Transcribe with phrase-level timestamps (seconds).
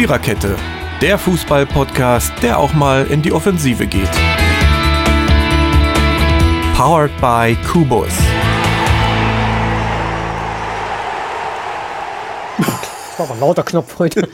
[0.00, 0.56] Viererkette,
[1.02, 4.08] der Fußball-Podcast, der auch mal in die Offensive geht.
[6.74, 8.08] Powered by Kubus.
[12.56, 14.22] Das war aber ein lauter Knopf heute.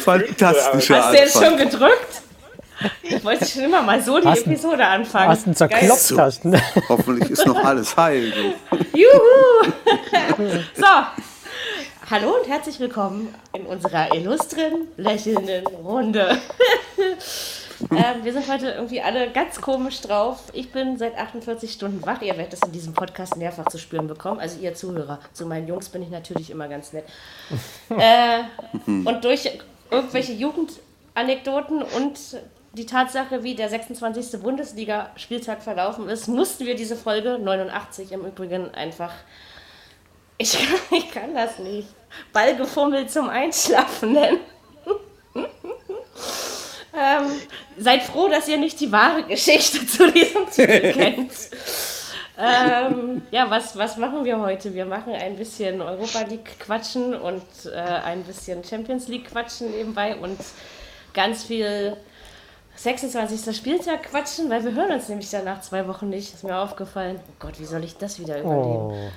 [0.00, 2.22] Fantastischer Hast du jetzt schon gedrückt?
[3.04, 5.28] Ich wollte schon immer mal so die Hast du- Episode anfangen.
[5.28, 6.44] Hast einen zerklopft hast.
[6.46, 6.60] ne?
[6.88, 8.32] Hoffentlich ist noch alles heil.
[8.32, 8.76] du.
[8.92, 9.70] Juhu!
[10.74, 10.84] so,
[12.08, 16.38] hallo und herzlich willkommen in unserer illustren, lächelnden Runde.
[17.90, 20.38] ähm, wir sind heute irgendwie alle ganz komisch drauf.
[20.52, 22.22] Ich bin seit 48 Stunden wach.
[22.22, 24.38] Ihr werdet es in diesem Podcast mehrfach zu spüren bekommen.
[24.38, 25.18] Also ihr Zuhörer.
[25.32, 27.06] Zu meinen Jungs bin ich natürlich immer ganz nett.
[27.88, 28.44] äh,
[28.86, 29.50] und durch
[29.90, 32.20] irgendwelche Jugendanekdoten und
[32.74, 34.40] die Tatsache, wie der 26.
[34.40, 39.12] Bundesliga-Spieltag verlaufen ist, mussten wir diese Folge 89 im Übrigen einfach.
[40.38, 41.88] Ich kann, ich kann das nicht.
[42.32, 44.38] Ballgefummelt zum Einschlafen nennen.
[46.94, 47.30] ähm,
[47.78, 51.32] seid froh, dass ihr nicht die wahre Geschichte zu diesem Spiel kennt.
[52.38, 54.74] Ähm, ja, was, was machen wir heute?
[54.74, 60.16] Wir machen ein bisschen Europa League quatschen und äh, ein bisschen Champions League quatschen nebenbei
[60.16, 60.38] und
[61.14, 61.96] ganz viel
[62.74, 63.56] 26.
[63.56, 66.34] Spieltag quatschen, weil wir hören uns nämlich dann nach zwei Wochen nicht.
[66.34, 67.18] Ist mir aufgefallen.
[67.26, 68.68] Oh Gott, wie soll ich das wieder überleben?
[68.68, 69.10] Oh.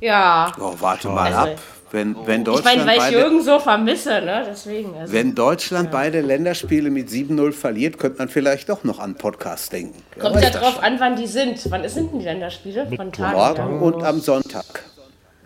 [0.00, 0.50] Ja.
[0.58, 1.58] Oh, warte mal Also- ab.
[1.92, 4.44] Wenn, wenn, Ich Deutschland meine, weil ich beide, Jürgen so vermisse, ne?
[4.48, 4.96] Deswegen.
[4.96, 9.72] Also, wenn Deutschland beide Länderspiele mit 7-0 verliert, könnte man vielleicht doch noch an Podcast
[9.72, 10.02] denken.
[10.18, 11.60] Kommt ja drauf an, wann die sind.
[11.70, 12.88] Wann sind denn die Länderspiele?
[12.96, 13.36] Von Tagen.
[13.36, 14.82] Morgen und am Sonntag.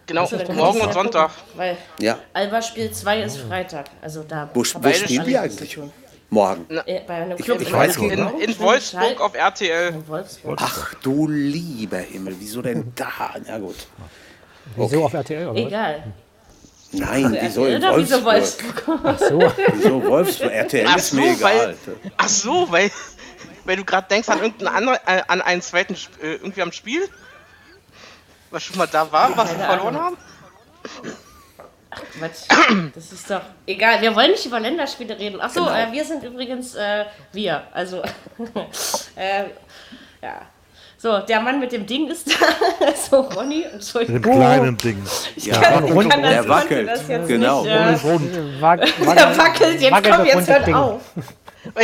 [0.06, 1.28] Genau, So, dann kann morgen und ja Sonntag.
[1.28, 3.86] gucken, Weil Ja, Alba Spiel 2 ist Freitag.
[4.00, 4.48] Also da.
[4.54, 5.78] wo, wo ich spielen die eigentlich?
[6.30, 6.66] Morgen.
[6.86, 7.96] Äh, Bei einem Ich- Club ich in weiß.
[7.98, 9.88] In, in Schal- Wolfsburg auf RTL.
[9.94, 10.58] In Wolfsburg.
[10.62, 13.34] Ach du lieber Himmel, wieso denn da?
[13.46, 13.74] Na gut.
[14.76, 15.58] Wieso auf RTL oder?
[15.60, 16.02] Egal.
[16.92, 18.88] Nein, wieso in Oder wieso Wolfsburg?
[18.88, 19.18] Wolfsburg?
[19.18, 20.50] So, Wieso Wolfsburg?
[20.52, 21.40] RTL Ach ist so, mir egal.
[21.68, 21.76] weil,
[22.16, 22.90] ach so, weil,
[23.64, 27.08] weil du gerade denkst an irgendeinen anderen, äh, an einen zweiten, äh, irgendwie am Spiel,
[28.50, 30.02] was schon mal da war, was wir verloren Ahnung.
[30.02, 30.16] haben.
[32.18, 32.46] Quatsch.
[32.94, 34.00] Das ist doch egal.
[34.00, 35.40] Wir wollen nicht über Länderspiele reden.
[35.40, 35.74] Achso, Genau.
[35.76, 37.64] äh, wir sind übrigens äh, wir.
[37.72, 38.02] Also,
[39.16, 39.44] äh,
[40.22, 40.42] ja.
[41.02, 42.92] So, der Mann mit dem Ding ist da.
[42.94, 43.60] so, Ronny.
[43.64, 44.20] Mit Entschuldigung.
[44.22, 45.02] dem kleinen Ding.
[45.36, 46.88] Ja, kann, ich kann das, der wackelt.
[46.88, 47.62] Das jetzt Genau.
[47.62, 48.60] Nicht, äh, Rund.
[48.60, 48.80] wag,
[49.16, 49.80] der wackelt.
[49.80, 50.74] Jetzt wackelt komm, jetzt hört Ding.
[50.74, 51.00] auf.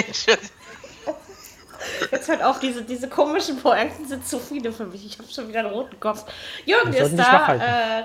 [2.11, 2.59] Jetzt hört auf.
[2.61, 5.07] Diese, diese komischen Pointen sind zu viele für mich.
[5.07, 6.25] Ich habe schon wieder einen roten Kopf.
[6.65, 7.55] Jürgen ist dich da.
[7.55, 8.03] Äh,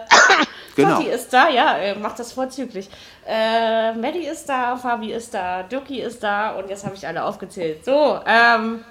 [0.78, 0.96] Genau.
[0.98, 2.90] Totti ist da, ja, äh, macht das vorzüglich.
[3.28, 7.26] Äh, Maddie ist da, Fabi ist da, Dirki ist da und jetzt habe ich alle
[7.26, 7.84] aufgezählt.
[7.84, 8.86] So, ähm,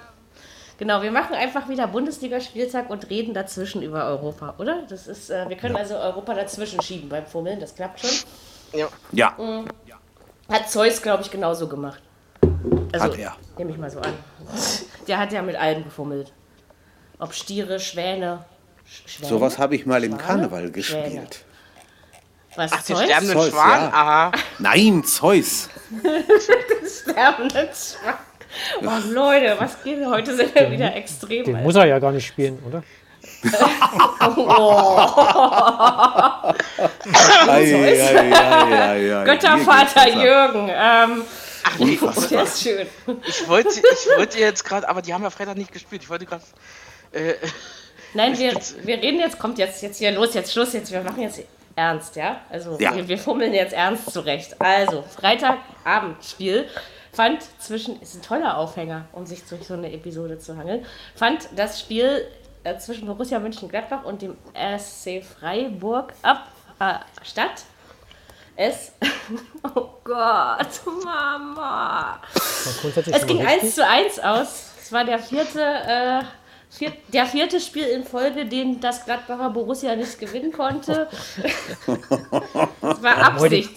[0.81, 4.81] genau, wir machen einfach wieder Bundesligaspieltag und reden dazwischen über Europa, oder?
[4.89, 8.09] Das ist, äh, wir können also Europa dazwischen schieben beim Fummeln, das klappt schon.
[8.73, 8.87] ja.
[9.11, 9.37] Ja,
[10.51, 12.01] Hat Zeus, glaube ich, genauso gemacht.
[12.91, 13.35] Also, Hat er.
[13.59, 14.13] Nehme ich mal so an.
[15.07, 16.33] Der hat ja mit allem gefummelt.
[17.19, 18.43] Ob Stiere, Schwäne.
[18.85, 19.29] Sch- Schwäne?
[19.29, 20.23] sowas habe ich mal im Schwane?
[20.23, 20.71] Karneval Schwäne.
[20.71, 21.45] gespielt.
[22.55, 23.05] Was, Ach, den Zeus?
[23.05, 23.81] sterbenden Zeus, Schwan?
[23.81, 23.89] ja.
[23.93, 24.31] Aha.
[24.57, 25.69] Nein, Zeus.
[27.03, 28.15] sterbenden Schwan.
[28.81, 30.05] Oh Leute, was geht?
[30.05, 31.43] Heute sind wir wieder extrem.
[31.45, 31.65] den Alter.
[31.65, 32.83] muss er ja gar nicht spielen, oder?
[37.47, 39.23] Ei.
[39.25, 40.07] Göttervater.
[40.09, 40.69] Jürgen.
[40.71, 41.23] Ähm,
[41.79, 42.27] Unfassbar.
[42.29, 42.87] der ist schön.
[43.27, 46.03] Ich wollte, ich wollte jetzt gerade, aber die haben ja Freitag nicht gespielt.
[46.03, 46.43] Ich wollte gerade,
[47.13, 47.35] äh,
[48.13, 51.21] Nein, wir, wir reden jetzt, kommt jetzt, jetzt hier los, jetzt Schluss, jetzt, wir machen
[51.21, 51.41] jetzt
[51.75, 52.41] ernst, ja?
[52.49, 52.95] Also Ja.
[52.95, 54.59] Wir, wir fummeln jetzt ernst zurecht.
[54.59, 56.67] Also, Freitagabendspiel
[57.13, 60.85] fand zwischen, ist ein toller Aufhänger, um sich durch so eine Episode zu hangeln,
[61.15, 62.25] fand das Spiel
[62.63, 66.47] äh, zwischen Borussia Mönchengladbach und dem SC Freiburg ab,
[66.79, 67.63] äh, statt.
[68.55, 68.91] Es,
[69.75, 72.19] oh Gott, Mama.
[73.11, 73.63] Es ging mal richtig.
[73.63, 74.71] 1 zu 1 aus.
[74.81, 76.21] Es war der vierte, äh,
[76.69, 81.07] vier, der vierte Spiel in Folge, den das Gladbacher Borussia nicht gewinnen konnte.
[82.81, 83.71] Das war Absicht.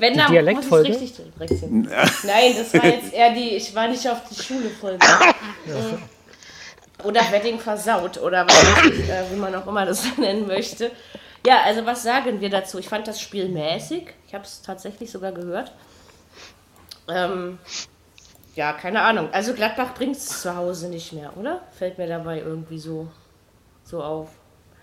[0.00, 0.88] Wenn da muss ich Dialektfolge?
[0.88, 1.82] richtig durchbrechen.
[1.82, 5.06] Nein, das war jetzt eher die, ich war nicht auf die Schule Folge.
[7.04, 8.46] Oder Wedding versaut oder
[8.84, 10.90] ich, äh, wie man auch immer das nennen möchte.
[11.46, 12.78] Ja, also was sagen wir dazu?
[12.78, 14.08] Ich fand das Spiel mäßig.
[14.26, 15.72] Ich habe es tatsächlich sogar gehört.
[17.08, 17.58] Ähm,
[18.54, 19.30] ja, keine Ahnung.
[19.32, 21.62] Also Gladbach bringt es zu Hause nicht mehr, oder?
[21.78, 23.08] Fällt mir dabei irgendwie so,
[23.82, 24.28] so auf.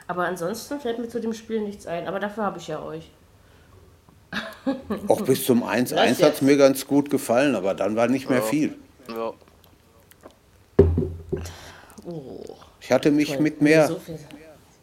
[0.07, 2.07] Aber ansonsten fällt mir zu dem Spiel nichts ein.
[2.07, 3.11] Aber dafür habe ich ja euch.
[5.07, 8.29] Auch bis zum 1-1 Was hat es mir ganz gut gefallen, aber dann war nicht
[8.29, 8.77] mehr viel.
[9.09, 9.33] ja.
[12.05, 12.43] Oh,
[12.79, 14.17] Ich hatte mich mit mehr, so viel.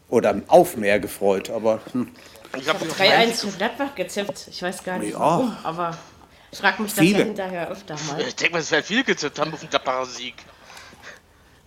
[0.09, 2.11] Oder auf mehr gefreut, aber hm,
[2.57, 4.47] Ich habe habe 3-1 für Gladbach gezippt.
[4.49, 5.19] Ich weiß gar nicht Ja.
[5.19, 5.97] warum, aber
[6.51, 7.19] ich frage mich das Viele.
[7.19, 8.21] ja hinterher öfter mal.
[8.21, 10.35] Ich denke mal, es werden viele gezippt haben auf den Gladbacher Sieg.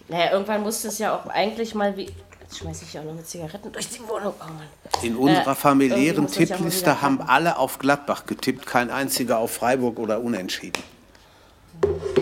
[0.08, 2.10] Naja, irgendwann musste es ja auch eigentlich mal wie.
[2.48, 4.32] Jetzt schmeiße ich auch noch mit Zigaretten durch die Wohnung.
[4.40, 5.02] Oh Mann.
[5.02, 9.52] in Äh, unserer irgendwie familiären mal Tippliste haben alle auf Gladbach getippt, kein einziger auf
[9.52, 10.82] Freiburg oder Unentschieden.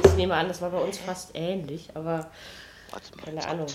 [0.05, 2.27] Ich nehme an, das war bei uns fast ähnlich, aber
[3.25, 3.67] keine Ahnung.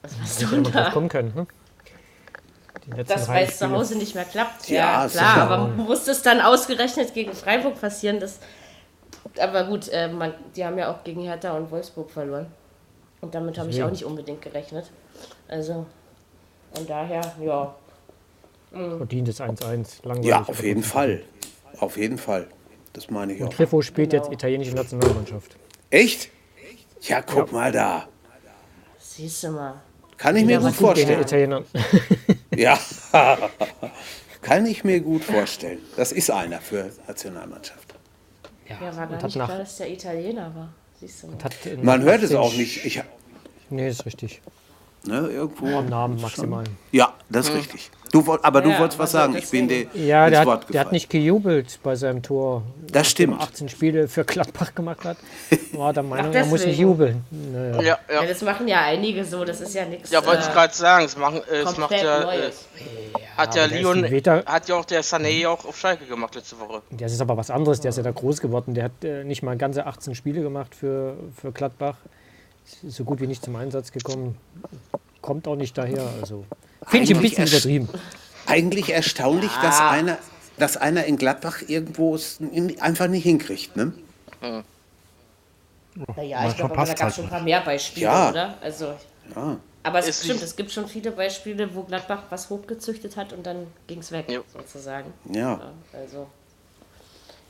[0.00, 0.90] Was Hätte du da?
[0.90, 1.34] kommen können.
[1.34, 1.46] Hm?
[2.96, 3.70] Letzten Das, weil es zu.
[3.70, 4.68] Hause nicht mehr klappt.
[4.68, 5.42] Ja, Ja, klar, sicher.
[5.42, 8.18] aber muss das dann ausgerechnet gegen Freiburg passieren?
[8.18, 8.40] Das,
[9.38, 12.46] aber gut, äh, man, die haben ja auch gegen Hertha und Wolfsburg verloren.
[13.20, 14.90] Und damit habe ich auch nicht unbedingt gerechnet.
[15.48, 15.86] Also,
[16.74, 17.74] von daher, ja.
[18.70, 20.04] Verdientes 1-1.
[20.04, 20.24] Langweilig.
[20.30, 20.82] Ja, auf jeden.
[20.82, 21.22] Fall.
[21.78, 22.46] Auf jeden Fall.
[22.94, 23.50] Das meine ich auch.
[23.50, 24.22] Griffo spielt Genau.
[24.24, 25.56] jetzt italienische Nationalmannschaft.
[25.90, 26.30] Echt?
[27.02, 28.08] Ja, guck mal da.
[28.98, 29.74] Siehst du mal.
[30.16, 31.64] Kann ich mir Ja, gut vorstellen.
[32.54, 32.78] Ja.
[34.42, 35.78] Kann ich mir gut vorstellen.
[35.96, 37.94] Das ist einer für Nationalmannschaft.
[38.68, 40.68] Ja, war und gar hat nicht nach- klar, dass der Italiener war.
[41.00, 41.38] Siehst du mal.
[41.82, 42.84] Man hört es 18 auch nicht.
[42.84, 43.02] Ich,
[43.70, 44.40] Nee, ist richtig.
[45.06, 45.78] Ne, irgendwo.
[45.78, 46.64] Am Namen maximal.
[46.90, 47.90] Ja, das ist richtig.
[48.12, 49.34] Du, aber du Ja, wolltest was sagen.
[49.38, 52.62] Ich bin dir Ja, ins der Wort hat, der hat nicht gejubelt bei seinem Tor.
[52.88, 53.40] Das er stimmt.
[53.40, 55.16] 18 Spiele für Gladbach gemacht hat.
[55.72, 57.24] War der Meinung, Ach, er muss nicht jubeln.
[57.30, 57.80] Naja.
[57.80, 58.26] Ja, Ja, ja.
[58.28, 60.10] das machen ja einige so, das ist ja nichts.
[60.10, 62.66] Ja, wollte ich äh, gerade sagen, es, machen, äh, es macht ja, äh, Neues.
[63.38, 64.04] hat ja Leon,
[64.44, 66.82] hat ja auch der Sané auch auf Schalke gemacht letzte Woche.
[66.90, 67.80] Das ist aber was anderes.
[67.80, 68.74] Der ist ja da groß geworden.
[68.74, 71.96] Der hat äh, nicht mal ganze 18 Spiele gemacht für, für Gladbach.
[72.86, 74.36] So gut wie nicht zum Einsatz gekommen.
[75.20, 76.08] Kommt auch nicht daher.
[76.20, 76.44] Also
[76.86, 77.88] finde ich ein bisschen übertrieben.
[78.46, 80.18] Eigentlich erstaunlich, dass, einer,
[80.58, 83.76] dass einer in Gladbach irgendwo es in- einfach nicht hinkriegt.
[83.76, 83.92] Ne?
[86.16, 88.30] Naja, ich glaube, aber da gab es halt schon ein paar mehr Beispiele, Ja.
[88.30, 88.54] oder?
[88.62, 88.94] Also,
[89.36, 89.58] Ja.
[89.82, 93.44] aber es Ist stimmt, es gibt schon viele Beispiele, wo Gladbach was hochgezüchtet hat und
[93.46, 94.40] dann ging es weg, Ja.
[94.52, 95.12] sozusagen.
[95.30, 95.60] Ja.
[95.92, 96.26] Also,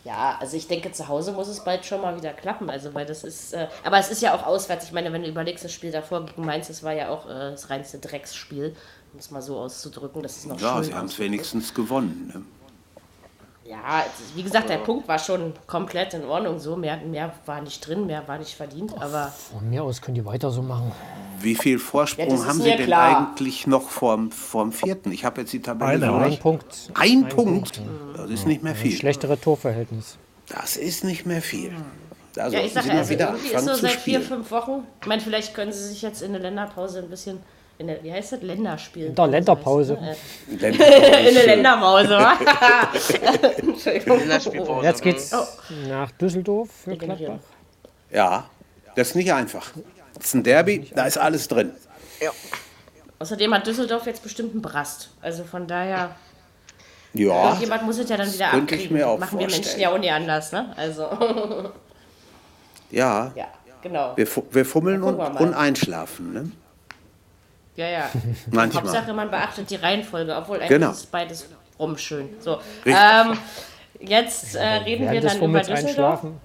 [0.04, 2.68] ja, also ich denke, zu Hause muss es bald schon mal wieder klappen.
[2.70, 4.86] Also, weil das ist, äh, aber es ist ja auch auswärts.
[4.86, 7.52] Ich meine, wenn du überlegst, das Spiel davor gegen Mainz, das war ja auch äh,
[7.52, 8.74] das reinste Drecksspiel,
[9.12, 10.22] um es mal so auszudrücken.
[10.22, 12.30] Das ist noch Ja, sie haben es wenigstens gewonnen.
[12.34, 12.42] Ne?
[13.64, 14.04] Ja,
[14.34, 16.58] wie gesagt, der Punkt war schon komplett in Ordnung.
[16.58, 18.92] So mehr, mehr war nicht drin, mehr war nicht verdient.
[19.00, 20.90] Aber Von mir aus können die weiter so machen.
[21.40, 23.28] Wie viel Ja, Vorsprung ist haben sie denn klar.
[23.28, 25.12] eigentlich noch vorm, vorm vierten?
[25.12, 26.18] Ich habe jetzt die Tabelle Einer?
[26.18, 26.38] Ein.
[26.38, 26.90] Punkt.
[26.94, 27.80] Ein Punkt?
[28.16, 28.92] Das ist nicht mehr viel.
[28.92, 30.18] Schlechtere Torverhältnis.
[30.48, 31.72] Das ist nicht mehr viel.
[32.34, 34.84] Da ja, ich sage, also irgendwie ist so seit vier, fünf Wochen.
[35.00, 37.38] Ich meine, vielleicht können sie sich jetzt in der Länderpause ein bisschen.
[37.78, 38.42] In der, wie heißt das?
[38.42, 39.06] Länderspiel.
[39.08, 39.98] In der Länderpause.
[40.48, 42.18] in der Länderpause?
[43.56, 44.18] Entschuldigung.
[44.18, 44.86] Länderspielpause.
[44.86, 45.44] Jetzt geht's Oh.
[45.88, 46.96] nach Düsseldorf für.
[46.96, 47.38] Gladbach.
[48.10, 48.44] Ja,
[48.94, 49.72] das ist nicht einfach.
[50.14, 51.72] Das ist ein Derby, da ist alles drin.
[53.18, 55.10] Außerdem hat Düsseldorf jetzt bestimmt einen Brast.
[55.22, 56.14] Also von daher,
[57.14, 59.82] Ja, irgendjemand muss es ja dann wieder ich mir auch Machen wir Menschen vorstellen.
[59.82, 60.72] ja auch nie anders, ne?
[60.76, 61.04] Also,
[62.90, 63.32] ja.
[63.34, 63.46] ja,
[63.82, 64.16] genau.
[64.16, 66.32] Wir, fu- wir fummeln und, und einschlafen.
[66.32, 66.50] Ne?
[67.76, 68.10] Ja, ja.
[68.50, 68.82] Manchmal.
[68.84, 70.90] Hauptsache, man beachtet die Reihenfolge, obwohl eigentlich Genau.
[70.90, 71.48] ist beides
[71.78, 72.28] rumschön.
[72.40, 73.38] So, ähm,
[74.00, 75.84] jetzt äh, reden wir dann über Düsseldorf.
[75.86, 76.40] einschlafen.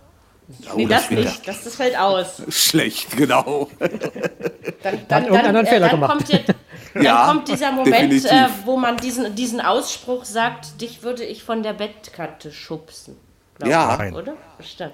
[0.75, 1.45] Nee, Oh, das das nicht.
[1.47, 2.41] Das, das fällt aus.
[2.47, 3.69] Schlecht, genau.
[3.79, 3.89] Dann,
[5.09, 6.11] hat irgendeiner einen Fehler dann gemacht.
[6.11, 6.53] Kommt jetzt,
[6.93, 11.43] dann Ja, kommt dieser Moment, äh, wo man diesen, diesen Ausspruch sagt, dich würde ich
[11.43, 13.17] von der Bettkante schubsen.
[13.59, 14.01] Glaub Ja.
[14.05, 14.13] ich.
[14.15, 14.35] Oder?
[14.61, 14.93] Stimmt.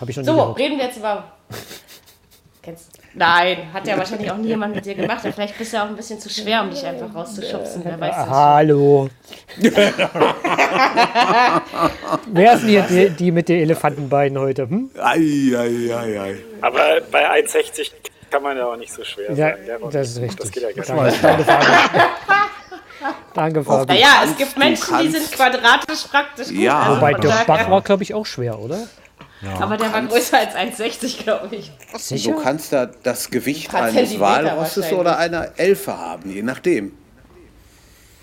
[0.00, 0.42] Habe ich schon So, so.
[0.52, 1.32] reden wir jetzt über...
[2.68, 5.24] Kennst Nein, hat ja wahrscheinlich auch nie jemand mit dir gemacht.
[5.24, 7.82] Ja, Vielleicht bist du ja auch ein bisschen zu schwer, um dich einfach rauszuschubsen.
[7.82, 8.28] Wer weiß das.
[8.28, 9.08] Hallo.
[12.26, 14.68] Wer ist denn hier die, die mit den Elefantenbeinen heute?
[14.68, 14.90] Hm?
[14.98, 16.36] Ei, ei, ei, ei.
[16.60, 17.90] Aber bei 1,60
[18.30, 19.80] kann man ja auch nicht so schwer Ja, sein.
[19.90, 20.40] Das ist richtig.
[20.40, 21.24] Das geht ja gar nicht.
[23.32, 23.86] Danke, Fabian.
[23.86, 26.58] Naja, es gibt Menschen, die sind quadratisch praktisch gut.
[26.58, 26.80] Ja.
[26.80, 28.86] also Wobei der Bach war, glaube ich, auch schwer, oder?
[29.60, 31.70] Aber der war größer als 1,60, glaube ich.
[32.24, 36.96] Du kannst da das Gewicht Ein eines Walrosses oder einer Elfe haben, je nachdem.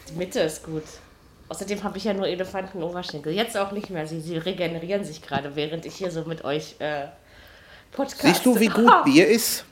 [0.10, 0.84] Die Mitte ist gut.
[1.48, 3.32] Außerdem habe ich ja nur Elefantenoberschenkel.
[3.32, 4.08] Jetzt auch nicht mehr.
[4.08, 7.06] Sie, sie regenerieren sich gerade, während ich hier so mit euch äh,
[7.92, 8.22] podcast.
[8.22, 9.64] Siehst du, wie gut Bier ist?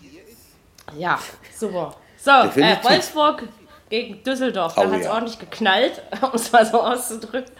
[0.98, 1.20] Ja,
[1.58, 1.96] super.
[2.24, 2.78] So, äh.
[2.84, 3.44] Wolfsburg
[3.90, 4.76] gegen Düsseldorf.
[4.76, 5.14] Da Oh, hat es ja.
[5.14, 7.52] ordentlich geknallt, um es mal so auszudrücken.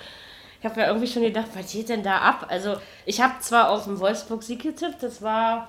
[0.64, 2.46] Ich habe ja irgendwie schon gedacht, was geht denn da ab?
[2.48, 5.68] Also, ich habe zwar auf den Wolfsburg-Sieg getippt, das war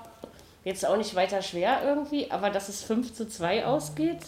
[0.63, 4.21] jetzt auch nicht weiter schwer irgendwie, aber dass es 5 zu 2 ausgeht.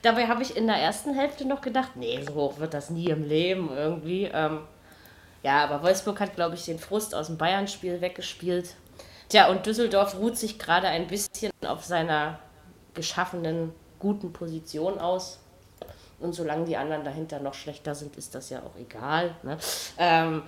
[0.00, 3.10] Dabei habe ich in der ersten Hälfte noch gedacht, nee, so hoch wird das nie
[3.10, 4.30] im Leben irgendwie.
[4.32, 4.60] Ähm,
[5.42, 8.76] ja, aber Wolfsburg hat, glaube ich, den Frust aus dem Bayern-Spiel weggespielt.
[9.28, 12.38] Tja, und Düsseldorf ruht sich gerade ein bisschen auf seiner
[12.94, 15.43] geschaffenen guten Position aus.
[16.24, 19.34] Und solange die anderen dahinter noch schlechter sind, ist das ja auch egal.
[19.42, 19.58] Ne?
[19.98, 20.42] Ähm,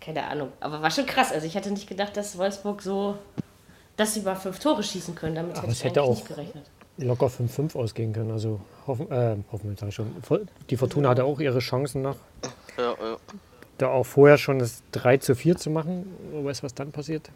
[0.00, 0.52] keine Ahnung.
[0.60, 1.32] Aber war schon krass.
[1.32, 3.16] Also ich hätte nicht gedacht, dass Wolfsburg so,
[3.96, 5.34] dass sie mal fünf Tore schießen können.
[5.34, 6.70] Damit Aber hätte ich hätte auch- nicht gerechnet.
[6.98, 8.30] locker 5-5 ausgehen können.
[8.30, 10.14] Also hoffen, äh, hoffen wir schon.
[10.70, 12.16] Die Fortuna hatte auch ihre Chancen noch,
[12.78, 13.16] Ja, ja.
[13.78, 16.06] da auch vorher schon das 3 zu 4 zu machen.
[16.30, 17.30] Wer weiß, was dann passiert.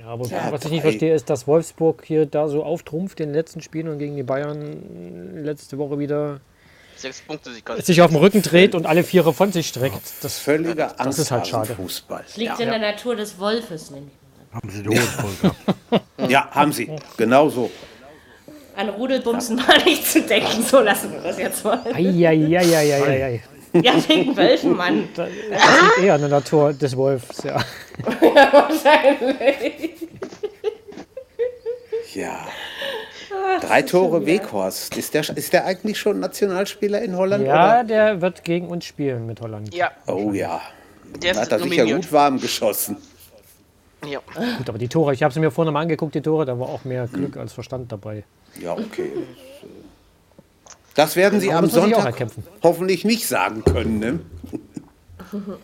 [0.00, 3.28] Ja, aber Ja, was ich nicht verstehe, ist, dass Wolfsburg hier da so auftrumpft in
[3.28, 6.40] den letzten Spielen und gegen die Bayern letzte Woche wieder
[6.96, 7.80] Sechs Punkte, kann.
[7.80, 10.00] sich auf den Rücken dreht und alle Viere von sich streckt.
[10.22, 11.74] Das, Völliger Das ist halt schade.
[11.74, 12.24] Fußball.
[12.26, 14.12] Es liegt in der Natur des Wolfes, nämlich.
[14.52, 16.30] Haben sie die Hose voll gehabt.
[16.30, 16.90] Ja, haben sie.
[17.16, 17.70] Genau so.
[18.76, 21.80] An Rudelbumsen mal nicht zu denken, so lassen wir das jetzt mal.
[21.92, 23.42] Eieieiei.
[23.72, 25.08] Ja, wegen Wölfen, Mann.
[25.16, 27.62] Das liegt eher an der Natur des Wolfs, ja.
[28.04, 29.90] Wahrscheinlich.
[32.14, 32.46] Ja.
[33.60, 34.96] Drei Tore Weghorst.
[34.96, 37.46] Ist der, ist der eigentlich schon Nationalspieler in Holland?
[37.46, 37.84] Ja, Oder?
[37.84, 39.72] der wird gegen uns spielen mit Holland.
[39.74, 40.60] Ja, Oh ja.
[41.22, 42.02] der hat er sich ja nominiert.
[42.04, 42.96] gut warm geschossen.
[44.08, 44.20] Ja.
[44.56, 46.68] Gut, aber die Tore, ich habe sie mir vorne mal angeguckt, die Tore, da war
[46.70, 48.24] auch mehr Glück als Verstand dabei.
[48.60, 49.12] Ja, okay.
[50.94, 52.26] Das werden Sie Aber am Sonntag
[52.62, 53.98] hoffentlich nicht sagen können.
[53.98, 54.20] Ne?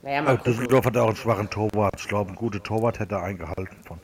[0.00, 0.52] Naja, mal gucken.
[0.52, 1.94] Düsseldorf hat auch einen schwachen Torwart.
[1.98, 3.98] Ich glaube, ein guter Torwart hätte er eingehalten von.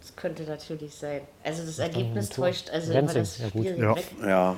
[0.00, 1.20] Das könnte natürlich sein.
[1.44, 2.46] Also das Ergebnis Tor.
[2.46, 3.66] täuscht also über Renzing, das ja gut.
[3.66, 3.94] Spiel Ja.
[3.94, 4.04] hinweg.
[4.26, 4.56] Ja.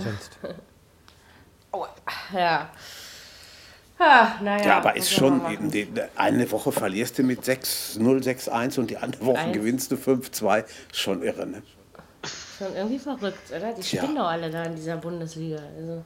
[0.00, 0.38] Sonst?
[2.34, 2.70] Ja.
[3.98, 4.64] Ah, naja.
[4.66, 5.40] Ja, aber ist schon,
[5.70, 10.64] die- eine Woche verlierst du mit 6-0, 6-1 und die andere Woche gewinnst du 5-2.
[10.64, 11.62] Ist Schon irre, ne?
[12.58, 13.72] Schon irgendwie verrückt, oder?
[13.72, 14.02] Die Tja.
[14.02, 15.58] spinnen doch alle da in dieser Bundesliga.
[15.76, 16.04] Also,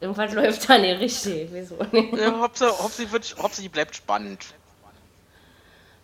[0.00, 1.48] irgendwas läuft da nicht richtig.
[1.52, 2.14] Wieso nicht?
[2.14, 4.44] Ja, Hauptsache, Hauptsache, wird, Hauptsache, bleibt spannend.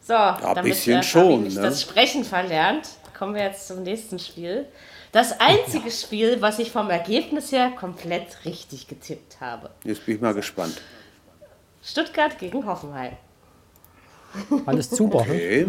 [0.00, 1.60] So, damit bisschen Fabi schon, ne?
[1.60, 4.66] das Sprechen verlernt, kommen wir jetzt zum nächsten Spiel.
[5.12, 9.70] Das einzige Spiel, was ich vom Ergebnis her komplett richtig getippt habe.
[9.84, 10.80] Jetzt bin ich mal gespannt.
[11.82, 13.16] Stuttgart gegen Hoffenheim.
[14.66, 15.20] Alles super.
[15.20, 15.66] Okay.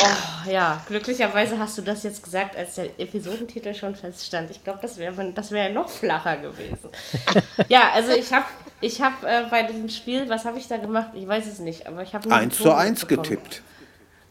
[0.00, 4.50] Oh, ja, glücklicherweise hast du das jetzt gesagt, als der Episodentitel schon feststand.
[4.50, 6.90] Ich glaube, das wäre das wär noch flacher gewesen.
[7.68, 8.46] ja, also ich habe
[8.80, 11.10] ich hab, äh, bei diesem Spiel, was habe ich da gemacht?
[11.14, 13.22] Ich weiß es nicht, aber ich habe nur 1 die zu Tore 1 bekommen.
[13.22, 13.62] getippt.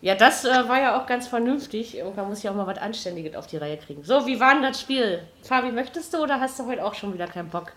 [0.02, 1.98] Ja, das äh, war ja auch ganz vernünftig.
[1.98, 4.04] Irgendwann muss ich auch mal was Anständiges auf die Reihe kriegen.
[4.04, 5.26] So, wie war denn das Spiel?
[5.44, 7.72] Fabi, möchtest du oder hast du heute auch schon wieder keinen Bock?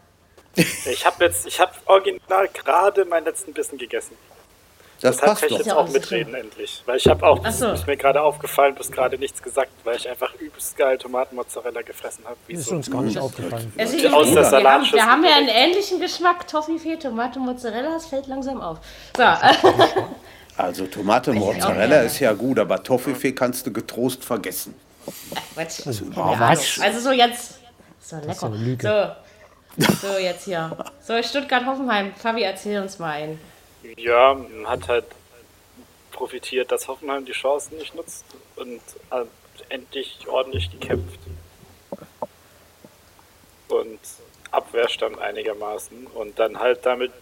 [0.57, 4.17] Ich habe jetzt, ich habe original gerade meinen letzten Bissen gegessen.
[5.01, 6.83] Das Deshalb passt kann ich jetzt auch mitreden endlich.
[6.87, 7.71] Weil ich habe auch, das so.
[7.71, 12.25] ist mir gerade aufgefallen, bis gerade nichts gesagt, weil ich einfach übelst geil Tomatenmozzarella gefressen
[12.25, 12.37] habe.
[12.47, 12.77] Wie Ist so.
[12.77, 13.73] uns gar nicht aufgefallen.
[13.77, 16.49] Also, Aus wir, der wir, haben, Salatschüssel wir haben ja einen ähnlichen Geschmack.
[16.49, 18.79] Toffifee, Tomate, Mozzarella, das fällt langsam auf.
[19.17, 19.23] So,
[20.57, 24.75] Also Tomate Mozzarella ist ja gut, aber Toffifee kannst du getrost vergessen.
[25.55, 25.87] Quatsch.
[25.87, 26.37] Also, Ahnung.
[26.41, 26.81] was?
[26.81, 27.59] Also so jetzt.
[28.01, 28.31] So lecker.
[28.31, 29.17] ist ja eine Lüge.
[29.77, 29.93] So.
[30.09, 30.77] so, jetzt hier.
[31.01, 32.15] So, Stuttgart-Hoffenheim.
[32.15, 33.39] Fabi, erzähl uns mal ein.
[33.97, 35.05] Ja, man hat halt
[36.13, 38.25] profitiert, dass Hoffenheim die Chancen nicht nutzt
[38.57, 38.81] und
[39.11, 39.25] äh,
[39.69, 41.21] endlich ordentlich gekämpft.
[43.69, 44.01] Und
[44.51, 47.13] Abwehrstand einigermaßen und dann halt damit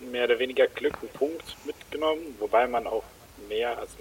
[0.00, 3.04] mehr oder weniger Glück einen Punkt mitgenommen, wobei man auch
[3.48, 3.96] mehr, also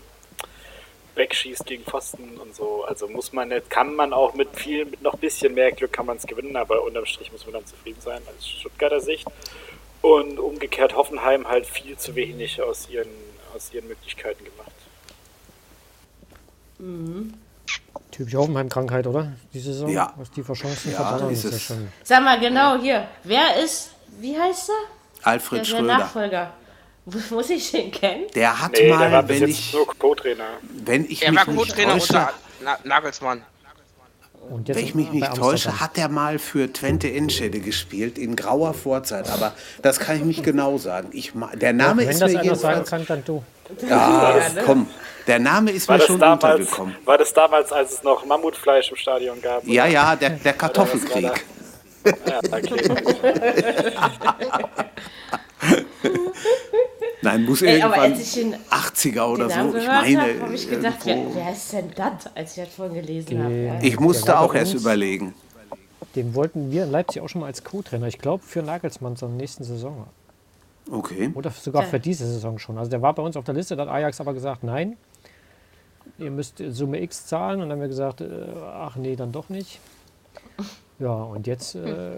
[1.16, 2.84] wegschießt gegen Pfosten und so.
[2.84, 6.06] Also muss man nicht, kann man auch mit viel, mit noch bisschen mehr Glück kann
[6.06, 9.28] man es gewinnen, aber unterm Strich muss man dann zufrieden sein als Stuttgarter Sicht.
[10.04, 13.08] Und umgekehrt Hoffenheim halt viel zu wenig aus ihren,
[13.56, 14.70] aus ihren Möglichkeiten gemacht.
[18.12, 19.32] Typische Hoffenheim-Krankheit, oder?
[19.54, 19.90] Die Saison?
[19.90, 20.14] Ja.
[20.18, 21.88] Was die für Chancen Ja, verballern, ist ist ja schon.
[22.04, 23.08] Sag mal genau hier.
[23.24, 25.26] Wer ist, wie heißt er?
[25.26, 25.98] Alfred Der, der Schröder.
[25.98, 26.54] Nachfolger.
[27.32, 28.26] Muss ich den kennen?
[28.36, 30.46] Der hat Nee, der war mal, bis wenn jetzt ich, nur Co-Trainer.
[30.86, 33.44] wenn ich Er mich war nicht Co-Trainer unter Na Nagelsmann.
[34.50, 35.50] Und jetzt wenn ich mich nicht Amsterdam.
[35.52, 39.30] täusche, hat er mal für Twente Enschede gespielt in grauer Vorzeit.
[39.30, 41.10] Aber das kann ich nicht genau sagen.
[41.12, 42.90] Ich, der Name Wenn ist das mir einer sagen jedenfalls.
[42.90, 43.44] kann, dann du.
[43.90, 44.36] Ja,
[44.66, 44.88] komm.
[45.28, 46.96] Der Name ist War mir schon damals, untergekommen.
[47.06, 49.66] war das damals, als es noch Mammutfleisch im Stadion gab?
[49.66, 49.92] Ja, oder?
[49.92, 51.46] ja, der, der Kartoffelkrieg.
[52.06, 52.92] Ja, okay.
[57.24, 59.78] Nein, muss Ey, aber irgendwann als ich den, 80er oder so.
[59.78, 62.96] Ich meine, habe, habe ich gedacht, wer, wer ist denn das, als ich das vorhin
[62.96, 63.54] gelesen habe?
[63.54, 63.80] Ja.
[63.82, 65.34] ich musste auch erst überlegen.
[66.16, 68.08] Den wollten wir in Leipzig auch schon mal als Co-Trainer.
[68.08, 70.06] Ich glaube, für Nagelsmann zur nächsten Saison.
[70.92, 71.32] Okay.
[71.34, 71.88] Oder sogar Ja.
[71.90, 72.78] für diese Saison schon.
[72.78, 74.98] Also der war bei uns auf der Liste, da hat Ajax aber gesagt, nein,
[76.20, 77.62] ihr müsst Summe X zahlen.
[77.62, 78.28] Und dann haben wir gesagt, äh,
[78.64, 79.80] ach nee, dann doch nicht.
[81.00, 82.18] Ja, und jetzt äh,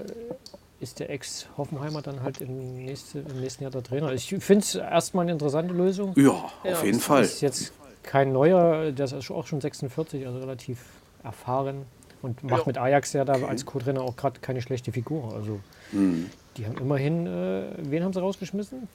[0.79, 4.11] ist der Ex-Hoffenheimer dann halt im, nächste, im nächsten Jahr der Trainer.
[4.13, 6.13] Ich finde es erstmal eine interessante Lösung.
[6.17, 6.31] Ja,
[6.63, 7.23] auf jeden Fall.
[7.23, 10.79] Ist jetzt kein neuer, der ist auch schon 46, also relativ
[11.23, 11.85] erfahren
[12.21, 12.67] und macht Ja.
[12.67, 15.33] mit Ajax ja da als Co-Trainer auch gerade keine schlechte Figur.
[15.33, 15.59] Also
[15.91, 18.87] die haben immerhin, äh, wen haben sie rausgeschmissen?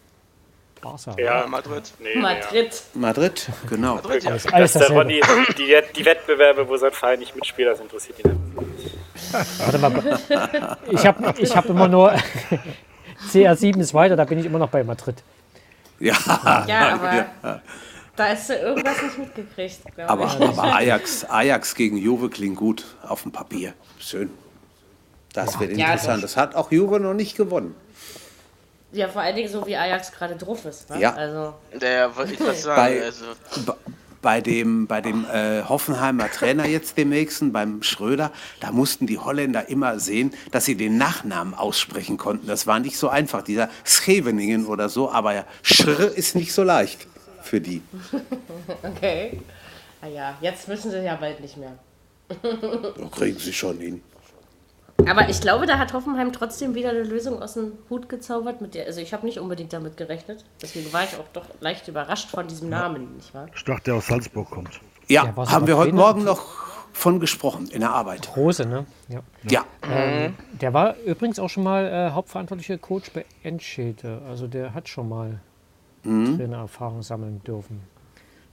[0.82, 1.14] Barca.
[1.18, 1.92] Ja, Ja, Madrid.
[2.00, 2.20] Nee, Ja.
[2.20, 2.82] Madrid.
[2.94, 3.96] Madrid, genau.
[3.96, 4.30] Madrid, ja.
[4.30, 4.94] Alles, Das der dasselbe.
[5.02, 5.20] Ronny,
[5.58, 8.30] die, die Wettbewerbe, wo sein Verein nicht mitspielt, das interessiert ihn
[8.76, 8.96] nicht.
[9.59, 10.21] Warte mal,
[10.90, 12.12] ich habe ich hab immer nur
[13.33, 15.23] CR7 ist weiter, da bin ich immer noch bei Madrid.
[15.99, 16.14] Ja,
[16.67, 16.95] Ja,
[17.43, 17.61] aber
[18.17, 20.40] da hast du irgendwas nicht mitgekriegt, aber, ich.
[20.40, 23.75] aber Ajax, Ajax gegen Juve klingt gut auf dem Papier.
[23.99, 24.31] Schön.
[25.33, 26.25] Das wird Ja, interessant.
[26.25, 27.75] Das hat auch Juve noch nicht gewonnen.
[28.93, 30.90] Ja, vor allen Dingen so wie Ajax gerade drauf ist.
[30.90, 31.00] Ne?
[31.00, 31.12] Ja.
[31.14, 32.81] Also, Der wollte ich was sagen.
[32.81, 33.25] Bei- also,
[34.23, 39.19] Bei dem, bei dem äh, Hoffenheimer Trainer jetzt dem nächsten, beim Schröder, da mussten die
[39.19, 42.47] Holländer immer sehen, dass sie den Nachnamen aussprechen konnten.
[42.47, 46.62] Das war nicht so einfach, dieser Scheveningen oder so, aber ja, Schr ist nicht so
[46.62, 47.07] leicht
[47.43, 47.81] für die.
[48.83, 49.41] okay.
[50.03, 51.79] Naja, jetzt müssen sie ja bald nicht mehr.
[52.29, 54.03] Da kriegen sie schon hin.
[55.09, 58.61] Aber ich glaube, da hat Hoffenheim trotzdem wieder eine Lösung aus dem Hut gezaubert.
[58.61, 60.45] Mit der, also ich habe nicht unbedingt damit gerechnet.
[60.62, 63.47] Deswegen war ich auch doch leicht überrascht von diesem Namen, nicht wahr?
[63.54, 64.80] Ich dachte, der aus Salzburg kommt.
[65.09, 65.92] Ja, haben wir heute?
[65.92, 66.40] Morgen noch
[66.92, 68.37] von gesprochen in der Arbeit.
[68.37, 68.85] Rose, ne?
[69.09, 69.21] Ja.
[69.49, 74.21] Ja, Ähm, der war übrigens auch schon mal äh, hauptverantwortlicher Coach bei Enschede.
[74.28, 75.40] Also der hat schon mal
[76.02, 77.80] Trainererfahrung sammeln dürfen.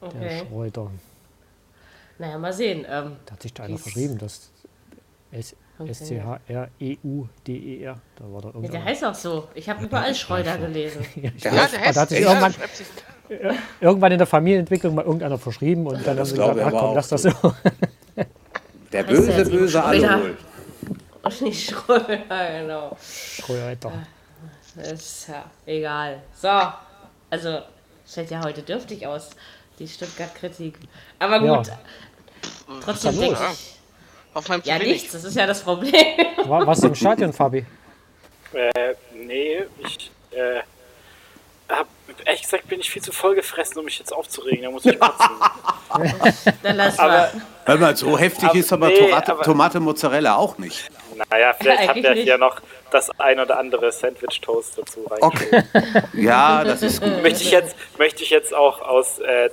[0.01, 0.45] Der Okay.
[0.47, 0.91] Schreuder.
[2.19, 2.85] Naja, mal sehen.
[2.89, 4.51] Ähm, Da hat sich da einer verschrieben, das
[5.31, 5.91] S Okay.
[5.91, 7.93] S-C-H-R-E-U-D-E-R.
[7.93, 9.47] E Da war da ja, der heißt auch so.
[9.53, 11.05] Ich habe überall Schreuder gelesen.
[11.15, 12.53] Ja, ich Der ja, heißt, hat sich ja, irgendwann,
[13.79, 16.95] irgendwann in der Familienentwicklung mal irgendeiner verschrieben und dann haben das sie gesagt, aber komm,
[16.95, 17.29] lass das so.
[18.91, 19.83] der böse, böse?
[19.83, 20.37] Alkohol.
[21.21, 22.17] Und nicht Schreuder,
[22.59, 22.97] genau.
[23.01, 23.91] Schreuder.
[24.93, 26.21] Ist ja egal.
[26.33, 26.49] So,
[27.29, 27.59] also,
[28.05, 29.31] sieht ja heute dürftig aus,
[29.77, 30.79] die Stuttgart-Kritik.
[31.19, 31.57] Aber Ja.
[31.57, 31.71] gut,
[32.83, 33.76] trotzdem ist da denke ich.
[34.37, 34.87] Hoffenheim zu Ja, wenig.
[34.93, 35.93] nichts, das ist ja das Problem.
[36.45, 37.65] War, warst du im Stadion, Fabi?
[38.53, 40.61] Äh, nee, ich äh,
[41.67, 41.87] hab,
[42.23, 44.63] ehrlich gesagt bin ich viel zu voll gefressen, um mich jetzt aufzuregen.
[44.63, 45.29] Da muss ich kotzen.
[46.63, 47.31] Dann lass Aber- mal.
[47.65, 50.87] Hör mal, so heftig Aber- ist aber, nee, Tomate, aber- Tomate Mozzarella auch nicht.
[51.29, 55.19] naja, vielleicht habt ihr hier noch das ein oder andere Sandwich-Toast dazu rein.
[55.21, 55.63] Okay.
[56.13, 57.21] Ja, das ist gut.
[57.21, 59.49] Möchte ich jetzt, möchte ich jetzt auch aus äh,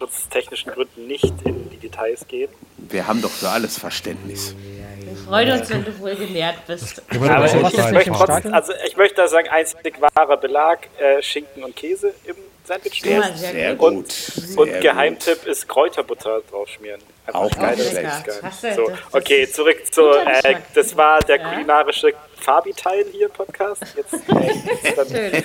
[0.00, 2.50] datenschutztechnischen Gründen nicht in die Details gehen.
[2.78, 4.54] Wir haben doch für alles Verständnis.
[4.56, 7.02] Wir freuen uns, wenn du wohl genährt bist.
[7.12, 11.22] Der Aber ich, ich, möchte trotzdem, also ich möchte da sagen, einzig wahrer Belag, äh,
[11.22, 13.02] Schinken und Käse im Sandwich.
[13.04, 13.38] Ja, Toast.
[13.38, 13.94] sehr Sehr gut.
[13.94, 14.12] gut.
[14.12, 14.80] Sehr Und gut.
[14.80, 17.00] Geheimtipp ist Kräuterbutter draufschmieren.
[17.26, 23.06] Einfach Auch geil, das ist So, okay, zurück zu, äh, das war der kulinarische Fabi-Teil
[23.12, 23.84] hier im Podcast.
[23.96, 24.14] Jetzt
[25.12, 25.42] äh,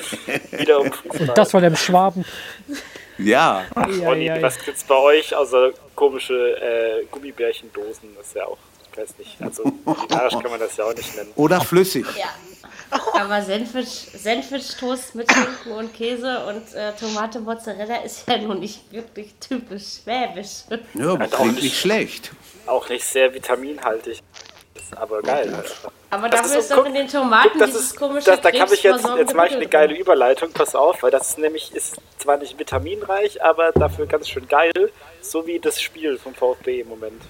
[0.59, 1.33] wieder um Fußball.
[1.35, 2.25] Das von dem Schwaben.
[3.17, 4.41] Ja, Ronny, ja, ja.
[4.41, 8.15] was gibt's bei euch außer komische äh, Gummibärchendosen?
[8.17, 8.57] Das ist ja auch,
[8.91, 11.31] ich weiß nicht, also kulinarisch kann man das ja auch nicht nennen.
[11.35, 12.05] oder flüssig.
[12.17, 12.25] Ja.
[13.13, 18.91] Aber Sandwich, Sandwich-Toast mit Schinken und Käse und äh, Tomate Mozzarella ist ja nun nicht
[18.91, 20.63] wirklich typisch schwäbisch.
[20.93, 22.31] Ja, aber auch nicht- nicht schlecht.
[22.67, 24.21] Auch nicht sehr vitaminhaltig.
[24.75, 25.53] Ist aber geil.
[25.53, 25.91] einfach.
[26.15, 28.41] Aber Das dafür ist ist so- doch in den Tomaten Das dieses ist, komische das,
[28.41, 29.95] da kann ich jetzt, jetzt mache ich eine geile.
[29.95, 34.47] Überleitung, pass auf, weil das ist nämlich ist zwar nicht vitaminreich, aber dafür ganz schön
[34.47, 34.71] geil,
[35.21, 37.21] so wie das Spiel vom VfB im Moment.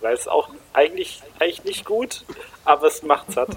[0.00, 2.24] Weil es auch eigentlich, eigentlich nicht gut,
[2.64, 3.50] aber es macht satt.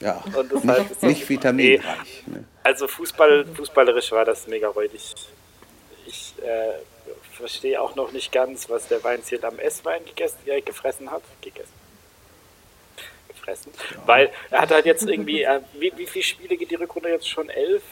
[0.00, 2.22] Ja, Und das halt ist nicht vitaminreich.
[2.26, 2.44] Ne?
[2.62, 5.14] Also Fußball, fußballerisch war das mega räudig.
[6.06, 6.72] Ich äh,
[7.32, 11.22] verstehe auch noch nicht ganz, was der Weinziel am Esswein gegessen, äh, gefressen hat.
[11.40, 11.72] Gegessen.
[13.46, 13.72] Gefressen.
[14.06, 17.28] Weil er hat halt jetzt irgendwie, äh, wie, wie viele Spiele geht die Rückrunde jetzt
[17.28, 17.48] schon?
[17.48, 17.82] Elf?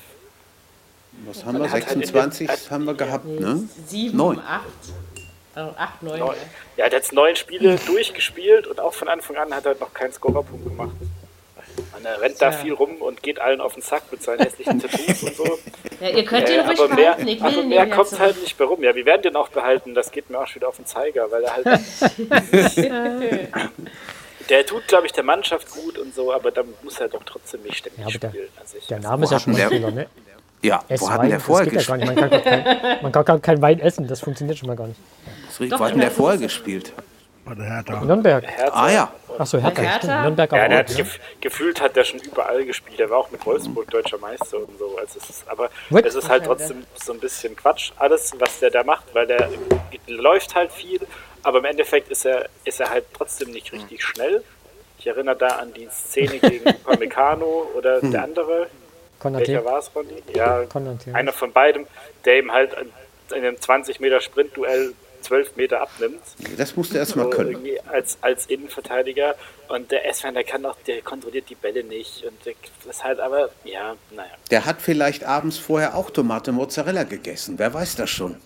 [1.27, 1.65] Was haben wir?
[1.71, 3.69] hat halt in den- 26 haben wir gehabt, ne?
[3.87, 4.41] Sieben, Neun.
[4.41, 4.65] acht.
[5.55, 6.19] Also acht, neun.
[6.19, 6.35] Neun.
[6.37, 6.43] ja.
[6.77, 9.95] Ja, er hat jetzt neun Spiele durchgespielt und auch von Anfang an hat er noch
[9.95, 10.91] keinen Scorerpunkt gemacht.
[11.97, 12.59] Und er rennt da Tja.
[12.61, 15.59] viel rum und geht allen auf den Sack mit seinen hässlichen Tattoos und so.
[16.01, 17.29] Ja, ihr könnt den Äh, ruhig aber mehr, behalten.
[17.29, 18.83] Ich will aber mehr kommt halt nicht mehr rum.
[18.83, 19.95] Ja, wir werden den auch behalten.
[19.95, 21.67] Das geht mir auch schon wieder auf den Zeiger, weil er halt.
[24.49, 27.63] der tut, glaube ich, der Mannschaft gut und so, aber dann muss er doch trotzdem
[27.63, 28.49] nicht ständig Ja, der- spielen.
[28.61, 30.07] Also ich Der Name ist ja schon der- Fehler, ne?
[30.63, 32.01] Ja, wo Esswein, hat denn der vorher ja gespielt?
[32.01, 32.15] nicht.
[32.15, 34.87] Man kann, gar kein, man kann gar kein Wein essen, das funktioniert schon mal gar
[34.87, 34.99] nicht.
[35.71, 36.93] Doch, Wo hat denn der vorher gespielt?
[37.45, 38.01] Bei der Hertha.
[38.03, 38.41] Nürnber.
[38.41, 38.71] Hertha.
[38.73, 39.83] Ah ja, Achso, Hertha.
[39.83, 40.23] Hertha?
[40.23, 40.81] Nürnberg Ja, der auch.
[40.89, 42.99] hat gef gefühlt hat der schon überall gespielt.
[42.99, 44.97] Der war auch mit Wolfsburg deutscher Meister und so.
[44.99, 46.07] Also es ist, aber What?
[46.07, 49.51] es ist halt trotzdem so ein bisschen Quatsch, alles, was der da macht, weil der
[50.07, 51.01] läuft halt viel,
[51.45, 54.43] aber im Endeffekt ist er, ist er halt trotzdem nicht richtig schnell.
[54.99, 58.69] Ich erinnere da an die Szene gegen Upamecano oder der andere.
[59.21, 59.39] Konaté.
[59.49, 60.23] Welcher war es, Ronny?
[60.35, 61.13] Ja, Konaté.
[61.15, 61.87] einer von beidem,
[62.25, 62.73] der ihm halt
[63.31, 66.21] in einem 20 Meter Sprintduell 12 Meter abnimmt.
[66.59, 67.57] Das musst du erst mal So können.
[67.91, 69.35] als, als Innenverteidiger.
[69.69, 72.25] Und der Esfan, der kann auch, der kontrolliert die Bälle nicht.
[72.25, 72.53] Und der,
[72.85, 74.31] das ist halt aber, ja, naja.
[74.51, 77.55] Der hat vielleicht abends vorher auch Tomate Mozzarella gegessen.
[77.59, 78.37] Wer weiß das schon?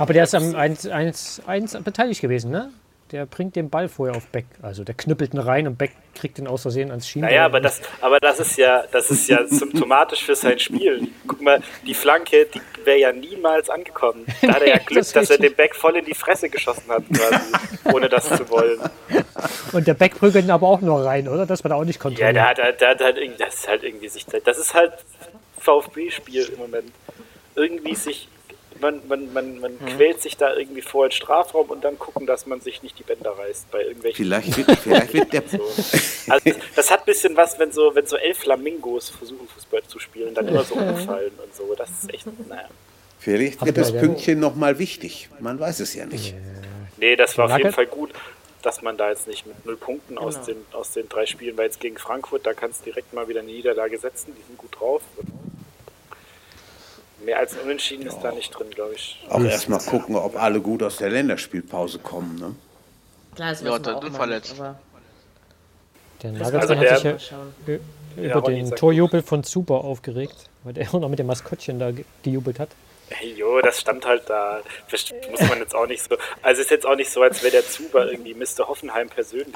[0.00, 2.70] Aber der ist am 1-1 beteiligt gewesen, ne?
[3.12, 4.46] Der bringt den Ball vorher auf Beck.
[4.62, 7.30] Also der knüppelt ihn rein und Beck kriegt ihn aus Versehen ans Schienbein.
[7.32, 11.08] Naja, aber das, aber das ist ja, das ist ja symptomatisch für sein Spiel.
[11.26, 14.24] Guck mal, die Flanke, die wäre ja niemals angekommen.
[14.42, 16.88] Da hat er ja Glück, das dass er den Beck voll in die Fresse geschossen
[16.88, 18.78] hat, quasi, ohne das zu wollen.
[19.72, 21.46] Und der Beck prügelt ihn aber auch nur rein, oder?
[21.46, 22.36] Das war da auch nicht Ja, kontrolliert.
[22.36, 24.92] der hat, der hat halt das ist halt irgendwie sich, das ist halt
[25.58, 26.92] VfB-Spiel im Moment.
[27.56, 28.28] Irgendwie sich,
[28.80, 32.46] man, man, man, man quält sich da irgendwie vor den Strafraum und dann gucken, dass
[32.46, 34.24] man sich nicht die Bänder reißt bei irgendwelchen.
[34.24, 35.42] Vielleicht wird, vielleicht wird der.
[35.46, 35.58] So.
[36.32, 39.98] Also, das hat ein bisschen was, wenn so, wenn so elf Flamingos versuchen, Fußball zu
[39.98, 41.74] spielen, dann immer so umfallen und so.
[41.76, 42.68] Das ist echt, naja.
[43.18, 45.28] Vielleicht wird das Pünktchen nochmal wichtig.
[45.40, 46.34] Man weiß es ja nicht.
[46.96, 47.72] Nee, das war auf jeden?
[47.72, 48.10] Fall gut,
[48.62, 51.66] dass man da jetzt nicht mit null Punkten aus, den, aus den drei Spielen, weil
[51.66, 54.78] jetzt gegen Frankfurt, da kannst du direkt mal wieder eine Niederlage setzen, die sind gut
[54.78, 55.02] drauf.
[57.24, 59.18] Mehr als ein Unentschieden ist da nicht drin, glaube ich.
[59.28, 62.36] Auch erstmal gucken, ob alle gut aus der Länderspielpause kommen.
[62.38, 62.54] Ne?
[63.34, 64.50] Klar, das Ja, der auch verletzt.
[64.58, 64.62] nicht,
[66.22, 67.38] Der Also Nagelsmann der- hat sich ja
[68.16, 71.78] Ja, über Ronny den Torjubel von Zuber aufgeregt, weil der auch noch mit dem Maskottchen
[71.78, 72.70] da ge- gejubelt hat.
[73.12, 74.60] Hey, jo, das stand halt da.
[75.30, 76.16] Muss man jetzt auch nicht so.
[76.42, 78.68] Also ist jetzt auch nicht so, als wäre der Zuber irgendwie Mr.
[78.68, 79.54] Hoffenheim persönlich.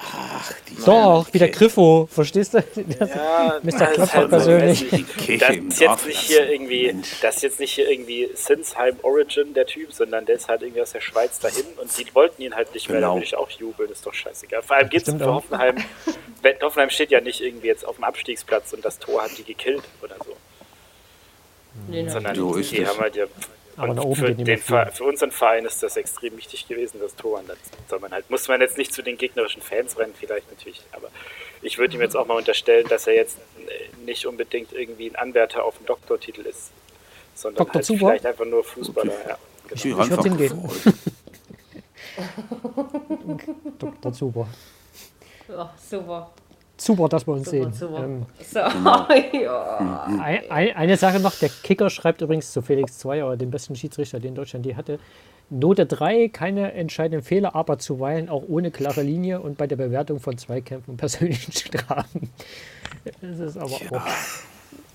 [0.85, 2.59] Doch, wie der Griffo, verstehst du?
[2.99, 3.71] Ja, Mr.
[3.71, 4.89] das ist Klopfer halt so, persönlich.
[5.17, 9.55] Kirche Das ist jetzt nicht hier irgendwie, das ist jetzt nicht hier irgendwie Sinsheim Origin
[9.55, 12.55] der Typ, sondern der ist halt irgendwie aus der Schweiz dahin und die wollten ihn
[12.55, 13.15] halt nicht mehr, da Genau.
[13.17, 14.63] würde ich auch jubeln, ist doch scheißegal.
[14.63, 15.33] Vor allem geht's Stimmt für.
[15.35, 15.77] Hoffenheim,
[16.63, 19.85] Hoffenheim steht ja nicht irgendwie jetzt auf dem Abstiegsplatz und das Tor hat die gekillt
[20.03, 20.37] oder so,
[21.89, 22.89] Nee, sondern So ist die es.
[22.89, 23.25] haben halt ja
[23.77, 27.01] Aber und nach oben für, den Ver- für unseren Verein ist das extrem wichtig gewesen,
[27.01, 27.39] das Tor.
[27.41, 27.57] Und dann
[27.89, 31.09] soll man halt, muss man jetzt nicht zu den gegnerischen Fans rennen, vielleicht natürlich, aber
[31.63, 33.39] ich würde ihm jetzt auch mal unterstellen, dass er jetzt
[34.05, 36.71] nicht unbedingt irgendwie ein Anwärter auf den Doktortitel ist,
[37.35, 37.75] sondern Dr.
[37.75, 37.99] halt Zuber?
[38.09, 39.13] vielleicht einfach nur Fußballer.
[39.29, 39.39] Ja,
[39.73, 40.03] Ich genau.
[40.03, 40.71] Ich würd einfach hingehen.
[43.79, 44.13] Dr.
[44.13, 44.47] Zuber.
[45.49, 46.31] Oh, super.
[46.77, 47.73] Super, dass wir uns Super, sehen.
[47.73, 48.05] super.
[48.05, 48.59] Ähm, So,
[49.39, 50.05] ja.
[50.21, 54.19] ein, ein, eine Sache noch, der Kicker schreibt übrigens zu Felix Zweier, dem besten Schiedsrichter,
[54.21, 54.99] den Deutschland je hatte.
[55.51, 60.19] Note 3, keine entscheidenden Fehler, aber zuweilen auch ohne klare Linie und bei der Bewertung
[60.19, 62.31] von Zweikämpfen persönlichen Strafen.
[63.21, 64.07] Das ist aber auch.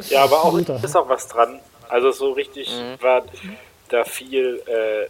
[0.09, 0.83] Ja, aber auch Guter.
[0.83, 1.59] ist auch was dran.
[1.87, 2.69] Also so richtig
[3.01, 3.23] war
[3.89, 5.05] da viel äh,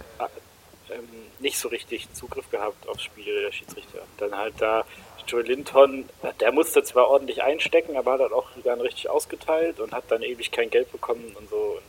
[0.93, 1.07] ähm,
[1.39, 3.99] nicht so richtig Zugriff gehabt aufs Spiel der Schiedsrichter.
[4.17, 4.83] Dann halt da
[5.29, 9.91] Joe Linton, der musste zwar ordentlich einstecken, aber hat halt auch dann richtig ausgeteilt und
[9.93, 11.55] hat dann ewig kein Geld bekommen und so.
[11.55, 11.81] Und,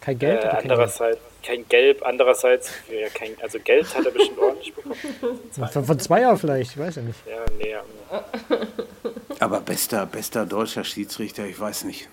[0.00, 0.72] Kein Geld, äh, aber kein Geld.
[0.72, 4.96] andererseits kein Gelb, andererseits ja, kein, also Geld hat er bestimmt ordentlich bekommen.
[5.72, 7.18] Von, von Zweier vielleicht, ich weiß ja nicht.
[7.26, 7.76] Ja, nee,
[9.38, 12.08] Aber bester, bester deutscher Schiedsrichter, ich weiß nicht.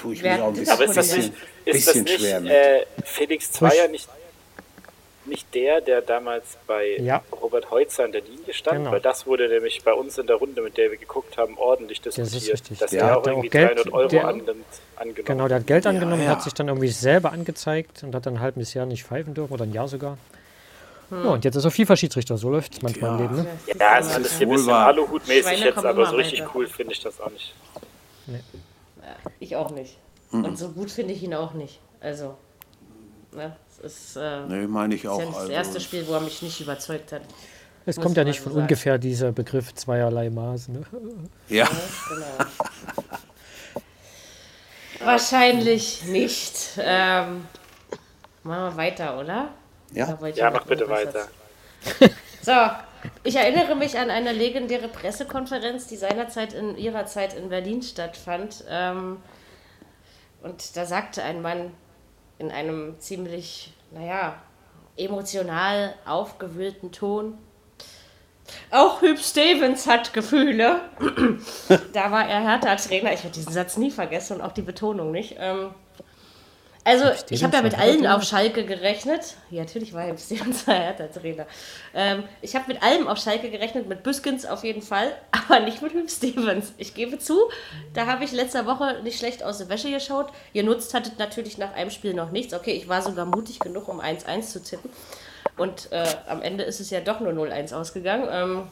[0.00, 1.32] Tue ich Wer mich auch ein bisschen, Aber ist das bisschen,
[1.64, 2.50] nicht, ist das nicht schwer mit.
[2.50, 4.08] äh, Felix Zweier nicht,
[5.26, 7.22] nicht der, der damals bei Ja.
[7.52, 8.78] Robert Heutzer an der Linie stand?
[8.78, 8.92] Genau.
[8.92, 11.98] Weil das wurde nämlich bei uns in der Runde, mit der wir geguckt haben, ordentlich
[12.04, 12.52] ist diskutiert.
[12.54, 12.78] richtig.
[12.78, 14.64] Dass Der der hat auch irgendwie Geld- 300 Euro der- annimmt,
[14.96, 15.24] angenommen.
[15.26, 16.30] Genau, der hat Geld angenommen, ja.
[16.30, 19.52] hat sich dann irgendwie selber angezeigt und hat dann ein halbes Jahr nicht pfeifen dürfen
[19.52, 20.16] oder ein Jahr sogar.
[21.10, 23.36] Ja, und jetzt ist er FIFA-Schiedsrichter, so läuft es manchmal im Leben.
[23.42, 23.46] Ne?
[23.78, 24.72] Ja, ist alles hier ein wohl bisschen.
[24.72, 26.50] Aluhutmäßig jetzt, aber so richtig weiter.
[26.54, 27.54] cool finde ich das auch nicht.
[29.40, 29.98] Ich auch nicht.
[30.30, 31.78] Und so gut finde ich ihn auch nicht.
[32.00, 32.34] Also,
[33.34, 35.18] ne, es ist, äh, Nee, meine ich auch.
[35.20, 37.22] ja das Also, erste Spiel, wo er mich nicht überzeugt hat.
[37.84, 38.62] Es kommt ja nicht so von sagen.
[38.62, 40.68] ungefähr dieser Begriff zweierlei Maß.
[40.68, 40.82] Ne?
[41.48, 41.68] ja,
[42.08, 42.26] Genau.
[45.04, 46.78] Wahrscheinlich nicht.
[46.78, 47.46] Ähm,
[48.44, 49.48] machen wir weiter, oder?
[49.92, 50.16] ja.
[50.34, 51.26] Ja, mach bitte weiter.
[52.40, 52.52] So,
[53.24, 58.64] ich erinnere mich an eine legendäre Pressekonferenz, die seinerzeit in ihrer Zeit in Berlin stattfand.
[58.68, 59.16] Ähm,
[60.42, 61.72] und da sagte ein Mann
[62.38, 64.40] in einem ziemlich, naja,
[64.96, 67.38] emotional aufgewühlten Ton,
[68.70, 70.80] auch Hüb Stevens hat Gefühle.
[71.92, 73.12] da war er Hertha-Trainer.
[73.12, 75.36] Ich werde diesen Satz nie vergessen und auch die Betonung nicht.
[75.38, 75.70] Ähm,
[76.84, 79.34] also, ich habe ja mit allen auf Schalke gerechnet.
[79.50, 81.46] Ja, natürlich war Hüb Stevens ein Hertha-Trainer.
[81.94, 85.82] Ähm, ich habe mit allem auf Schalke gerechnet, mit Büskens auf jeden Fall, aber nicht
[85.82, 86.72] mit Hüb Stevens.
[86.78, 87.38] Ich gebe zu,
[87.92, 90.32] da habe ich letzte Woche nicht schlecht aus der Wäsche geschaut.
[90.54, 92.54] Ihr nutzt hattet natürlich nach einem Spiel noch nichts.
[92.54, 94.90] Okay, ich war sogar mutig genug, um 1-1 zu tippen.
[95.58, 98.26] Und äh, am Ende ist es ja doch nur 0-1 ausgegangen.
[98.30, 98.62] Ähm,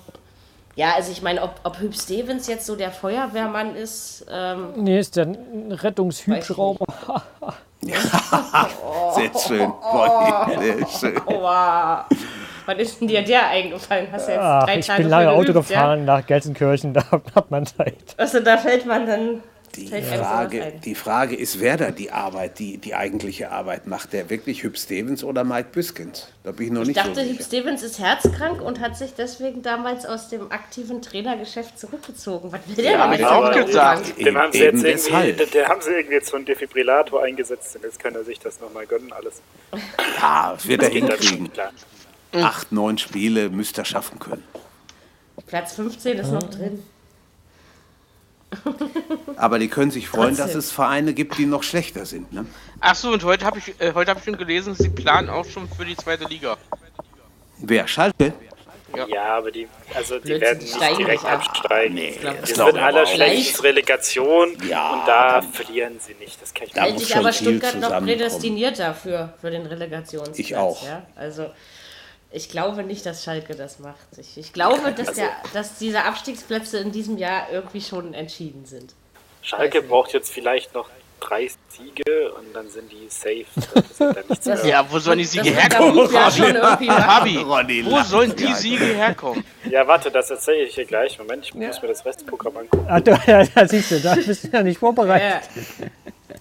[0.77, 4.99] ja, also ich meine, ob, ob Hüb Stevens jetzt so der Feuerwehrmann ist, ähm, Nee,
[4.99, 6.87] ist der ein Rettungshubschrauber.
[7.83, 9.71] oh, Sehr schön.
[9.71, 11.21] Ronny, sehr schön.
[11.27, 12.05] Wow.
[12.67, 14.09] Wann ist denn dir der eingefallen?
[14.13, 16.95] Hast du jetzt Ach, drei ich Tage bin lange für Auto geübt, gefahren nach Gelsenkirchen,
[16.95, 17.03] da
[17.35, 17.97] hat man Zeit.
[17.97, 18.15] Ja?
[18.19, 19.43] Also da fällt man dann.
[19.77, 24.13] Die Frage, die Frage ist, wer da die Arbeit, die, die eigentliche Arbeit macht.
[24.13, 26.29] Der wirklich Hüb Stevens oder Mike Biskins?
[26.43, 27.43] Da bin ich noch Ich nicht dachte, so sicher.
[27.45, 32.51] Stevens ist herzkrank und hat sich deswegen damals aus dem aktiven Trainergeschäft zurückgezogen.
[32.53, 33.25] Was will der hab damit?
[33.25, 34.19] auch gesagt.
[34.19, 35.37] Dem haben sie Eben jetzt irgendwie, deshalb.
[35.39, 38.39] der, der haben sie irgendwie jetzt so einen Defibrillator eingesetzt und jetzt kann er sich
[38.41, 39.41] das nochmal gönnen, alles.
[40.21, 41.49] Ja, das wird er hinkriegen.
[42.33, 44.45] Acht, neun Spiele müsste er schaffen können.
[45.47, 46.83] Platz 15 ist noch drin.
[49.37, 50.59] Aber die können sich freuen, dass Trotzdem.
[50.59, 52.33] es Vereine gibt, die noch schlechter sind.
[52.33, 52.47] Ne?
[52.81, 55.45] Ach so, und heute habe ich, äh, heute hab ich schon gelesen, sie planen auch
[55.47, 56.57] schon für die zweite Liga.
[57.59, 57.87] Wer?
[57.87, 58.33] Schalke?
[59.09, 61.47] Ja, aber die, also die Blödsinn, werden die nicht steigen direkt nicht ab.
[61.47, 61.95] absteigen.
[61.95, 63.63] Nee, das wird allerschlechtens nicht.
[63.63, 66.43] Relegation Ja, und da dann- verlieren sie nicht.
[66.43, 69.51] Das kann ich Da mir muss ich schon aber viel Stuttgart noch prädestiniert dafür, für
[69.53, 70.39] den Relegationsplatz.
[70.41, 70.85] Ich auch.
[70.85, 71.05] Ja?
[71.15, 71.51] Also
[72.31, 74.07] ich glaube nicht, dass Schalke das macht.
[74.19, 78.95] Ich, ich glaube, dass, der, dass diese Abstiegsplätze in diesem Jahr irgendwie schon entschieden sind.
[79.43, 80.89] Schalke braucht jetzt vielleicht noch
[81.21, 83.45] drei Siege und dann sind die safe.
[83.99, 84.67] Das mehr.
[84.67, 86.09] Ja, wo sollen die Siege Das herkommen?
[86.13, 86.31] Ja.
[86.31, 88.55] Fabi, Ronny wo sollen die ja.
[88.55, 89.45] Siege herkommen?
[89.69, 91.19] Ja, warte, das erzähle ich dir gleich.
[91.19, 92.87] Moment, ich muss mir das Restprogramm angucken.
[92.91, 93.21] Ah, da,
[93.55, 95.49] da siehst du, da bist du ja nicht vorbereitet.
[95.55, 95.87] Ja.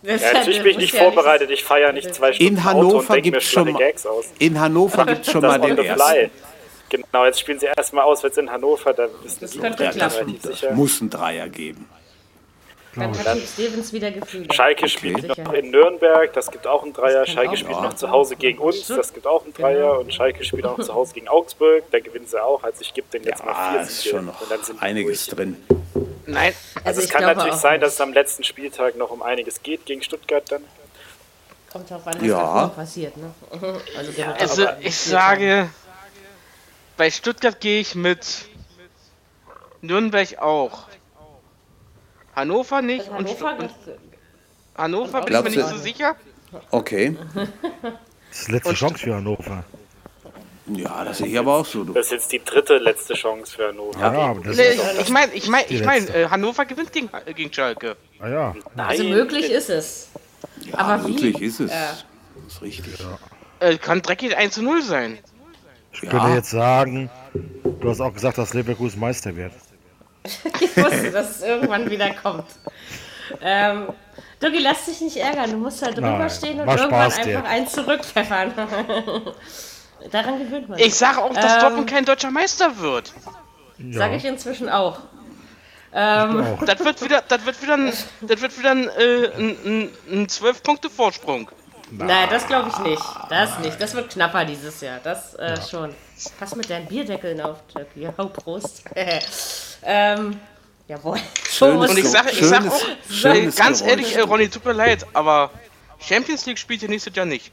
[0.01, 1.49] Natürlich bin ich nicht vorbereitet.
[1.51, 4.05] Ich feiere nicht zwei Stunden In Auto und Hannover denke mir gibt es schon Gags
[4.05, 4.25] aus.
[4.39, 6.31] in Hannover gibt's schon Das mal den ersten.
[6.89, 8.93] Genau, jetzt spielen sie erstmal auswärts in Hannover.
[8.93, 11.87] Da wissen Das sie ja, Das muss ein Dreier geben.
[12.95, 14.51] Dann hat Hugh Stevens wieder Gefühle.
[14.53, 15.43] Schalke spielt Sicher.
[15.43, 17.25] noch in Nürnberg, das gibt auch einen Dreier.
[17.27, 17.83] Schalke auch spielt sein.
[17.83, 19.99] noch zu Hause gegen uns, das gibt auch einen Dreier.
[19.99, 22.63] Und Schalke spielt auch zu Hause gegen Augsburg, da gewinnen sie auch.
[22.63, 24.79] Also ich gebe denen jetzt mal Ah, vier ist Siege schon noch und dann sind
[24.79, 25.57] die einiges drin.
[26.25, 29.21] Nein, Also, Also es kann natürlich auch sein, dass es am letzten Spieltag noch um
[29.21, 30.63] einiges geht gegen Stuttgart dann.
[31.71, 32.67] Kommt drauf an, was Ja.
[32.75, 33.15] passiert.
[33.17, 33.31] Ne?
[33.95, 35.69] Also, der wird also ich sage,
[36.97, 38.25] bei Stuttgart gehe ich mit
[39.81, 40.88] Nürnberg auch.
[42.39, 43.71] Hannover nicht und, Hannover, und
[44.77, 46.15] Hannover bin ich mir nicht so sicher.
[46.71, 47.15] Okay.
[48.29, 49.63] Das ist die letzte Chance für Hannover.
[50.67, 51.83] Ja, das sehe ich aber auch so.
[51.83, 51.93] Du.
[51.93, 53.99] Das ist jetzt die dritte letzte Chance für Hannover.
[53.99, 56.93] Ja, aber das Nee, ist ich ich meine, ich meine, ich mein, äh, Hannover gewinnt
[56.93, 57.97] gegen, gegen Schalke.
[58.19, 58.55] ah, ja.
[58.77, 60.09] also möglich ist es.
[60.61, 61.11] Ja, aber wie?
[61.11, 61.71] möglich ist es.
[61.71, 61.97] Ja.
[62.45, 62.93] Das ist richtig.
[63.59, 65.19] Äh, kann dreckig 1 zu 0 sein.
[65.91, 69.51] Ich könnte jetzt sagen, du hast auch gesagt, dass Leverkusen Meister wird.
[70.61, 72.45] Ich wusste, dass es irgendwann wieder kommt.
[73.41, 73.89] Ähm,
[74.39, 75.51] Dugi, lass dich nicht ärgern.
[75.51, 77.37] Du musst halt drüber Nein, stehen und irgendwann Spaß dir.
[77.37, 78.53] einfach eins zurückpfeffern.
[80.11, 80.95] Daran gewöhnt man Ich sich.
[80.95, 83.13] sage auch, dass Ähm, Dortmund kein deutscher Meister wird.
[83.91, 84.99] Sage ich inzwischen auch.
[85.93, 86.63] Ähm, Auch.
[86.65, 90.27] Das wird wieder, das wird wieder ein, das wird wieder ein, äh, ein, ein, ein
[90.27, 91.49] 12-Punkte-Vorsprung.
[91.91, 93.01] Nein, das glaube ich nicht.
[93.29, 93.81] Das nicht.
[93.81, 94.99] Das wird knapper dieses Jahr.
[95.03, 95.95] Das äh, schon.
[96.39, 98.07] Pass mit deinen Bierdeckeln auf, Jackie.
[98.17, 98.83] Oh, Prost.
[99.83, 100.39] ähm,
[100.87, 101.17] jawohl.
[101.49, 105.05] Schönes Und ich sage, ich sag auch, schönes ganz ehrlich, äh, Ronny, tut mir leid,
[105.13, 105.51] aber
[105.99, 107.51] Champions League spielt ihr nächstes Jahr nicht.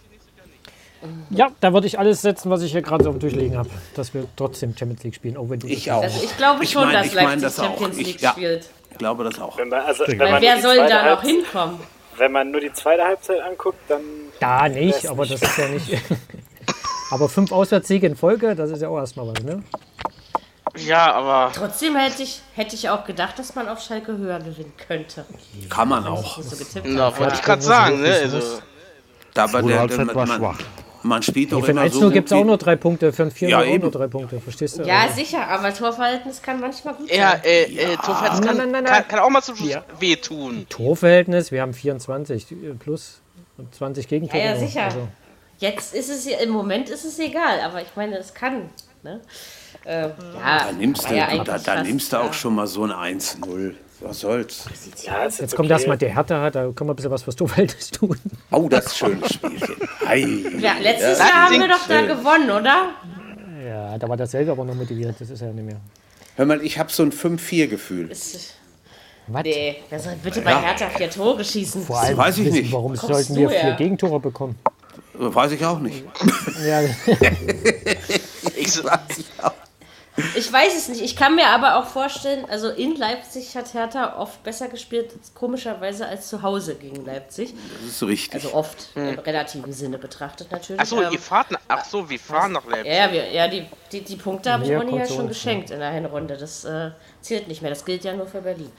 [1.31, 3.69] Ja, da würde ich alles setzen, was ich hier gerade so auf dem Durchlegen habe,
[3.95, 5.37] dass wir trotzdem Champions League spielen.
[5.37, 6.03] Auch wenn du Ich das- auch.
[6.03, 7.65] Also ich glaube Ich schon, mein- dass ich mein Leipzig das auch.
[7.65, 8.31] Champions Ich- League ja.
[8.33, 8.71] spielt.
[8.91, 9.59] Ich glaube das auch.
[9.59, 11.81] Wenn man, also, wenn Weil man Wer soll da noch Halbzeit- hinkommen?
[12.17, 14.01] Wenn man nur die zweite Halbzeit anguckt, dann
[14.41, 15.87] Da nicht, aber das ist ja nicht.
[17.11, 19.63] aber fünf Auswärtssiege in Folge, das ist ja auch erstmal was, ne?
[20.77, 24.73] Ja, aber Trotzdem hätte ich, hätte ich auch gedacht, dass man auf Schalke höher gewinnen
[24.87, 25.25] könnte.
[25.69, 26.41] Kann man auch.
[26.43, 27.19] So getippt na, habe.
[27.19, 28.09] wollte ich Ja, gerade sagen, ne?
[28.13, 28.63] Also, muss.
[29.35, 30.59] Da bei Zweite der, war man, schwach.
[31.03, 32.77] man spielt doch Für ein immer 1 so 0 gut gibt es auch nur drei
[32.77, 33.83] Punkte, für ein 4 Ja, auch eben.
[33.83, 34.83] nur drei Punkte, verstehst du?
[34.85, 37.41] Ja, Also, sicher, aber Torverhältnis kann manchmal gut ja, sein.
[37.45, 39.85] äh, äh, Torverhältnis kann, Nein, nein, nein, kann, kann auch mal zum Schluss Ja.
[40.01, 40.67] wehtun.
[40.71, 42.47] Torverhältnis, wir haben 24
[42.79, 43.21] plus
[43.59, 44.39] und 20 Gegentore.
[44.43, 44.85] Ja, ja, sicher.
[44.85, 45.09] Also,
[45.59, 48.69] Jetzt ist es ja, im Moment ist es egal, aber ich meine, es kann.
[49.03, 49.21] Ne?
[49.85, 50.11] Äh, ja,
[50.67, 52.23] Da nimmst du, ja da, da nimmst du ja.
[52.23, 53.75] auch schon mal so ein 1-0.
[54.01, 54.65] Was soll's?
[55.05, 55.73] ja, jetzt kommt okay.
[55.73, 58.19] erstmal der Hertha, da können wir ein bisschen was fürs Torverhältnis tun.
[58.51, 59.75] Oh, das ist schönes Spielchen.
[60.07, 60.27] Ei.
[60.59, 61.25] Ja, letztes Ja.
[61.27, 62.91] Jahr haben wir doch da gewonnen, oder?
[63.67, 65.81] Ja, da war das selber aber noch motiviert, das ist ja nicht mehr.
[66.37, 68.11] Hör mal, ich habe so ein 5-4-Gefühl.
[68.11, 68.55] Ist-
[69.29, 69.43] Was?
[69.45, 71.83] Nee, wer soll bitte bei Hertha vier Tore schießen?
[71.83, 72.73] Vor allem weiß ich wissen, nicht.
[72.73, 73.61] Warum Kommst sollten wir her?
[73.63, 74.57] vier Gegentore bekommen?
[75.15, 76.05] Weiß ich auch nicht.
[76.67, 76.83] Ja,
[78.57, 78.83] Ich, so-
[79.17, 79.25] Ich
[80.53, 81.03] weiß es nicht.
[81.03, 86.07] Ich kann mir aber auch vorstellen, also in Leipzig hat Hertha oft besser gespielt, komischerweise
[86.07, 87.55] als zu Hause gegen Leipzig.
[87.81, 88.35] Das ist so richtig.
[88.45, 90.81] Also oft im relativen Sinne betrachtet natürlich.
[90.81, 92.93] Achso, Ähm, ihr fahrt nach, ach so, wir fahren nach Leipzig.
[92.93, 95.91] Ja, wir, ja die, die, die Punkte habe ich Ronny ja schon geschenkt in der
[95.91, 96.37] Hinrunde.
[96.37, 97.71] Das äh, zählt nicht mehr.
[97.71, 98.71] Das gilt ja nur für Berlin.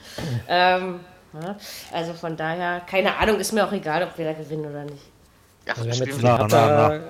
[0.48, 1.00] Ähm,
[1.34, 1.56] ja,
[1.92, 5.04] also von daher, keine Ahnung, ist mir auch egal, ob wir da gewinnen oder nicht.
[5.66, 7.00] Ja, Also wir haben jetzt Hertha,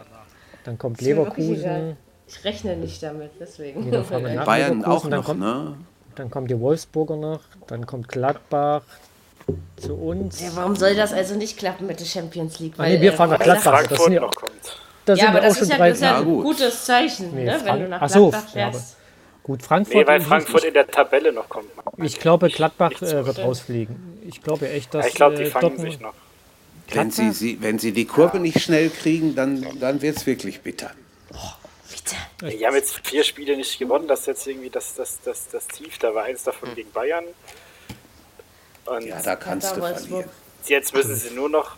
[0.64, 1.96] dann kommt Ist mir wirklich Leverkusen.
[2.28, 3.90] Ich rechne nicht damit, deswegen.
[3.90, 5.74] Dann wir nach Bayern Leverkusen, auch dann noch, kommt, ne?
[6.14, 8.82] Dann kommt die Wolfsburger noch, dann kommt Gladbach
[9.76, 10.40] zu uns.
[10.40, 12.74] Ja, warum soll das also nicht klappen mit der Champions League?
[12.76, 13.86] Ah, nee, wir fahren nach äh, Gladbach.
[13.86, 14.50] Das sind ja, noch kommt.
[15.06, 15.88] da Ja, aber das ist ja, drei.
[15.88, 16.44] das ist ja Ja, ein gut.
[16.44, 18.96] gutes Zeichen, Nee, ne, wenn du nach Ach so, Gladbach ja, fährst.
[19.42, 19.94] Gut, Frankfurt.
[19.96, 21.68] Nee, weil ich- Frankfurt in der Tabelle noch kommt.
[21.96, 23.96] Ich glaube, Gladbach äh, wird rausfliegen.
[24.28, 26.12] Ich glaube echt, dass ich glaube, die äh, fangen Dortmund, sich noch.
[26.92, 30.60] Wenn sie, sie, wenn sie die Kurve nicht schnell kriegen, dann, dann wird es wirklich
[30.60, 30.90] bitter.
[32.42, 34.06] Die haben jetzt vier Spiele nicht gewonnen.
[34.08, 35.98] Das ist jetzt irgendwie das, das, das, das Tief.
[35.98, 37.24] Da war eins davon gegen Bayern.
[38.86, 40.24] Und Ja, da kannst du verlieren.
[40.66, 41.76] jetzt müssen sie nur noch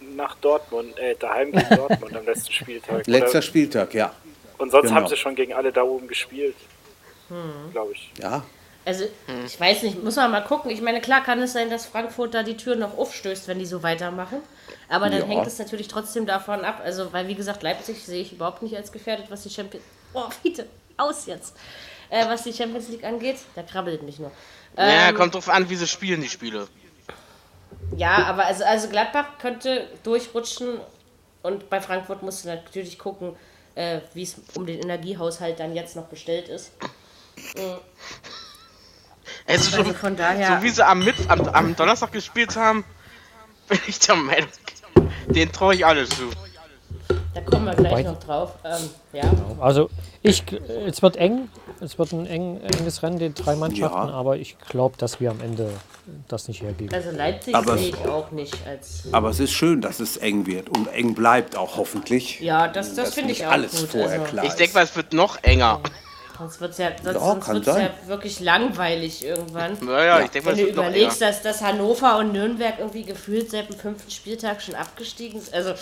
[0.00, 3.06] nach Dortmund, äh, daheim gegen Dortmund am letzten Spieltag.
[3.06, 4.14] Letzter Oder- Spieltag, ja.
[4.58, 4.96] Und sonst genau.
[4.96, 6.56] haben sie schon gegen alle da oben gespielt.
[7.28, 7.72] Hm.
[7.72, 8.10] Glaube ich.
[8.18, 8.42] Ja,
[8.86, 9.04] Also,
[9.44, 10.70] ich weiß nicht, muss man mal gucken.
[10.70, 13.66] Ich meine, klar kann es sein, dass Frankfurt da die Tür noch aufstößt, wenn die
[13.66, 14.38] so weitermachen.
[14.88, 15.26] Aber dann Ja.
[15.26, 16.80] hängt es natürlich trotzdem davon ab.
[16.84, 19.84] Also, weil, wie gesagt, Leipzig sehe ich überhaupt nicht als gefährdet, was die Champions...
[20.12, 21.54] Oh, bitte, aus jetzt.
[22.08, 24.30] Äh, was die Champions League angeht, da krabbelt mich nur.
[24.76, 26.68] Ja, Ähm, kommt drauf an, wie sie spielen, die Spiele.
[27.96, 30.80] Ja, aber also, also Gladbach könnte durchrutschen
[31.42, 33.34] und bei Frankfurt musst du natürlich gucken,
[33.74, 36.70] äh, wie es um den Energiehaushalt dann jetzt noch bestellt ist.
[39.46, 42.56] Es ist Also schon, von daher, so wie sie am, Mit am, am Donnerstag gespielt
[42.56, 42.84] haben,
[43.68, 44.48] bin ich der Meinung,
[45.28, 46.24] den traue ich alles zu.
[47.34, 48.52] da kommen wir gleich Wobei- noch drauf.
[48.64, 49.22] Ähm, ja.
[49.60, 49.90] Also
[50.22, 50.42] ich,
[50.86, 51.48] es wird eng,
[51.80, 54.14] es wird ein eng, enges Rennen, den drei Mannschaften, Ja.
[54.14, 55.70] aber ich glaube, dass wir am Ende
[56.28, 56.94] das nicht hergeben.
[56.94, 59.04] Also Leipzig Aber- sehe ich auch nicht als.
[59.12, 62.40] aber es ist schön, dass es eng wird und eng bleibt auch hoffentlich.
[62.40, 63.90] Ja, das, das finde ich auch alles gut.
[63.90, 65.80] vorher also, klar Ich denke mal, es wird noch enger.
[66.38, 69.76] Sonst wird es ja, sonst, Ja, sonst wird's ja wirklich langweilig irgendwann.
[69.80, 73.68] Naja, ich denke mal, Wenn du überlegst, dass, dass Hannover und Nürnberg irgendwie gefühlt seit
[73.70, 75.54] dem fünften Spieltag schon abgestiegen sind.
[75.54, 75.74] Also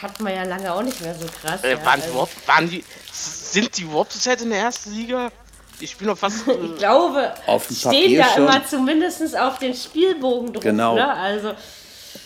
[0.00, 1.62] hat man ja lange auch nicht mehr so krass.
[1.62, 1.84] Äh, ja.
[1.84, 5.30] waren, die also, überhaupt, waren die, sind die überhaupt zurzeit in der ersten Liga?
[5.78, 6.38] Ich spiele noch fast.
[6.48, 8.42] ich Äh, glaube, Auf dem stehen Papier da schon.
[8.44, 10.62] immer zumindest auf den Spielbogen drauf.
[10.62, 10.94] Genau.
[10.94, 11.12] Ne?
[11.14, 11.52] Also,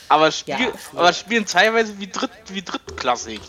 [0.09, 0.69] aber, spiel, Ja.
[0.95, 3.41] aber spielen teilweise wie, Dritt, wie drittklassig.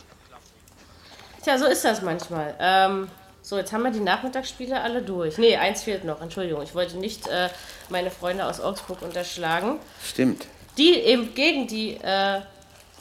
[1.44, 2.56] tja, so ist das manchmal.
[2.60, 3.08] Ähm,
[3.52, 5.38] so, jetzt haben wir die Nachmittagsspiele alle durch.
[5.38, 6.22] Nee, eins fehlt noch.
[6.22, 7.50] Entschuldigung, ich wollte nicht äh,
[7.90, 9.78] meine Freunde aus Augsburg unterschlagen.
[10.02, 10.48] Stimmt.
[10.78, 12.40] die eben gegen die äh,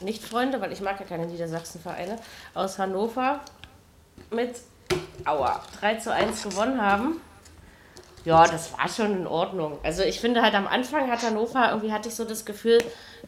[0.01, 2.19] Nicht-Freunde, weil ich mag ja keine Niedersachsen-Vereine,
[2.53, 3.39] aus Hannover
[4.29, 4.55] mit
[5.23, 7.21] Aua, 3 zu 1 gewonnen haben.
[8.25, 9.79] Ja, das war schon in Ordnung.
[9.83, 12.79] Also ich finde halt am Anfang hat Hannover, irgendwie hatte ich so das Gefühl,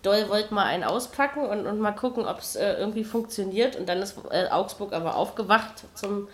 [0.01, 3.77] Doll wollte mal einen auspacken und, und mal gucken, ob es äh, irgendwie funktioniert.
[3.77, 6.27] Und dann ist äh, Augsburg aber aufgewacht zum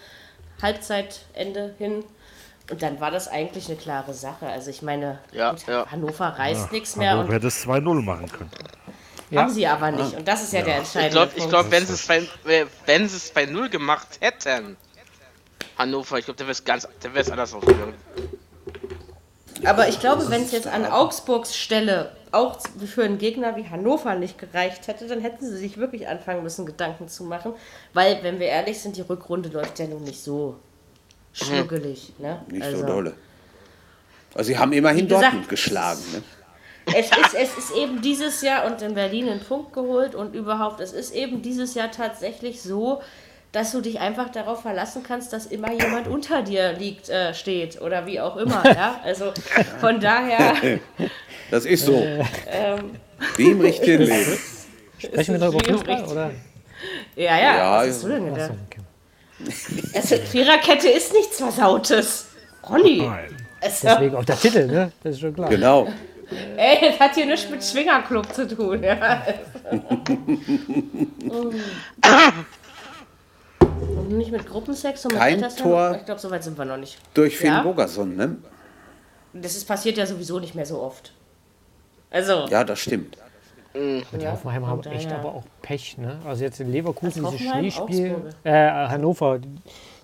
[0.62, 2.04] Halbzeitende hin.
[2.72, 4.46] Und dann war das eigentlich eine klare Sache.
[4.48, 5.86] Also ich meine, Ja, gut, ja.
[5.90, 7.12] Hannover reißt nichts mehr.
[7.12, 8.52] Hannover Und hätte es 2-0 machen können.
[9.36, 10.16] haben sie aber nicht.
[10.16, 11.50] Und das ist ja, der Ich entscheidende glaube, ich Punkt.
[11.52, 14.78] glaub, wenn sie es bei, äh, wenn sie es bei Null gemacht hätten,
[15.78, 17.96] Hannover, ich glaube, der wäre es ganz, der wäre es anders ausgegangen.
[19.66, 24.16] aber ich glaube, wenn es jetzt an Augsburgs Stelle auch für einen Gegner wie Hannover
[24.16, 27.54] nicht gereicht hätte, dann hätten sie sich wirklich anfangen müssen, Gedanken zu machen.
[27.94, 30.56] Weil, wenn wir ehrlich sind, die Rückrunde läuft ja nun nicht so
[31.34, 32.14] schnuggelig.
[32.18, 32.42] Ne?
[32.50, 33.14] Nicht also, so dolle.
[34.34, 36.02] Also sie haben immerhin gesagt, Dortmund geschlagen.
[36.14, 36.24] Ne?
[36.86, 40.80] Es ist, es ist eben dieses Jahr und in Berlin einen Punkt geholt und überhaupt,
[40.80, 43.02] es ist eben dieses Jahr tatsächlich so,
[43.52, 47.82] dass du dich einfach darauf verlassen kannst, dass immer jemand unter dir liegt, äh, steht
[47.82, 48.64] oder wie auch immer.
[48.70, 49.00] Ja?
[49.04, 49.34] Also
[49.80, 50.80] von daher,
[51.52, 51.96] Das ist so.
[52.48, 52.92] ähm,
[53.38, 54.38] Wie im richtigen Leben.
[54.98, 55.78] Sprechen wir da über Schwierig.
[55.80, 56.04] Fußball?
[56.06, 56.32] Oder?
[57.16, 58.52] ja, ja, Ja, was hast du denn gedacht?
[59.94, 62.26] Also, Viererkette ist nichts Versautes.
[62.70, 63.36] Ronny, Nein.
[63.62, 64.92] also, Deswegen auch der Titel, ne?
[65.02, 65.50] Das ist schon klar.
[65.50, 65.88] Genau.
[66.58, 68.84] ey, das hat hier nichts mit Schwingerclub zu tun.
[68.84, 69.24] Ja.
[73.62, 75.64] Und nicht mit Gruppensex und mit Kein Altersheim?
[75.64, 75.96] Tor.
[76.00, 76.98] Ich glaube, so weit sind wir noch nicht.
[77.14, 77.62] Durch Finn Ja?
[77.62, 78.38] Bogerson, ne?
[79.34, 81.14] Das ist passiert ja sowieso nicht mehr so oft.
[82.12, 83.18] Also, Ja, das stimmt.
[84.20, 86.18] ja, Hoffenheim haben von echt daher- aber auch Pech, ne?
[86.26, 87.40] Also jetzt in Leverkusen dieses?
[87.48, 89.40] Schneespiel, äh, Hannover,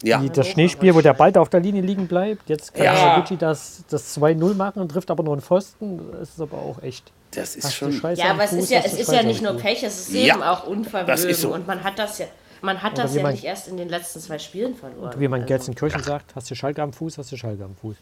[0.03, 2.47] Ja, die, das Schneespiel, wo der Ball da auf der Linie liegen bleibt.
[2.47, 2.93] Jetzt kann Ja.
[2.93, 5.99] Yamaguchi das, das 2-0 machen und trifft aber nur einen Pfosten.
[6.11, 7.11] Das ist aber auch echt.
[7.33, 7.91] das ist schon.
[7.91, 9.53] Scheiße Ja, aber es Fuß, ist ja, es ist ja nicht nur.
[9.57, 11.33] Pech, es ist Ja, eben auch Unvermögen.
[11.33, 11.53] so.
[11.53, 12.27] Und man hat das ja,
[12.61, 15.13] man hat das ja man- nicht erst in den letzten zwei Spielen verloren.
[15.17, 17.95] Wie man also, Gelsenkirchen sagt, hast du Schalke am Fuß, hast du Schalke am Fuß.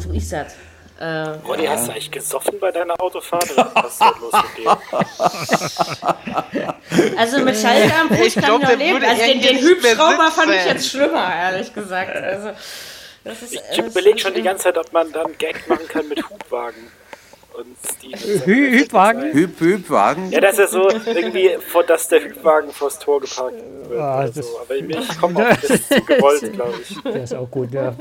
[0.00, 0.54] so ist das.
[0.98, 1.06] Äh,
[1.46, 3.50] Ronny, hast du eigentlich gesoffen bei deiner Autofahrt?
[3.52, 4.78] Oder was ist los mit dir?
[7.18, 9.04] also mit Schalke am Fuß Ich kann glaub, ich noch leben.
[9.04, 12.14] Also den, den Hübschrauber fand ich jetzt schlimmer, ehrlich gesagt.
[12.14, 12.50] Also,
[13.24, 16.28] das ist, Ich überlege schon die ganze Zeit, ob man dann Gag machen kann mit
[16.30, 16.92] Hubwagen.
[17.58, 18.40] Und Steven.
[18.46, 19.32] Hü Hübwagen?
[19.32, 20.30] Hüb, Hübwagen.
[20.30, 23.54] Ja, dass er so irgendwie, vor, dass der Hübwagen vors Tor geparkt
[23.88, 24.00] wird.
[24.00, 24.58] Ah, das- so.
[24.60, 27.02] Aber ich, ich komme auf das ist zu gewollt, glaube ich.
[27.02, 27.94] Der ist auch gut, ja.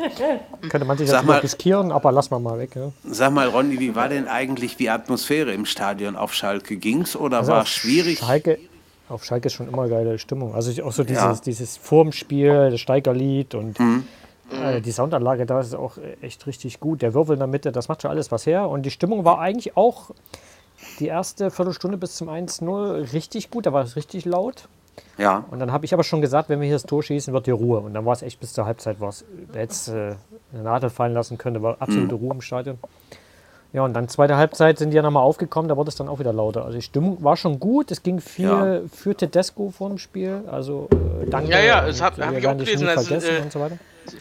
[0.69, 2.71] Könnte man sich Sag mal- riskieren, aber lass mal mal weg.
[2.75, 2.91] Ja.
[3.05, 6.75] Sag mal, Ronny, wie war denn eigentlich die Atmosphäre im Stadion auf Schalke?
[6.77, 8.19] Ging's oder Also war es schwierig?
[8.19, 8.59] Schalke,
[9.09, 10.55] auf Schalke ist schon immer geile Stimmung.
[10.55, 11.35] Also ich- auch so dieses, Ja.
[11.45, 14.07] dieses Vormspiel, das Steigerlied und Mhm.
[14.61, 17.01] Äh, die Soundanlage da ist auch äh, echt richtig gut.
[17.01, 18.69] Der Würfel in der Mitte, das macht schon alles was her.
[18.69, 20.11] Und die Stimmung war eigentlich auch
[20.99, 23.65] die erste Viertelstunde bis zum 1-0 richtig gut.
[23.65, 24.67] Da war es richtig laut.
[25.17, 25.45] Ja.
[25.49, 27.55] Und dann habe ich aber schon gesagt, wenn wir hier das Tor schießen, wird hier
[27.55, 27.79] Ruhe.
[27.79, 30.15] Und dann war es echt bis zur Halbzeit, war es, wer jetzt äh,
[30.53, 32.77] eine Nadel fallen lassen könnte, war absolute Ruhe im Stadion.
[33.73, 36.19] Ja, und dann zweite Halbzeit sind die ja nochmal aufgekommen, da wurde es dann auch
[36.19, 36.63] wieder lauter.
[36.63, 38.79] Also die Stimmung war schon gut, es ging viel Ja.
[38.93, 40.43] für Tedesco vor dem Spiel.
[40.49, 41.49] Also äh, danke.
[41.51, 43.59] Ja, ja, das und hab- hab wir ich auch gelesen, also, vergessen äh, und so
[43.59, 43.77] weiter.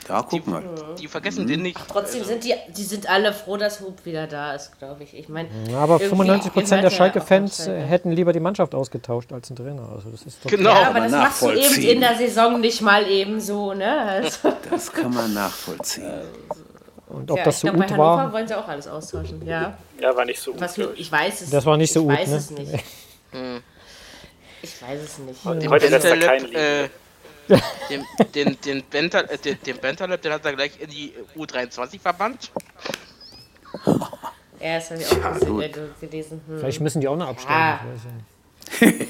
[0.06, 0.62] Da, guck mal.
[1.00, 1.76] Die vergessen den nicht.
[1.88, 5.12] Trotzdem sind die, die sind alle froh, dass Hub wieder da ist, glaube ich.
[5.18, 8.74] Ich meine, Ja, aber irgendwie 95 Prozent der er Schalke-Fans äh, hätten lieber die Mannschaft
[8.76, 9.86] ausgetauscht als den Trainer.
[9.94, 10.70] Also das ist doch Genau.
[10.70, 14.00] ja, aber das machst du eben in der Saison nicht mal eben so, ne?
[14.02, 16.06] Also, Das kann man nachvollziehen.
[17.12, 18.88] Und ob ja, das ich so glaube, bei gut Hannover war, wollen sie auch alles
[18.88, 19.46] austauschen.
[19.46, 21.00] Ja, Ja, war nicht so gut, was, glaub ich.
[21.00, 22.36] ich weiß es Das war nicht so ich gut, weiß ne?
[22.36, 22.72] es nicht.
[24.64, 25.44] Ich weiß es nicht.
[25.44, 26.82] Und Den heute lässt er keinen äh,
[27.48, 27.64] liegen.
[27.90, 31.98] den, den, den, Bental, äh, den, den Bentaleb, den hat er gleich in die U23
[31.98, 32.52] verbannt.
[34.60, 35.64] Ja, das habe ich auch gesehen, gut.
[35.64, 35.70] äh,
[36.06, 36.40] gelesen.
[36.46, 36.58] Hm.
[36.60, 37.56] vielleicht müssen die auch noch absteigen.
[37.56, 37.80] Ah.
[38.80, 38.88] Ich ja.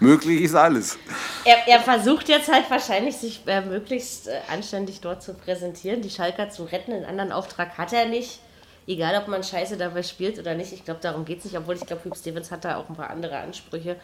[0.00, 0.98] Möglich ist alles.
[1.44, 6.10] Er, er versucht jetzt halt wahrscheinlich, sich äh, möglichst äh, anständig dort zu präsentieren, die
[6.10, 6.92] Schalker zu retten.
[6.92, 8.40] Einen anderen Auftrag hat er nicht.
[8.86, 10.72] Egal, ob man Scheiße dabei spielt oder nicht.
[10.72, 11.58] Ich glaube, darum geht es nicht.
[11.58, 13.96] Obwohl ich glaube, Hugh Stevens hat da auch ein paar andere Ansprüche.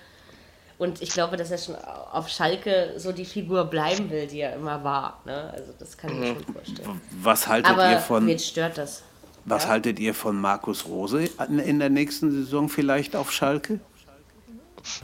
[0.76, 4.54] Und ich glaube, dass er schon auf Schalke so die Figur bleiben will, die er
[4.54, 5.20] immer war.
[5.24, 5.50] Ne?
[5.56, 7.00] Also das kann ich mir schon vorstellen.
[7.22, 9.02] Was haltet ihr Aber von wen stört das?
[9.44, 13.78] was haltet ihr von Markus Rose in der nächsten Saison vielleicht auf Schalke?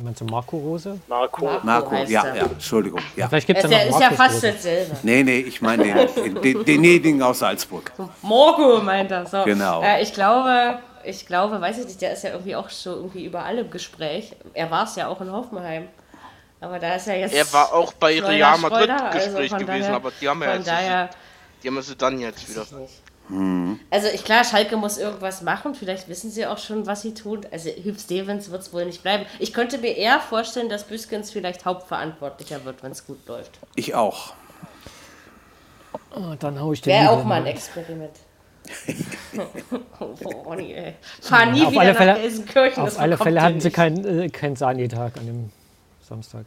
[0.03, 1.01] Meinst du Marco Rose?
[1.09, 1.45] Marco.
[1.45, 2.37] Marco Marco, ja, er.
[2.37, 3.01] ja, Entschuldigung.
[3.17, 3.29] Ja.
[3.29, 4.53] Vielleicht gibt Er es ist ja noch ist ja fast Rose.
[4.53, 4.97] dasselbe.
[5.03, 7.91] Nee, nee, ich meine den, den, den Neding aus Salzburg.
[8.23, 9.25] Morgo meint er.
[9.27, 9.43] So.
[9.45, 9.83] Genau.
[9.83, 13.25] Äh, ich glaube, ich glaube, weiß ich nicht, der ist ja irgendwie auch so irgendwie
[13.25, 14.37] überall im Gespräch.
[14.53, 15.89] Er war es ja auch in Hoffenheim.
[16.61, 17.35] Aber da ist er jetzt.
[17.35, 20.49] Er war auch bei Real Madrid also Gespräch von gewesen, daher- aber die haben ja
[20.49, 21.11] Von jetzt, daher,
[21.63, 22.67] die haben sie dann jetzt wieder.
[23.91, 25.75] Also ich klar, Schalke muss irgendwas machen.
[25.75, 27.41] Vielleicht wissen sie auch schon, was sie tun.
[27.51, 29.25] Also Hugh Stevens wird es wohl nicht bleiben.
[29.39, 33.59] Ich könnte mir eher vorstellen, dass Büskens vielleicht Hauptverantwortlicher wird, wenn es gut läuft.
[33.77, 34.35] Ich auch.
[36.13, 37.47] Ah, dann hau ich den Wäre auch mal ein.
[37.47, 38.13] Experiment.
[40.01, 40.95] oh, Ronny, ey.
[41.21, 42.83] Fahr nie auf wieder alle nach Fälle- Gelsenkirchen.
[42.83, 45.51] Auf alle Fälle hatten sie keinen äh, keinen Sani-Tag an dem
[46.01, 46.47] Samstag.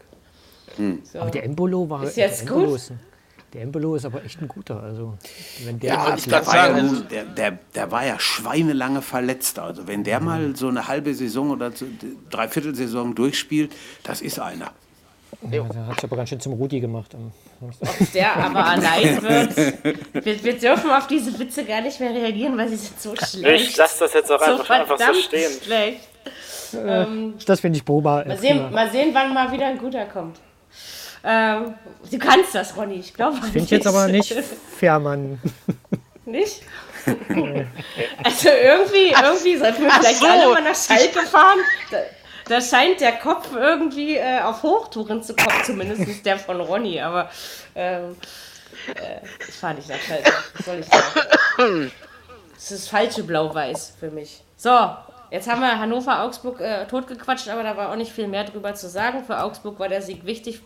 [1.04, 1.20] So.
[1.20, 2.04] Aber der Embolo war.
[2.04, 2.76] Ist jetzt gut?
[2.76, 3.00] Ist, ein-
[3.54, 4.82] der Embolo ist aber echt ein guter.
[4.82, 5.14] Also,
[5.66, 9.60] wenn der Ja, ich der war, ja also- der, der, der war ja schweinelange verletzt.
[9.60, 11.86] Also wenn der mal so eine halbe Saison oder so-
[12.30, 13.72] Dreiviertelsaison durchspielt,
[14.04, 14.72] das ist einer.
[15.52, 17.16] Ja, der hat sich aber ganz schön zum Rudi gemacht.
[17.62, 20.26] Ob der aber allein wird.
[20.26, 23.70] Wir, wir dürfen auf diese Witze gar nicht mehr reagieren, weil sie sind so schlecht.
[23.70, 25.52] ich lasse das jetzt auch so einfach, einfach so verdammt stehen.
[25.64, 26.00] schlecht.
[26.76, 28.24] Ähm, Das finde ich Boba.
[28.26, 30.38] mal, sehen, mal sehen, wann mal wieder ein guter kommt.
[31.24, 31.76] Ähm,
[32.12, 32.96] du kannst das, Ronny.
[32.96, 34.34] Ich glaube Finde ich jetzt aber nicht
[34.78, 35.40] fair, Mann.
[36.26, 36.64] Nicht?
[37.06, 40.26] also irgendwie, irgendwie sollten wir vielleicht so.
[40.26, 41.60] alle mal nach Schalke fahren.
[41.92, 41.98] Da,
[42.48, 47.02] da scheint der Kopf irgendwie äh, auf Hochtouren zu kommen, zumindest der von Ronny.
[47.02, 47.30] Aber
[47.76, 48.16] ähm,
[48.96, 50.32] äh, ich fahre nicht nach Schalke.
[50.58, 51.92] Was soll ich sagen?
[52.56, 54.42] Das ist falsche Blau-Weiß für mich.
[54.56, 54.90] So,
[55.32, 58.88] jetzt haben wir Hannover-Augsburg äh, totgequatscht, aber da war auch nicht viel mehr drüber zu
[58.88, 59.26] sagen.
[59.26, 60.62] Für Augsburg war der Sieg wichtig.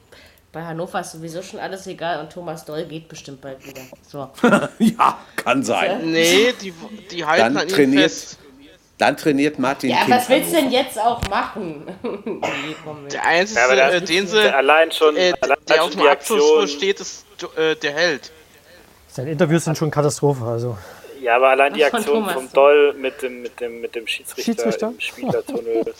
[0.57, 3.83] Bei Hannover ist sowieso schon alles egal und Thomas Doll geht bestimmt bald wieder.
[4.07, 4.27] So.
[4.79, 6.09] Ja, kann sein.
[6.11, 6.73] Nee, die,
[7.11, 8.39] die halten Dann an ihm trainiert, fest.
[8.97, 10.09] dann trainiert Martin Ja, Kind.
[10.09, 11.85] was willst du denn jetzt auch machen?
[12.25, 12.75] nee.
[13.11, 16.07] Der einzige, Ja, das äh, den sie, allein schon, äh, allein der schon auf dem
[16.07, 18.31] Abschluss steht, ist äh, der Held.
[19.09, 20.43] Seine Interviews sind schon Katastrophe.
[20.43, 20.75] Also.
[21.21, 24.87] Ja, aber allein die Aktion vom Doll mit dem, mit dem, mit dem Schiedsrichter, Schiedsrichter?
[24.87, 25.85] im Spielertunnel.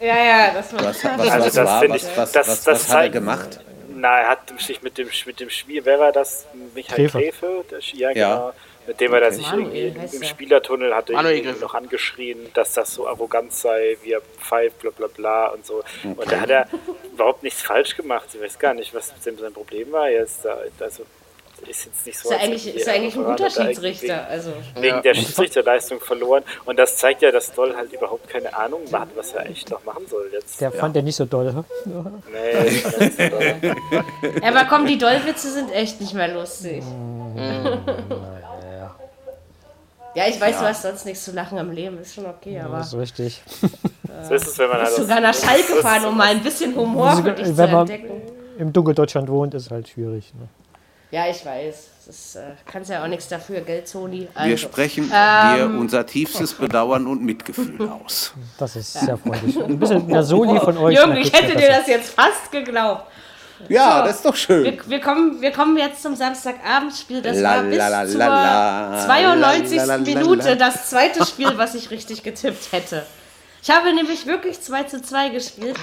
[0.00, 0.84] Ja, ja, das war.
[0.84, 3.02] Was, was, Also was das war, finde was, ich- was, das- was, das was hat
[3.04, 3.60] er gemacht?
[3.98, 6.44] Na, er hat sich mit dem, mit dem Spiel, wer war das?
[6.74, 7.18] Michael Gräfe.
[7.18, 7.64] Gräfe?
[7.70, 8.34] Der, ja, Ja.
[8.36, 8.52] genau.
[8.88, 10.28] Mit dem er da sich Manuel irgendwie im er.
[10.28, 11.12] Spielertunnel hatte
[11.60, 15.82] noch angeschrien, dass das so arrogant sei, wie er pfeift, bla bla bla und so.
[16.04, 16.68] Und da hat er
[17.12, 18.28] überhaupt nichts falsch gemacht.
[18.32, 20.44] Ich weiß gar nicht, was sein sein Problem war jetzt.
[20.44, 21.04] Da, also,
[21.68, 22.28] ist jetzt nicht so.
[22.28, 24.26] Ist ja als eigentlich, ist ja eigentlich ein guter Schiedsrichter.
[24.28, 26.42] Also, Wegen der Schiedsrichterleistung verloren.
[26.64, 29.84] Und das zeigt ja, dass Doll halt überhaupt keine Ahnung hat, was er echt noch
[29.84, 30.60] machen soll jetzt.
[30.60, 31.52] Der fand er nicht so doll.
[31.52, 31.90] hä?
[32.32, 33.56] Nee, das ist Doll.
[34.42, 36.82] ja, aber komm, die Dollwitze sind echt nicht mehr lustig.
[40.14, 42.78] Ja, ich weiß, du hast sonst nichts zu lachen im Leben, ist schon okay, aber.
[42.78, 43.42] Das ist richtig.
[44.22, 46.74] So ist es, wenn man bist halt sogar nach Schalke fahren, um mal ein bisschen
[46.74, 48.22] Humor für dich zu Wenn man entdecken.
[48.58, 50.32] im Dunkeldeutschland wohnt, ist halt schwierig.
[50.34, 50.48] Ne?
[51.10, 51.88] Ja, ich weiß.
[52.06, 54.20] Das äh, kannst ja auch nichts dafür, gell, Sony?
[54.20, 55.56] Wir Also, sprechen Ähm.
[55.56, 58.32] dir unser tiefstes Bedauern und Mitgefühl aus.
[58.58, 59.56] Das ist sehr freundlich.
[59.60, 60.96] Ein bisschen der Soli von euch.
[60.96, 63.06] Jürgen, ich hätte dir das jetzt fast geglaubt.
[63.68, 64.06] Ja, So.
[64.06, 64.64] das ist doch schön.
[64.64, 67.22] Wir, wir, kommen, wir kommen jetzt zum Samstagabendspiel.
[67.22, 69.04] Das La, war bis la, la, zur la, la.
[69.06, 69.76] 92.
[69.78, 73.04] La, la, la, la, Minute das zweite Spiel, was ich richtig getippt hätte.
[73.62, 75.76] Ich habe nämlich wirklich 2 zu 2 gespielt,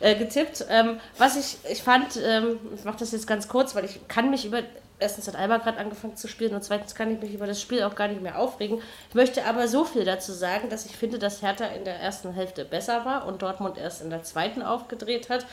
[0.00, 0.66] äh, getippt.
[0.68, 4.30] Ähm, was ich, ich fand, ähm, ich mache das jetzt ganz kurz, weil ich kann
[4.30, 4.62] mich über.
[4.98, 7.82] Erstens hat Alba gerade angefangen zu spielen und zweitens kann ich mich über das Spiel
[7.82, 8.80] auch gar nicht mehr aufregen.
[9.10, 12.32] Ich möchte aber so viel dazu sagen, dass ich finde, dass Hertha in der ersten
[12.32, 15.44] Hälfte besser war und Dortmund erst in der zweiten aufgedreht hat.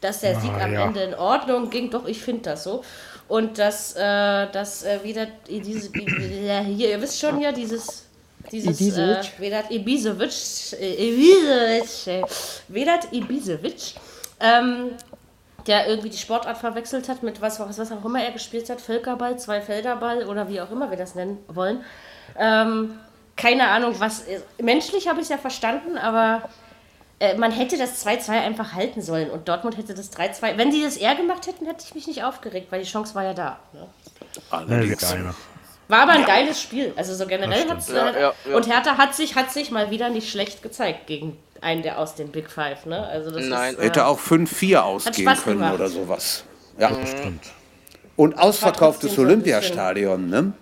[0.00, 0.84] Dass der Sieg am ja.
[0.84, 2.84] Ende in Ordnung ging, doch, ich finde das so.
[3.26, 8.03] Und dass, äh, dass äh, wieder diese, hier, ihr wisst schon ja, dieses,
[8.50, 9.40] dieses äh, Ibisevic?
[9.40, 12.22] Vedat Ibisevic, äh, Ibisevic, äh,
[12.68, 13.94] Vedat Ibisevic,
[14.40, 14.90] ähm,
[15.66, 18.80] der irgendwie die Sportart verwechselt hat mit was, was, was auch immer er gespielt hat,
[18.80, 21.84] Völkerball, Zweifelderball oder wie auch immer wir das nennen wollen.
[22.38, 22.98] Ähm,
[23.36, 24.24] keine Ahnung, was.
[24.60, 26.48] Menschlich habe ich es ja verstanden, aber
[27.18, 30.56] äh, man hätte das 2-2 einfach halten sollen und Dortmund hätte das 3-2.
[30.56, 33.24] Wenn die das eher gemacht hätten, hätte ich mich nicht aufgeregt, weil die Chance war
[33.24, 33.58] ja da.
[33.72, 33.86] Ne?
[34.50, 35.14] Allerdings.
[35.88, 36.92] War aber ein geiles Spiel.
[36.96, 38.56] Also so generell hat's, Ja, äh, ja, ja.
[38.56, 42.14] Und Hertha hat sich, hat sich mal wieder nicht schlecht gezeigt gegen einen der aus
[42.14, 42.86] den Big Five.
[42.86, 43.06] Ne?
[43.06, 43.74] Also das Nein.
[43.74, 45.74] Ist, äh, Hätte auch 5-4 ausgehen können gemacht.
[45.74, 46.44] oder sowas.
[46.78, 46.90] Ja.
[47.06, 47.44] Stimmt.
[48.16, 50.52] Und ausverkauftes Olympiastadion, ne?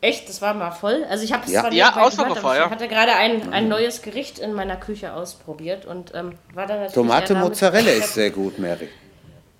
[0.00, 1.04] Echt, das war mal voll.
[1.08, 1.60] Also ich habe es Ja.
[1.60, 5.86] zwar Ja, ausverkauft aber ich hatte gerade ein, ein neues Gericht in meiner Küche ausprobiert
[5.86, 8.88] und ähm, war dann natürlich Tomate Mozzarella ist sehr gut, Mary.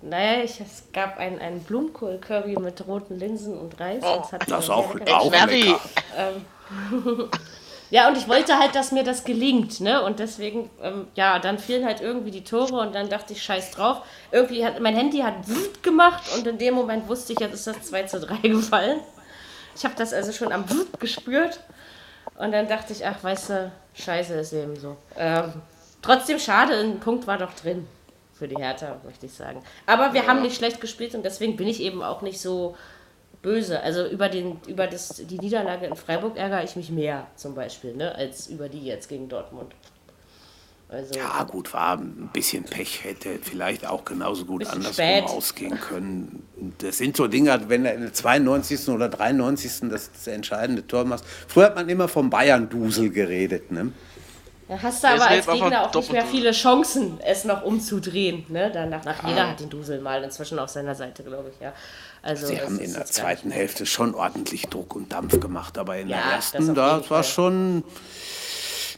[0.05, 4.03] Naja, ich, es gab ein, ein Blumenkohl-Curry mit roten Linsen und Reis.
[4.05, 5.79] Oh, Das ist sehr auch, lecker auch lecker.
[7.89, 10.01] Ja, und ich wollte halt, dass mir das gelingt, ne?
[10.03, 13.71] Und deswegen, ähm, ja, dann fielen halt irgendwie die Tore und dann dachte ich, scheiß
[13.71, 14.01] drauf.
[14.31, 17.67] Irgendwie hat mein Handy hat Wut gemacht und in dem Moment wusste ich, jetzt ist
[17.67, 18.99] das 2 zu 3 gefallen.
[19.75, 21.59] Ich habe das also schon am Wut gespürt.
[22.35, 24.97] Und dann dachte ich, ach, weißt du, scheiße ist eben so.
[25.17, 25.53] Ähm,
[26.01, 27.87] trotzdem schade, ein Punkt war doch drin
[28.33, 29.61] für die Hertha, möchte ich sagen.
[29.85, 32.75] Aber wir haben nicht schlecht gespielt und deswegen bin ich eben auch nicht so
[33.41, 33.81] böse.
[33.81, 37.95] Also über, den, über das, die Niederlage in Freiburg ärgere ich mich mehr zum Beispiel,
[37.95, 39.73] ne, als über die jetzt gegen Dortmund.
[40.89, 45.23] Also, Ja, gut, war ein bisschen Pech, hätte vielleicht auch genauso gut andersrum spät.
[45.23, 46.45] ausgehen können.
[46.79, 48.89] Das sind so Dinge, wenn er in der 92.
[48.89, 49.89] oder 93.
[49.89, 51.23] das, das entscheidende Tor macht.
[51.47, 53.91] Früher hat man immer vom Bayern-Dusel geredet, ne?
[54.67, 58.45] Da hast du aber als Gegner auch nicht mehr viele Chancen, es noch umzudrehen.
[58.49, 58.71] Ne?
[58.73, 59.29] Danach, nach Ah.
[59.29, 61.73] jeder hat den Dusel mal inzwischen auf seiner Seite, glaube ich, ja.
[62.21, 66.07] Also, Sie haben in der zweiten Hälfte schon ordentlich Druck und Dampf gemacht, aber in
[66.07, 67.31] Ja, der das ersten, auf da jeden war Fall.
[67.31, 67.83] schon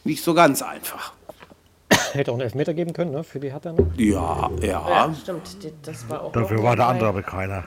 [0.04, 1.14] nicht so ganz einfach.
[2.14, 3.24] Hätte auch einen Elfmeter geben können, ne?
[3.24, 3.88] Für die Hertha noch.
[3.98, 4.90] Ja, ja.
[4.90, 5.42] Ja, stimmt,
[5.84, 6.32] das war auch.
[6.32, 7.64] Dafür war der andere aber keiner.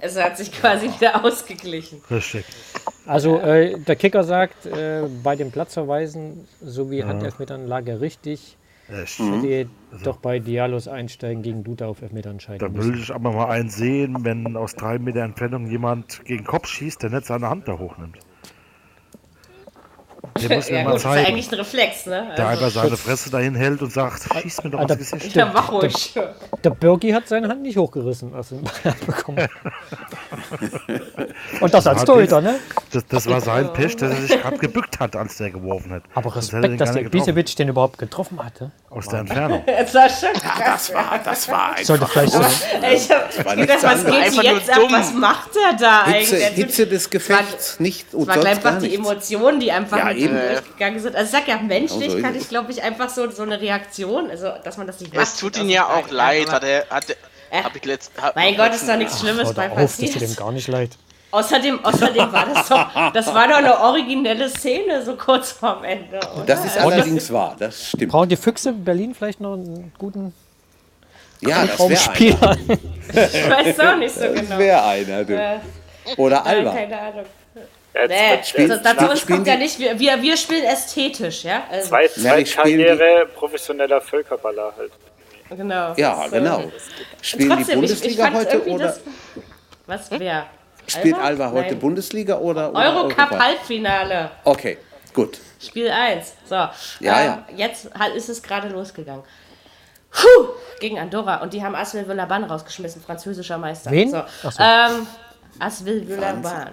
[0.00, 2.00] Es hat sich quasi wieder ausgeglichen.
[2.10, 2.44] Richtig.
[3.06, 8.56] Also äh, der Kicker sagt, äh, bei den Platzverweisen sowie Handelfmetern lag er richtig.
[8.88, 9.18] Echt.
[9.20, 9.68] Hätte
[10.04, 12.92] doch bei Dialos einsteigen gegen Duda auf Elfmeter entscheiden Da müssen.
[12.94, 16.66] will ich aber mal einen sehen, wenn aus drei Meter Entfernung jemand gegen den Kopf
[16.66, 18.18] schießt, der nicht seine Hand da hochnimmt.
[20.40, 21.26] Der muss mir Ja, mal gut, das ist ja zeigen.
[21.26, 22.32] eigentlich ein Reflex, ne?
[22.36, 25.36] Der Also, einfach seine Fresse dahin hält und sagt, schieß mir doch ins Gesicht.
[25.36, 26.14] ja, mach ruhig.
[26.64, 29.46] Der Birki hat seine Hand nicht hochgerissen, als er Ball bekommen.
[31.60, 32.58] Und das als Torhüter, ne?
[32.92, 36.02] Das, das war sein Pech, dass er sich gerade gebückt hat, als der geworfen hat.
[36.14, 37.02] Aber er Respekt, dass der.
[37.02, 38.70] Ibisevic den überhaupt getroffen hatte.
[38.94, 39.64] Aus der Entfernung.
[39.66, 40.86] Das war schon Ja, krass.
[40.88, 42.40] das war, das war Sollte einfach vielleicht so.
[42.92, 44.76] Ich hab war gedacht, was geht Einfach jetzt ab?
[44.76, 44.92] dumm.
[44.92, 46.48] Was macht er da Hitze, eigentlich?
[46.54, 48.94] Hitze des Gefechts, nicht und Es war sonst einfach gar die.
[48.94, 50.36] Emotionen, die einfach Ja, mit eben.
[50.36, 51.16] ihm durchgegangen sind.
[51.16, 52.48] Also ich sag ja, menschlich Genau so kann ich, es.
[52.48, 55.56] glaube ich, einfach so, so eine Reaktion, also dass man das nicht Es macht, tut
[55.56, 57.16] aus ihm ja auch leid, hat er, hat er,
[57.58, 60.06] Äh, hab ich letzt, hab, Mein Gott, ist doch nichts Schlimmes bei auf, das tut
[60.12, 60.20] passiert.
[60.28, 60.90] dem gar nicht leid.
[61.32, 66.20] Außerdem, außerdem war das doch, das war doch eine originelle Szene, so kurz vorm Ende.
[66.36, 66.44] Oder?
[66.44, 68.12] Das ist allerdings wahr, das stimmt.
[68.12, 70.34] Brauchen die Füchse Berlin vielleicht noch einen guten
[71.40, 71.80] Ja, das.
[71.80, 72.56] Raumspieler?
[73.08, 74.58] ich weiß auch nicht so Das genau.
[74.58, 75.34] wäre einer, du.
[75.34, 75.58] Äh,
[76.18, 76.72] Oder nein, Alba.
[76.74, 77.24] keine Ahnung.
[77.94, 81.44] Ja, Nee, zwei, also, dazu uns spielen kommt ja nicht, wir, wir, wir spielen ästhetisch,
[81.44, 81.62] ja?
[81.70, 84.92] Also, zwei, Ja, zwei spielen die- Karriere professioneller Völkerballer halt.
[85.50, 85.94] genau.
[85.96, 86.62] Ja, Das, äh, genau.
[87.22, 89.00] Spielen die Trotzdem, ich, ich Bundesliga heute oder das.
[89.86, 90.46] Was, wer?
[90.86, 91.78] Spielt Alba heute Nein.
[91.78, 93.38] Bundesliga oder, oder Eurocup Europa?
[93.44, 94.30] Halbfinale.
[94.44, 94.78] Okay,
[95.14, 95.38] gut.
[95.60, 96.34] Spiel 1.
[96.48, 96.54] So.
[96.54, 96.70] Ja,
[97.00, 97.44] ähm, ja.
[97.56, 99.22] Jetzt ist es gerade losgegangen.
[100.10, 100.48] Puh,
[100.80, 101.36] gegen Andorra.
[101.42, 103.90] Und die haben Aswell Villaban rausgeschmissen, französischer Meister.
[103.90, 104.10] Wen?
[104.10, 104.22] So.
[104.42, 104.50] So.
[104.62, 105.06] Ähm,
[105.58, 106.72] As will Villeurbanne.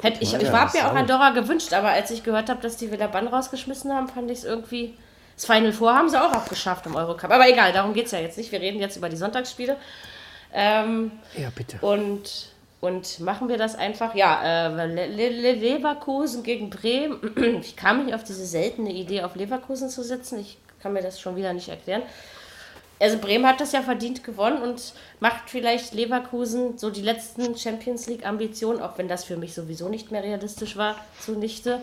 [0.00, 2.76] Hätte ich, ich Ja, habe mir auch Andorra gewünscht, aber als ich gehört habe, dass
[2.76, 4.96] die Villeurbanne rausgeschmissen haben, fand ich es irgendwie.
[5.36, 7.30] Das Final Four haben sie auch abgeschafft im Eurocup.
[7.30, 8.50] Aber egal, darum geht es ja jetzt nicht.
[8.52, 9.76] Wir reden jetzt über die Sonntagsspiele.
[10.52, 11.78] Ähm, Ja, bitte.
[11.80, 12.51] und,
[12.82, 14.14] und machen wir das einfach.
[14.16, 17.20] Ja, äh, Le Le Le Leverkusen gegen Bremen.
[17.62, 20.40] Ich kam nicht auf diese seltene Idee, auf Leverkusen zu sitzen.
[20.40, 22.02] Ich kann mir das schon wieder nicht erklären.
[22.98, 28.08] Also Bremen hat das ja verdient gewonnen und macht vielleicht Leverkusen so die letzten Champions
[28.08, 31.80] League Ambitionen, auch wenn das für mich sowieso nicht mehr realistisch war, zunichte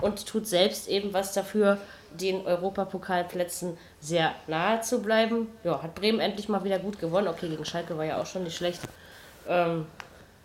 [0.00, 1.78] und tut selbst eben was dafür,
[2.12, 5.46] den Europapokalplätzen sehr nahe zu bleiben.
[5.62, 7.28] Ja, hat Bremen endlich mal wieder gut gewonnen.
[7.28, 8.80] Okay, gegen Schalke war ja auch schon nicht schlecht.
[9.48, 9.86] Ähm,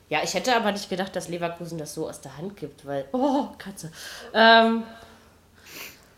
[0.10, 3.06] ja, ich hätte aber nicht gedacht, dass Leverkusen das so aus der Hand gibt, weil
[3.12, 3.92] oh Katze.
[4.34, 4.84] Ähm,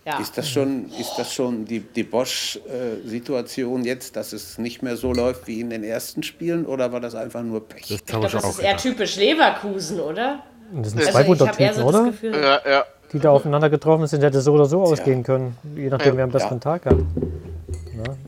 [0.05, 0.19] ja.
[0.19, 5.11] Ist das schon, ist das schon die, die Bosch-Situation jetzt, dass es nicht mehr so
[5.11, 7.81] läuft wie in den ersten Spielen oder war das einfach nur Pech?
[7.81, 10.39] Das Ich habe glaube, ich das auch ist eher typisch Leverkusen, oder?
[10.73, 12.03] Das sind Also zwei eher Wundertüten, so oder?
[12.05, 12.85] Gefühl, Ja, ja.
[13.13, 15.57] Die da aufeinander getroffen sind, hätte so oder so ausgehen können.
[15.75, 16.17] Je nachdem, Ja.
[16.17, 16.97] wer am besseren Tag hat.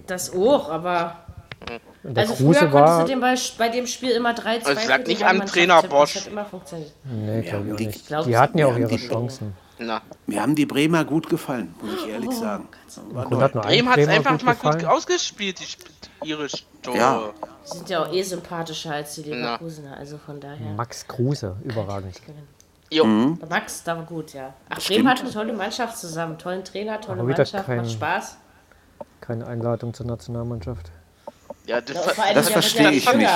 [0.08, 1.16] das auch, aber
[2.04, 3.02] Und der also früher Kruse konntest war.
[3.02, 5.82] du dem bei, bei dem Spiel immer 3 2 Also es lag nicht am Trainer
[5.84, 6.14] Bosch.
[6.14, 6.92] Das hat immer funktioniert.
[7.04, 8.08] Nee, glaube ich nicht.
[8.08, 9.56] glaub's Die hatten ja auch ihre die- Chancen.
[9.82, 10.02] Na.
[10.28, 12.68] Mir haben die Bremer gut gefallen, muss ich Oh, ehrlich sagen.
[13.14, 14.86] Und hat Bremen hat es einfach mal gut gefallen.
[14.88, 16.48] ausgespielt, die ihre
[16.82, 16.98] Tore.
[16.98, 17.30] Ja.
[17.66, 20.72] Die sind ja auch eh sympathischer als die Leverkusener, also von daher.
[20.76, 22.20] Max Kruse, überragend.
[22.92, 23.06] Jo.
[23.06, 24.54] Max, da war gut, ja.
[24.68, 26.38] Ach, Bremen hat eine tolle Mannschaft zusammen.
[26.38, 28.38] Tollen Trainer, tolle Mannschaft, kein- macht Spaß.
[29.22, 30.92] Keine Einladung zur Nationalmannschaft.
[31.66, 33.30] Ja, das, Ja, ver- Das verstehe ich nicht.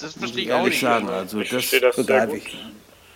[0.00, 0.80] das verstehe ich auch nicht.
[0.80, 1.08] sagen.
[1.08, 2.36] Also Ich das verstehe das sehr gut.
[2.36, 2.58] ich.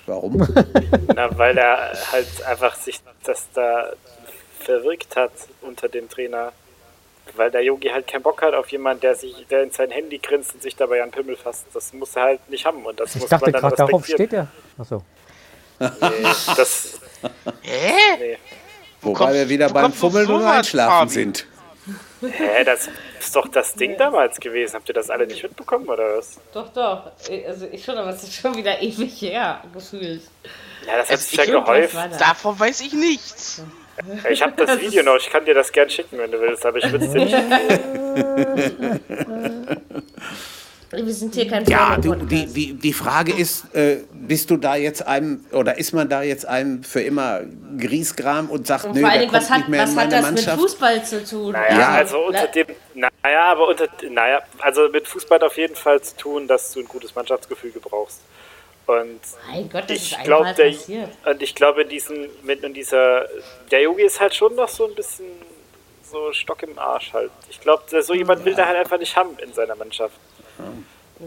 [0.07, 0.47] Warum?
[1.15, 3.93] Na, weil er halt einfach sich das da
[4.61, 5.33] verwirkt hat
[5.63, 6.53] unter dem Trainer.
[7.37, 10.19] Weil der Yogi halt keinen Bock hat auf jemanden, der sich, der in sein Handy
[10.19, 11.65] grinst und sich dabei an Pimmel fasst.
[11.73, 14.05] Das muss er halt nicht haben und das Ich muss dachte man dann gerade, darauf
[14.05, 14.49] steht er.
[14.77, 15.05] Achso.
[15.79, 15.87] Nee,
[16.57, 16.99] das,
[17.63, 17.93] Hä?
[18.19, 18.39] nee.
[19.01, 21.47] Wobei kommst- wir wieder beim Fummeln und Einschlafen sind.
[22.21, 24.75] Hä, das ist doch das Ding damals gewesen.
[24.75, 26.39] Habt ihr das alle nicht mitbekommen oder was?
[26.53, 27.12] Doch, doch.
[27.47, 30.23] Also ich schon, aber es ist schon wieder ewig her, gefühlt.
[30.87, 31.95] Ja, das hat sich ja gehäuft.
[31.95, 32.09] da?
[32.09, 33.62] Davon weiß ich nichts.
[34.31, 36.79] Ich habe das Video noch, ich kann dir das gern schicken, wenn du willst, aber
[36.79, 37.37] ich würde es dir nicht.
[40.93, 44.74] Wir sind hier kein Ja, du, die, die, die Frage ist, äh, bist du da
[44.74, 47.43] jetzt einem, oder ist man da jetzt einem für immer
[47.78, 49.91] Griesgram und sagt, Und nö, vor allen der Dingen, kommt was hat, nicht mehr was
[49.93, 50.61] in hat das mit Mannschaft?
[50.61, 51.53] Fußball zu tun?
[51.53, 51.88] Naja, Ja.
[51.91, 56.16] also unter dem, naja, aber unter, naja, also mit Fußball hat auf jeden Fall zu
[56.16, 58.20] tun, dass du ein gutes Mannschaftsgefüge brauchst.
[58.86, 61.09] Und Mein Gott, das ich ist glaube, einmal der, passiert.
[61.24, 63.26] und ich glaube, in diesen, mit in dieser,
[63.70, 65.26] der Yogi ist halt schon noch so ein bisschen
[66.11, 67.30] so Stock im Arsch halt.
[67.49, 70.14] Ich glaube, so jemand will der halt einfach nicht haben in seiner Mannschaft.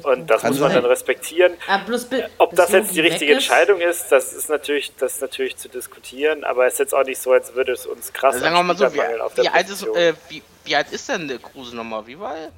[0.02, 0.82] Und das Kann muss man sein.
[0.82, 1.54] dann respektieren.
[1.86, 2.08] Bloß
[2.40, 5.70] Ob das jetzt die richtige ist, Entscheidung ist, das ist natürlich, das ist natürlich zu
[5.70, 8.56] diskutieren, aber es ist jetzt auch nicht so, als würde es uns krass Also sagen
[8.56, 9.96] wir mal so, mangeln auf wie, der wie, alt ist, Position.
[9.98, 12.08] äh, wie, wie alt ist denn der Kruse nochmal?
[12.08, 12.50] Wie war er?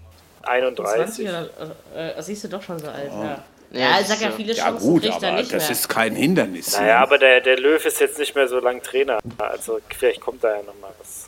[0.43, 0.95] 31.
[1.25, 1.49] 20 oder,
[1.93, 3.23] äh, äh, siehst du doch schon so alt, ja.
[3.23, 5.53] Ja, Ja, ich das sag ja, ist, viele Ja Chancen gut, kriegt er aber nicht
[5.53, 5.71] das mehr.
[5.71, 6.79] ist kein Hindernis.
[6.79, 9.19] Naja, aber der, der Löw ist jetzt nicht mehr so lang Trainer.
[9.39, 11.27] Also vielleicht kommt da ja nochmal was.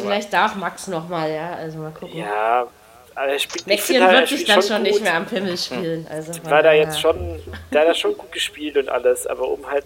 [0.00, 2.16] Vielleicht darf Max nochmal, ja, also mal gucken.
[2.18, 2.66] Ja,
[3.18, 5.02] aber er spielt finde halt, er wird sich dann schon nicht gut.
[5.02, 6.06] mehr am Pimmel spielen.
[6.08, 7.40] Also von War da jetzt schon,
[7.72, 9.84] der hat da schon gut gespielt und alles, aber um halt,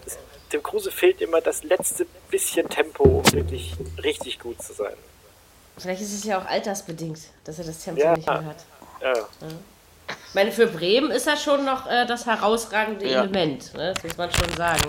[0.51, 3.73] dem Kruse fehlt immer das letzte bisschen Tempo, um wirklich
[4.03, 4.93] richtig gut zu sein.
[5.77, 8.13] Vielleicht ist es ja auch altersbedingt, dass er das Tempo Ja.
[8.15, 8.57] nicht mehr hat.
[9.01, 9.13] Ja.
[10.27, 13.21] Ich meine, für Bremen ist er schon noch äh, das herausragende Ja.
[13.21, 13.93] Element, ne?
[13.95, 14.83] das muss man schon sagen.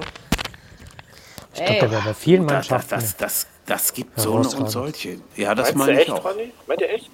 [1.54, 2.94] Ich glaube, der wäre bei vielen Das, das, Mannschaften.
[3.00, 5.18] das, das, das gibt so eine und solche.
[5.36, 6.24] Ja, das Meinst du meine ich echt, auch.
[6.24, 6.52] Ronny?
[6.66, 7.10] Meint ihr echt?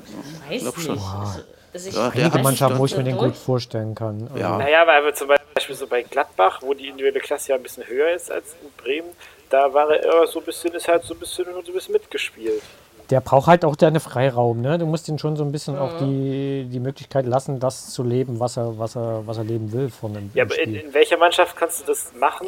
[0.48, 0.86] Weiß glaub nicht.
[0.86, 0.98] schon.
[0.98, 1.40] Also,
[1.72, 4.22] also ich, Ja, der Einige Mannschaften, wo ich mir den gut vorstellen kann.
[4.22, 4.58] Also, Ja.
[4.58, 7.86] Naja, weil aber zum Beispiel so bei Gladbach, wo die individuelle Klasse ja ein bisschen
[7.86, 9.10] höher ist als in Bremen,
[9.50, 11.92] da war er immer so ein bisschen, ist halt so ein bisschen, so ein bisschen
[11.92, 12.62] mitgespielt.
[13.10, 14.78] Der braucht halt auch deine Freiraum, ne?
[14.78, 18.38] Du musst ihm schon so ein bisschen auch die, die Möglichkeit lassen, das zu leben,
[18.38, 20.80] was er, was er, was er leben will von einem Ja, aber in, Spiel.
[20.80, 22.46] in welcher Mannschaft kannst du das machen?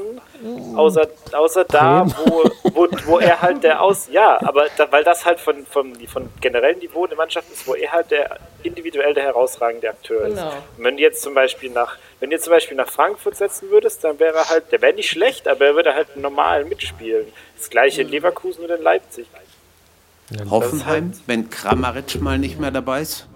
[0.76, 2.44] Außer, außer da, wo,
[2.74, 4.08] wo, wo er halt der Aus.
[4.12, 7.74] Ja, aber da, weil das halt von, von, von generellem Niveau eine Mannschaft ist, wo
[7.74, 10.34] er halt der individuell der herausragende Akteur ist.
[10.36, 10.52] Genau.
[10.76, 13.70] Und wenn du jetzt zum Beispiel nach, wenn du jetzt zum Beispiel nach Frankfurt setzen
[13.70, 17.26] würdest, dann wäre er halt, der wäre nicht schlecht, aber er würde halt normal mitspielen.
[17.56, 19.26] Das gleiche in Leverkusen oder in Leipzig.
[20.50, 23.26] Hoffenheim, wenn Kramaric mal nicht mehr dabei ist.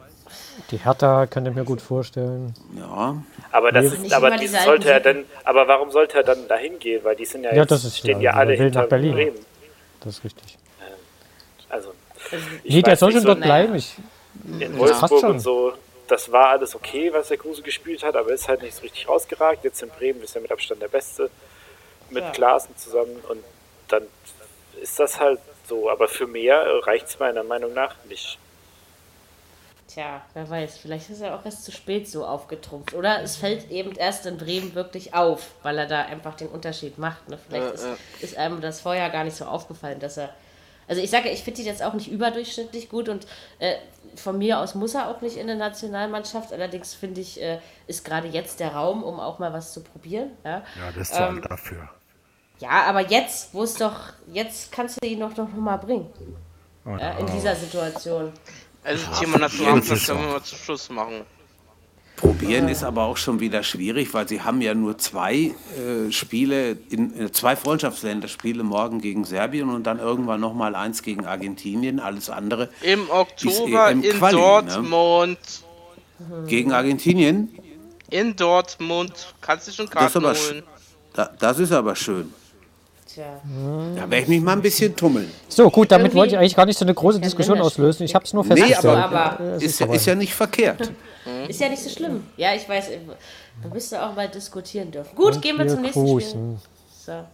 [0.71, 2.55] Die Hertha könnte ich mir gut vorstellen.
[2.77, 3.23] Ja,
[3.53, 7.05] Aber das ist, aber die sollte er dann, aber warum sollte er dann dahin gehen?
[7.05, 8.81] Weil die sind ja, Ja, jetzt, das ist stehen ja- ja alle der will nach
[8.83, 9.13] hinter Berlin.
[9.13, 9.37] Bremen.
[10.01, 10.59] Das ist richtig.
[11.69, 11.93] Also,
[12.65, 13.75] ich Nee, der soll schon so dort bleiben.
[13.75, 13.97] Ich,
[14.59, 15.31] in Wolfsburg schon.
[15.33, 15.73] und so.
[16.09, 19.09] das war alles okay, was der Kruse gespielt hat, aber ist halt nicht so richtig
[19.09, 19.63] rausgeragt.
[19.65, 21.31] Jetzt in Bremen ist er mit Abstand der Beste,
[22.11, 22.31] mit Ja.
[22.31, 23.43] Klaassen zusammen und
[23.89, 24.03] dann
[24.81, 25.91] ist das halt so.
[25.91, 28.39] Aber für mehr reicht es meiner Meinung nach nicht.
[29.89, 32.93] Tja, wer weiß, vielleicht ist er auch erst zu spät so aufgetrumpft.
[32.93, 36.99] Oder es fällt eben erst in Bremen wirklich auf, weil er da einfach den Unterschied
[36.99, 37.29] macht.
[37.29, 37.39] Ne?
[37.39, 37.97] Vielleicht Äh, ist, äh.
[38.21, 40.31] ist einem das vorher gar nicht so aufgefallen, dass er.
[40.89, 43.27] Also ich sage, ich finde ihn jetzt auch nicht überdurchschnittlich gut und
[43.59, 43.77] äh,
[44.17, 46.53] von mir aus muss er auch nicht in der Nationalmannschaft.
[46.53, 50.31] Allerdings finde ich, äh, ist gerade jetzt der Raum, um auch mal was zu probieren.
[50.45, 51.89] Ja, Ja, der ist zu Ähm, alt dafür.
[52.61, 53.97] Ja aber jetzt, wo es doch,
[54.33, 56.07] jetzt kannst du ihn doch noch mal bringen.
[56.85, 58.33] Oh, Ja, in dieser Situation.
[58.85, 61.23] Also Thema Nationalmannschaft jetzt können wir mal zum Schluss machen.
[62.17, 66.79] Probieren ist aber auch schon wieder schwierig, weil sie haben ja nur zwei äh, Spiele,
[66.89, 72.01] in, äh, zwei Freundschaftsländerspiele morgen gegen Serbien und dann irgendwann noch mal eins gegen Argentinien.
[72.01, 74.41] Alles andere Im Ist Oktober in Quali, ne?
[74.41, 75.39] Dortmund.
[76.47, 77.51] gegen Argentinien.
[78.09, 79.35] In Dortmund.
[79.43, 80.63] Kannst du schon Das Karten aber, holen.
[81.13, 82.33] da, das ist aber schön.
[83.17, 83.41] Tja.
[83.95, 85.33] Da werde ich mich mal ein bisschen tummeln.
[85.49, 88.03] So, gut, damit Irgendwie wollte ich eigentlich gar nicht so eine große Diskussion auslösen.
[88.03, 88.99] Ich habe es nur Nee, festgestellt.
[88.99, 90.93] aber- Äh, es Ist, ist ja nicht verkehrt.
[91.49, 92.25] Ist ja nicht so schlimm.
[92.37, 95.17] Ja, ich weiß, wir müssen auch mal diskutieren dürfen.
[95.17, 96.59] Gut, gehen wir zum nächsten grüßen.
[96.61, 96.69] Spiel.
[97.07, 97.25] So,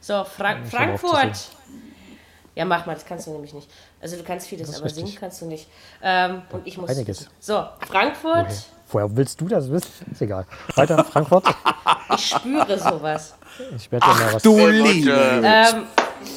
[0.00, 0.28] so hab
[0.70, 1.48] Frankfurt.
[2.54, 3.68] Ja, mach mal, das kannst du nämlich nicht.
[4.00, 5.04] Also du kannst vieles, aber richtig.
[5.04, 5.68] singen kannst du nicht.
[6.02, 6.88] Ähm, und ich muss.
[6.88, 7.28] Einiges.
[7.40, 8.46] So, Frankfurt,
[8.90, 9.90] Woher willst du das wissen?
[10.10, 10.46] Ist egal.
[10.76, 11.44] Weiter, Frankfurt.
[12.16, 13.34] ich spüre sowas.
[13.76, 14.42] Ich werde ja mal was.
[14.42, 15.40] Du Liebe.
[15.42, 15.82] Ähm,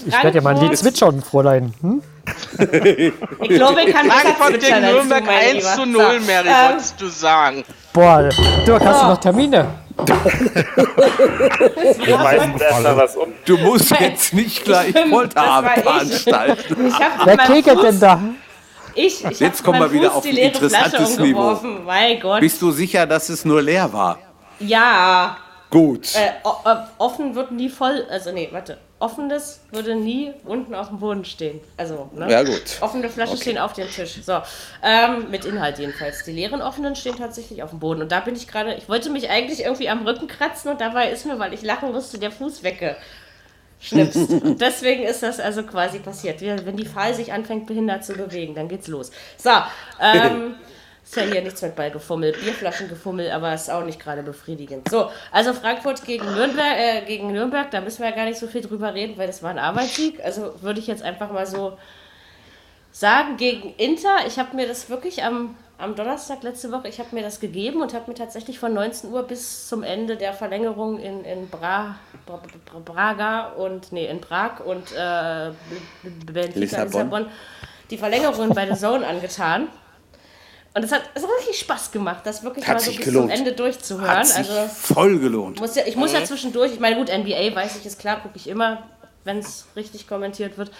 [0.05, 1.73] Ich werde ja mal ein Lied zwitschern, Fräulein.
[1.81, 2.01] Hm?
[3.41, 5.73] Ich glaube, ich kann Frankfurt gegen Nürnberg mein 1 Lieber.
[5.75, 7.63] zu 0, So, Mary, ähm, wolltest du sagen.
[7.93, 8.29] Boah,
[8.65, 9.67] du hast du noch Termine.
[13.17, 13.33] Um.
[13.45, 14.95] Du musst jetzt nicht gleich ich.
[14.95, 16.87] veranstalten.
[16.87, 16.93] Ich
[17.25, 18.19] Wer kegelt denn da?
[18.95, 21.39] Ich, ich Jetzt kommen wir wieder Fuß auf die ein leere Flasche interessantes Niveau.
[21.39, 21.85] umgeworfen.
[21.85, 22.39] Mein Gott.
[22.41, 24.19] Bist du sicher, dass es nur leer war?
[24.59, 25.37] ja.
[25.69, 26.15] Gut.
[26.15, 28.77] Äh, äh, offen wird nie voll, also nee, warte.
[28.97, 31.61] Offenes würde nie unten auf dem Boden stehen.
[31.77, 32.29] Also, ne?
[32.29, 32.77] Ja, gut.
[32.81, 34.19] Offene Flaschen stehen auf dem Tisch.
[34.23, 34.41] So,
[34.83, 36.25] ähm, mit Inhalt jedenfalls.
[36.25, 38.01] Die leeren offenen stehen tatsächlich auf dem Boden.
[38.01, 41.11] Und da bin ich gerade, ich wollte mich eigentlich irgendwie am Rücken kratzen und dabei
[41.11, 44.31] ist mir, weil ich lachen musste, der Fuß weggeschnipst.
[44.43, 46.41] und deswegen ist das also quasi passiert.
[46.41, 49.11] Wenn die Pfahl sich anfängt, behindert zu bewegen, dann geht's los.
[49.37, 49.51] So,
[50.01, 50.55] ähm,
[51.09, 54.87] ist ja hier nichts mit Ballgefummel, Bierflaschengefummel, aber ist auch nicht gerade befriedigend.
[54.89, 58.45] So, also Frankfurt gegen Nürnberg, äh, gegen Nürnberg, da müssen wir ja gar nicht so
[58.45, 60.23] viel drüber reden, weil das war ein Arbeitssieg.
[60.23, 61.79] Also würde ich jetzt einfach mal so
[62.91, 67.15] sagen, gegen Inter, ich habe mir das wirklich am, am Donnerstag letzte Woche, ich habe
[67.15, 70.99] mir das gegeben und habe mir tatsächlich von 19 Uhr bis zum Ende der Verlängerung
[70.99, 71.95] in, in Bra,
[72.27, 75.49] Bra, Bra, Braga und, nee, in Prag und äh,
[76.03, 76.85] Benfica, Lissabon.
[76.85, 77.25] Lissabon
[77.89, 79.69] die Verlängerung bei der Zone angetan.
[80.73, 83.31] Und es hat, es hat richtig Spaß gemacht, das wirklich Hat mal so bis gelohnt.
[83.31, 84.09] zum Ende durchzuhören.
[84.17, 85.59] Hat sich Also voll gelohnt.
[85.59, 88.35] muss ja, ich muss ja zwischendurch, ich meine, gut, NBA weiß ich, ist klar, gucke
[88.37, 88.83] ich immer,
[89.23, 90.71] wenn es richtig kommentiert wird.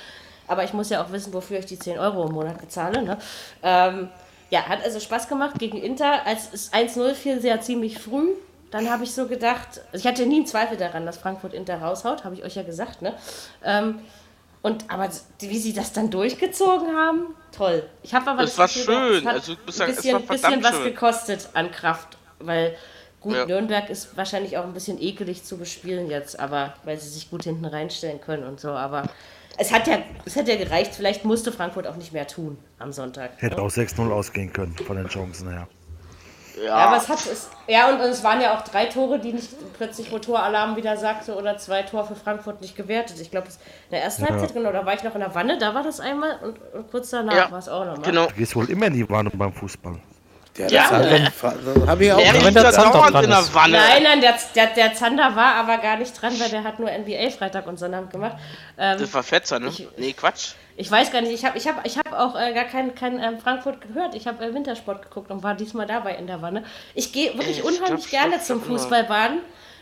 [0.48, 3.02] Aber ich muss ja auch wissen, wofür ich die 10 Euro im Monat bezahle.
[3.04, 3.18] Ne?
[3.64, 4.10] Ähm,
[4.50, 6.26] ja, hat also Spaß gemacht gegen Inter.
[6.26, 8.30] Als es 1-0 fiel, sehr ziemlich früh.
[8.72, 11.82] Dann habe ich so gedacht, also ich hatte nie einen Zweifel daran, dass Frankfurt Inter
[11.82, 13.02] raushaut, habe ich euch ja gesagt.
[13.02, 13.14] Ne?
[13.64, 14.00] Ähm,
[14.62, 17.84] und aber wie sie das dann durchgezogen haben, toll.
[18.03, 19.18] Ich habe aber Das war Gefühl schön.
[19.20, 20.84] es hat Also, du bist ein es bisschen, war bisschen was schön.
[20.86, 22.76] gekostet an Kraft, weil
[23.22, 23.45] gut, Ja.
[23.45, 27.43] Nürnberg ist wahrscheinlich auch ein bisschen ekelig zu bespielen jetzt, aber weil sie sich gut
[27.43, 29.03] hinten reinstellen können und so, aber
[29.57, 32.93] es hat ja, es hat ja gereicht, vielleicht musste Frankfurt auch nicht mehr tun am
[32.93, 33.32] Sonntag.
[33.38, 35.68] Hätte auch 6-0 ausgehen können von den Chancen her.
[36.64, 37.49] Ja, aber es hat es.
[37.68, 41.36] Ja, und, und es waren ja auch drei Tore, die nicht plötzlich Motoralarm wieder sagte
[41.36, 43.20] oder zwei Tore für Frankfurt nicht gewertet.
[43.20, 45.74] Ich glaube, in der ersten Halbzeit, genau, da war ich noch in der Wanne, da
[45.74, 48.01] war das einmal und, und kurz danach Ja, war es auch nochmal.
[48.01, 48.28] Genau.
[48.28, 49.99] Du gehst wohl immer in die Wanne beim Fußball.
[50.58, 51.00] Ja, Ja.
[51.00, 52.20] das habe ich auch.
[52.20, 53.43] Er der Zander dran in der.
[53.54, 53.78] Wanne.
[53.78, 56.89] Nein, nein, der, der, der Zander war aber gar nicht dran, weil der hat nur
[56.91, 58.36] NBA Freitag und Sonntag gemacht.
[58.78, 59.68] Ähm, Das war Fetzer, ne?
[59.70, 60.50] Ich- Nee, Quatsch.
[60.76, 63.22] ich weiß gar nicht, ich habe ich hab, ich hab auch äh, gar kein, kein
[63.24, 64.16] ähm, Frankfurt gehört.
[64.16, 66.64] Ich habe äh, Wintersport geguckt und war diesmal dabei in der Wanne.
[66.93, 68.78] Ich gehe wirklich Ey, unheimlich stopp, gerne zum stopp mal.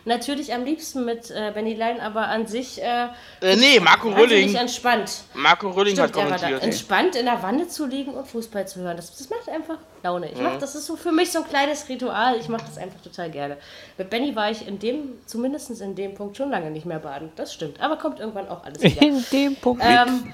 [0.07, 3.07] Natürlich am liebsten mit äh, Benny Lein, aber an sich äh,
[3.41, 4.55] Äh, nee, Marco Rülling.
[4.55, 5.23] entspannt.
[5.33, 6.45] Marco Rülling hat Stimmt, er war da.
[6.45, 6.63] kommentiert.
[6.63, 8.95] Entspannt in der Wanne zu liegen und Fußball zu hören.
[8.95, 10.31] Das, das macht einfach Laune.
[10.31, 10.43] Ich Mhm.
[10.43, 12.37] mach, das ist so für mich so ein kleines Ritual.
[12.39, 13.57] Ich mache das einfach total gerne.
[13.97, 17.29] Mit Benny war ich in dem, zumindest in dem Punkt schon lange nicht mehr baden.
[17.35, 17.81] Das stimmt.
[17.81, 19.01] Aber kommt irgendwann auch alles wieder.
[19.01, 19.83] In dem Punkt.
[19.85, 20.31] ähm,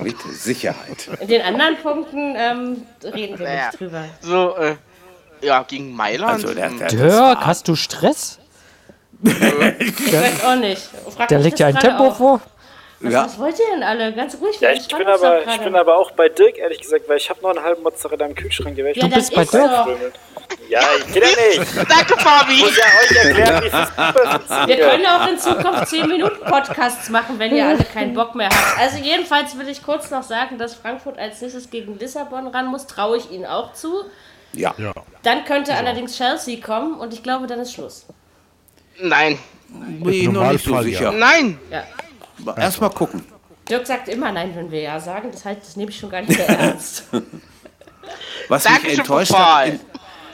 [0.00, 1.08] Mit Sicherheit.
[1.20, 3.66] in den anderen Punkten ähm, reden wir Naja.
[3.68, 4.04] nicht drüber.
[4.20, 4.76] So, äh,
[5.40, 6.44] ja, gegen Mailand.
[6.44, 8.38] Also, der, der, Dirk, hast du Stress?
[9.24, 10.82] Ich weiß auch nicht.
[11.16, 12.16] Frag Der legt ja ein Tempo auch.
[12.16, 12.40] vor.
[13.00, 13.24] Was, Ja.
[13.24, 14.12] was wollt ihr denn alle?
[14.14, 14.58] Ganz ruhig.
[14.60, 17.40] Ja, ich bin, aber, ich bin aber auch bei Dirk, ehrlich gesagt, weil ich habe
[17.42, 18.76] noch einen halben Mozzarella im Kühlschrank.
[18.78, 19.86] Ja, dann bist bei Dirk?
[20.68, 21.76] Ja, ich geht ja nicht.
[21.90, 22.54] Danke, Fabi!
[22.54, 27.08] Ich muss ja euch erklären, wie Fußball Wir können auch in Zukunft 10 Minuten Podcasts
[27.10, 28.80] machen, wenn ihr alle keinen Bock mehr habt.
[28.80, 32.86] Also jedenfalls will ich kurz noch sagen, dass Frankfurt als nächstes gegen Lissabon ran muss.
[32.86, 34.04] Traue ich ihnen auch zu.
[34.52, 34.74] Ja.
[34.78, 34.92] Ja.
[35.22, 38.06] Dann könnte allerdings Chelsea kommen und ich glaube, dann ist Schluss.
[39.00, 39.38] Nein,
[39.68, 41.12] Bin ich noch nicht so sicher.
[41.12, 41.58] nein!
[41.70, 41.84] Ja.
[42.56, 43.24] Erst mal gucken.
[43.68, 45.30] Dirk sagt immer nein, wenn wir ja sagen.
[45.32, 47.04] Das, heißt, das nehme ich schon gar nicht mehr ernst.
[48.48, 49.72] Was mich Dankeschön, enttäuscht hat,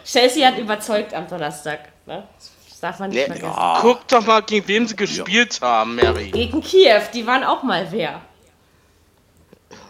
[0.05, 1.81] Chelsea hat überzeugt am Donnerstag.
[2.07, 2.27] Ne?
[2.69, 3.61] Das darf man nicht Nee, vergessen.
[3.81, 6.31] Guck doch mal, gegen wem sie gespielt haben, Mary.
[6.31, 8.21] Gegen Kiew, die waren auch mal wer.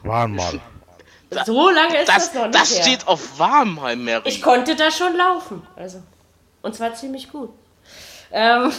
[0.02, 0.60] Waren mal.
[1.46, 2.82] So lange ist das, Das, noch nicht das her.
[2.82, 4.22] steht auf Warmheim, Mary.
[4.28, 5.64] Ich konnte da schon laufen.
[5.76, 6.02] Also.
[6.60, 7.50] Und zwar ziemlich gut.
[8.32, 8.72] Ähm,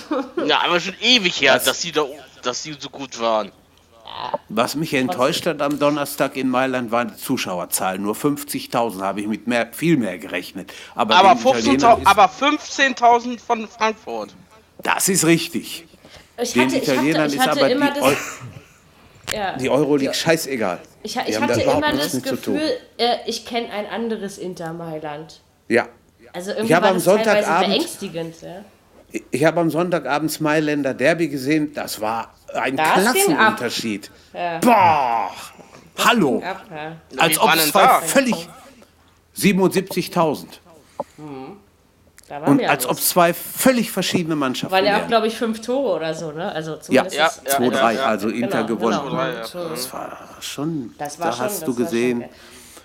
[0.46, 1.66] Ja, aber schon ewig her, Was?
[1.66, 2.06] dass sie da,
[2.44, 3.52] dass sie so gut waren.
[4.50, 8.02] was mich enttäuscht hat am Donnerstag in Mailand, waren die Zuschauerzahlen.
[8.02, 10.72] Nur 50.000 habe ich mit mehr, viel mehr gerechnet.
[10.96, 14.34] Aber, Aber den Italienern 15.000 ist- aber 15.000 von Frankfurt.
[14.84, 15.86] das ist richtig.
[16.42, 18.02] ich Den hatte, ich hatte, Italienern ich ist hatte aber immer die.
[18.02, 18.14] Eu
[19.34, 19.58] ja.
[19.58, 20.80] die Euroleague scheißegal.
[21.04, 22.54] Ich, ich haben da hatte überhaupt immer nichts das mit zu tun.
[22.56, 25.42] Gefühl, äh, ich kenne ein anderes Inter Mailand.
[25.68, 25.88] Ja.
[26.34, 28.42] Also irgendwie habe war am das teilweise Sonntagabend- beängstigend.
[28.42, 28.66] Ja.
[29.32, 31.74] Ich habe am Sonntagabend das Mailänder Derby gesehen.
[31.74, 32.94] Das war ein Das.
[32.94, 34.12] Klassenunterschied.
[34.34, 34.60] Ja.
[34.60, 35.32] Boah!
[35.98, 36.42] Hallo!
[36.46, 36.96] Ab, ja.
[37.22, 38.48] Als ob es zwei völlig
[39.38, 40.46] 77.000
[42.28, 45.08] Da waren und als ob es zwei völlig verschiedene Mannschaften Waren ja auch, wären.
[45.10, 46.52] glaube ich, fünf Tore oder so, ne?
[46.52, 47.16] Also zumindest.
[47.16, 47.58] Ja, ja.
[47.58, 48.06] 2-3, ja.
[48.06, 49.00] also Inter Genau, gewonnen.
[49.04, 49.18] genau.
[49.22, 49.70] ja.
[49.70, 52.30] Das war schon, Das war da schon, hast du gesehen, schon.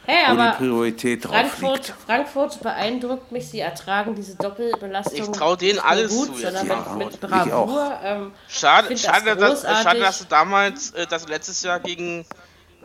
[0.07, 2.01] Hey, wo die aber Priorität drauf Frankfurt, liegt.
[2.07, 3.49] Frankfurt beeindruckt mich.
[3.49, 5.19] Sie ertragen diese Doppelbelastung.
[5.21, 6.43] Ich trau denen alles gut, zu jetzt.
[6.57, 7.99] sondern Ja, mit, mit ich Bravour.
[8.03, 9.83] Ähm, Schade, find das schade, dass, großartig.
[9.83, 12.25] schade, dass du damals, äh, dass du letztes Jahr gegen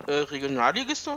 [0.07, 1.13] äh, Regionalligisten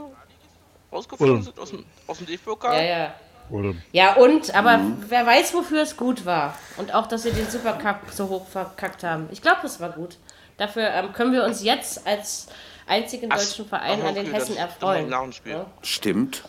[0.91, 2.75] rausgeflogen sind aus dem, aus dem DFB-Pokal.
[2.75, 3.13] ja, ja.
[3.49, 5.03] Oder Ja, und, aber Mhm.
[5.07, 6.57] wer weiß, wofür es gut war.
[6.77, 9.27] Und auch, dass sie den Supercup so hoch verkackt haben.
[9.31, 10.17] Ich glaube, es war gut.
[10.57, 12.47] Dafür ähm, können wir uns jetzt als
[12.87, 15.09] einzigen Ach, deutschen Verein an den Hessen erfreuen.
[15.09, 15.53] Nach dem Spiel.
[15.53, 15.65] Ja?
[15.81, 16.43] Stimmt.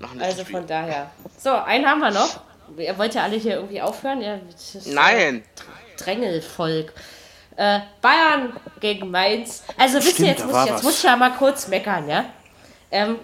[0.00, 1.10] Nach dem Also von daher.
[1.38, 2.40] So, einen haben wir noch.
[2.76, 4.20] Ihr wollt ja alle hier irgendwie aufhören.
[4.20, 4.38] Ja,
[4.86, 5.42] Nein,
[5.96, 6.92] Drängelvolk.
[7.56, 9.64] Äh, Bayern gegen Mainz.
[9.76, 12.26] Also wisst ihr, jetzt muss, ich, jetzt muss ich ja mal kurz meckern, ja?
[12.90, 13.18] Ähm,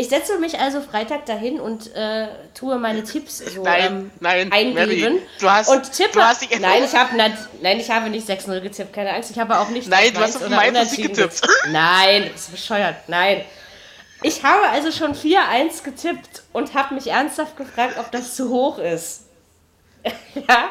[0.00, 4.50] ich setze mich also Freitag dahin und äh, tue meine Tipps so Nein, ähm, nein,
[4.50, 4.74] eingeben.
[4.74, 6.12] Mary, du hast- und tippe.
[6.14, 9.30] du hast dich- nein, ich habe nein, ich habe nicht 6-0 getippt, keine Angst.
[9.30, 11.42] Ich habe auch nicht Nein, du hast auf oder Mainz du Unentschieden getippt.
[11.70, 12.96] Nein, das ist bescheuert.
[13.08, 13.44] Nein.
[14.22, 18.78] Ich habe also schon 4-1 getippt und habe mich ernsthaft gefragt, ob das zu hoch
[18.78, 19.24] ist.
[20.34, 20.70] ja?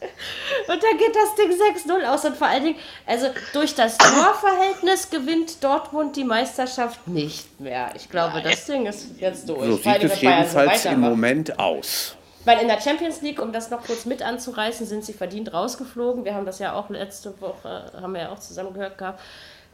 [0.00, 2.24] Und dann geht das Ding 6-0 aus.
[2.24, 7.90] Und vor allen Dingen, also durch das Torverhältnis gewinnt Dortmund die Meisterschaft nicht mehr.
[7.94, 9.64] Ich glaube, das Ding ist jetzt durch.
[9.64, 11.00] So sieht es so jedenfalls im.
[11.00, 12.16] Moment aus.
[12.44, 16.24] Weil in der Champions League, um das noch kurz mit anzureißen, sind sie verdient rausgeflogen.
[16.24, 19.20] Wir haben das ja auch letzte Woche, haben wir ja auch zusammen gehört gehabt.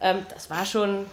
[0.00, 1.06] Ähm, das war schon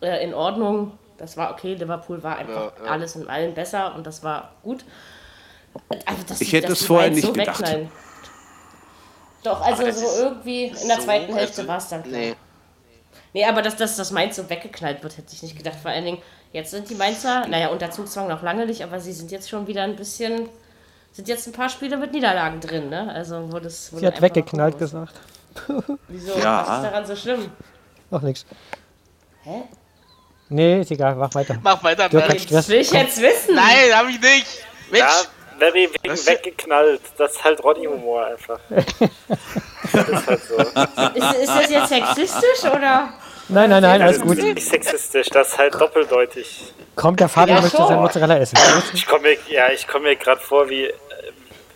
[0.00, 0.98] äh, in Ordnung.
[1.16, 1.74] Das war okay.
[1.74, 2.90] Liverpool war einfach Ja, ja.
[2.90, 4.84] alles in allem besser und das war gut.
[6.04, 7.60] Also, Ich hätte es vorher nicht gedacht.
[7.60, 7.90] wegknallen.
[9.42, 12.20] Doch, also so irgendwie in der so, zweiten Hälfte also, war es dann klar.
[12.20, 12.34] Nee.
[13.34, 15.76] Nee, aber dass, dass das Mainz so weggeknallt wird, hätte ich nicht gedacht.
[15.80, 16.18] Vor allen Dingen,
[16.52, 19.66] jetzt sind die Mainzer, naja, unter Zugzwang noch lange nicht, aber sie sind jetzt schon
[19.66, 20.48] wieder ein bisschen,
[21.12, 23.12] sind jetzt ein paar Spiele mit Niederlagen drin, ne?
[23.12, 23.92] Also, wo das.
[23.92, 25.14] wo Sie hat weggeknallt gesagt.
[26.08, 26.38] Wieso?
[26.38, 26.66] Ja.
[26.66, 27.50] Was ist daran so schlimm?
[28.10, 28.46] Noch nichts.
[29.42, 29.62] Hä?
[30.48, 31.58] Nee, ist egal, mach weiter.
[31.62, 32.48] Mach weiter, Dirk.
[32.48, 33.54] Das will ich jetzt wissen.
[33.54, 34.46] Nein, hab ich nicht.
[34.90, 35.10] Mensch, Ja,
[35.60, 36.26] Larry wegen Was?
[36.26, 37.00] weggeknallt.
[37.16, 38.58] Das ist halt Ronny-Humor einfach.
[38.70, 40.56] das ist halt so.
[40.56, 43.08] Ist, ist das jetzt sexistisch oder?
[43.50, 44.36] Nein, nein, nein, alles Das gut.
[44.38, 46.72] ist nicht sexistisch, das ist halt doppeldeutig.
[46.96, 48.58] Kommt, der Fabio Ja, möchte sein Mozzarella essen.
[48.92, 50.92] Ich komme mir, ja, ich komme mir gerade vor, wie äh,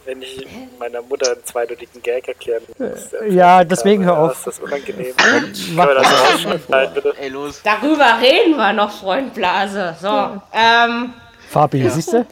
[0.04, 0.46] wenn ich
[0.78, 3.08] meiner Mutter einen zweideutigen Gag erklären muss.
[3.30, 4.32] Ja, deswegen hör Ja, auf.
[4.32, 5.16] Ist das unangenehm?
[5.16, 6.06] Können wir das
[6.44, 7.14] rausschneiden, bitte?
[7.18, 7.62] ey, los.
[7.64, 9.96] Darüber reden wir noch, Freund Blase.
[10.02, 11.14] So, ähm,
[11.48, 12.26] Fabi, siehst du?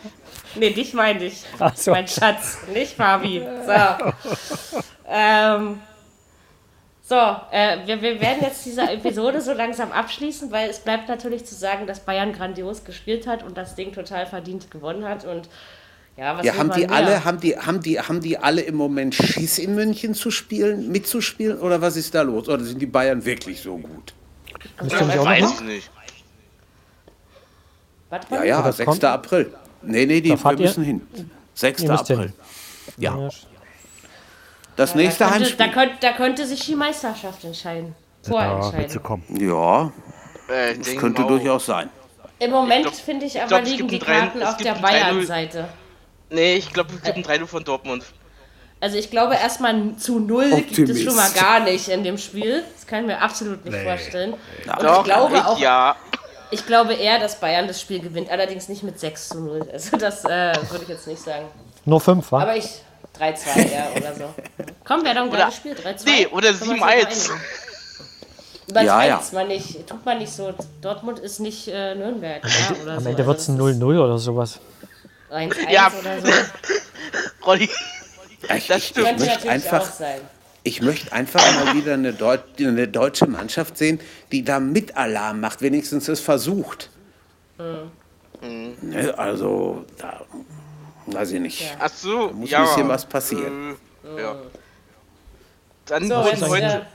[0.54, 1.42] Nee, dich meine ich.
[1.58, 1.90] Ach so.
[1.92, 3.42] Mein Schatz, nicht Fabi.
[3.66, 4.82] So.
[5.08, 5.80] ähm,
[7.02, 7.16] so,
[7.50, 11.54] äh, wir, wir werden jetzt diese Episode so langsam abschließen, weil es bleibt natürlich zu
[11.56, 15.24] sagen, dass Bayern grandios gespielt hat und das Ding total verdient gewonnen hat.
[15.24, 15.48] Und
[16.16, 16.92] ja, was Ja, haben die mehr?
[16.92, 20.92] alle, haben die, haben die, haben die alle im Moment Schiss in München zu spielen,
[20.92, 22.48] mitzuspielen oder was ist da los?
[22.48, 24.14] Oder sind die Bayern wirklich so gut?
[24.78, 25.90] Auch noch Weiß ich nicht.
[28.10, 28.86] Was Ja, ja, das 6.
[28.86, 29.04] kommt?
[29.04, 29.52] April.
[29.82, 30.58] Nee, nee, die, Da wir ihr?
[30.66, 31.30] müssen hin.
[31.54, 31.82] 6.
[31.82, 32.26] Ihr müsst April.
[32.26, 32.32] hin.
[32.98, 33.28] Ja, Ja.
[34.76, 35.72] das nächste da, könnte, da, Heimspiel.
[35.72, 37.94] könnte, da könnte sich die Meisterschaft entscheiden.
[38.26, 39.02] Ja, vorentscheiden.
[39.02, 39.24] kommen.
[39.38, 39.92] Ja,
[40.48, 41.88] Äh, das könnte durchaus sein.
[42.38, 44.80] Im Moment finde ich aber glaub, liegen die Karten auf der 3-0.
[44.82, 45.68] Bayern-Seite.
[46.30, 48.04] Nee, ich glaube, es gibt ein 3 von Dortmund.
[48.82, 51.04] Also ich glaube erstmal zu null gibt es Optimist.
[51.04, 52.64] schon mal gar nicht in dem Spiel.
[52.74, 53.84] Das kann ich mir absolut nicht Nee.
[53.84, 54.32] vorstellen.
[54.32, 55.96] Und Doch, ich glaube auch, ja.
[56.50, 59.68] Ich glaube eher, dass Bayern das Spiel gewinnt, allerdings nicht mit 6 zu 0.
[59.72, 61.46] Also das äh, würde ich jetzt nicht sagen.
[61.84, 62.42] Nur fünf, wa?
[62.42, 62.66] Aber ich
[63.18, 64.34] 3-2 eher oder so.
[64.84, 65.72] Komm, doch ein geiles Spiel.
[65.74, 66.02] 3-2.
[66.04, 66.84] Nee, oder Können wir uns 7-1.
[66.84, 67.10] einigen.
[68.70, 69.20] Übertreibt's Ja, ja.
[69.32, 69.86] mal nicht.
[69.88, 70.54] Tut man nicht so.
[70.80, 72.42] Dortmund ist nicht äh, Nürnberg.
[72.44, 73.08] Ja, oder Am so.
[73.10, 74.60] Ende wird es ein Also, 0-0 oder sowas.
[75.28, 75.92] das ist 1-1 Ja.
[75.98, 76.32] oder so.
[77.46, 77.68] Rolli.
[78.68, 79.06] Das stimmt.
[79.06, 80.20] Könnte natürlich auch einfach, sein.
[80.62, 84.00] Ich möchte einfach mal wieder eine, Deut eine deutsche Mannschaft sehen,
[84.32, 86.90] die da mit Alarm macht, wenigstens es versucht.
[88.42, 90.24] Ne, Also, da
[91.06, 91.76] weiß ich nicht.
[91.78, 92.58] Ach so, Da muss ja.
[92.60, 93.76] ein bisschen was passieren.
[94.04, 94.36] Äh, ja.
[95.86, 96.86] Dann So, wurden jetzt, heute,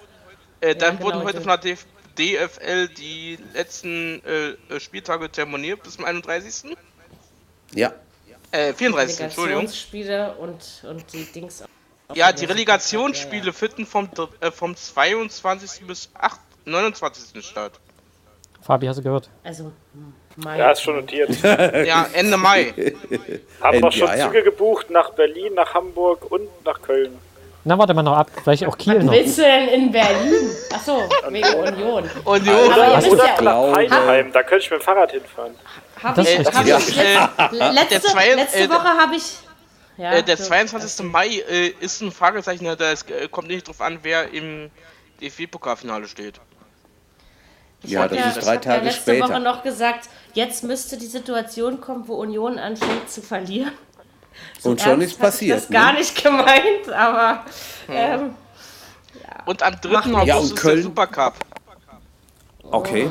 [0.62, 1.86] äh, äh, dann ja, wurden genau, heute von der DF
[2.18, 6.76] DFL die letzten äh, äh, Spieltage terminiert bis zum 31.
[7.74, 7.94] Ja,
[8.52, 9.20] Äh, 34.
[9.22, 9.66] Entschuldigung.
[9.66, 11.62] Relegationsspiele und, und die Dings.
[11.62, 11.68] auch
[12.14, 15.88] Ja, die Relegationsspiele finden vom, äh, vom 22.
[15.88, 17.44] bis 8, 29.
[17.44, 17.74] statt.
[18.62, 19.30] Fabi, hast du gehört?
[19.44, 20.60] Also, hm, mein.
[20.60, 21.30] Ja, ist schon notiert.
[21.44, 22.74] Ja, Ende Mai.
[23.62, 24.28] Haben wir Ja, schon ja.
[24.28, 27.18] Züge gebucht nach Berlin, nach Hamburg und nach Köln.
[27.68, 28.30] Na, warte mal noch ab.
[28.44, 29.12] Vielleicht auch Kiel noch.
[29.12, 30.52] Willst du denn in Berlin?
[30.72, 32.10] Achso, wegen Union.
[32.24, 35.56] Jo, ihr wisst Oder ja, nach Heidenheim, da könnte ich mit dem Fahrrad hinfahren.
[36.04, 36.78] hab Das ich, ist hab ja.
[36.78, 37.18] ich äh,
[37.72, 39.40] letzte, letzte äh, Woche habe ich.
[39.98, 40.44] Ja, äh, der so.
[40.46, 41.06] 22.
[41.12, 44.70] Mai äh, ist ein Fragezeichen, da es äh, kommt nicht drauf an, wer im
[45.22, 46.40] DFB-Pokalfinale steht.
[47.84, 49.40] ja hab das ja, ist ich drei hab ja Tage letzte Woche später.
[49.40, 53.72] noch gesagt, jetzt müsste die Situation kommen, wo Union anfängt zu verlieren.
[54.60, 55.58] So Und schon ist ich passiert.
[55.58, 56.00] Das gar Ne?
[56.00, 57.46] nicht gemeint, aber
[57.88, 58.36] ähm,
[59.46, 59.90] Und am 3.
[59.90, 61.34] Macht August Ja, und ist der Köln- Supercup.
[62.64, 63.10] Okay.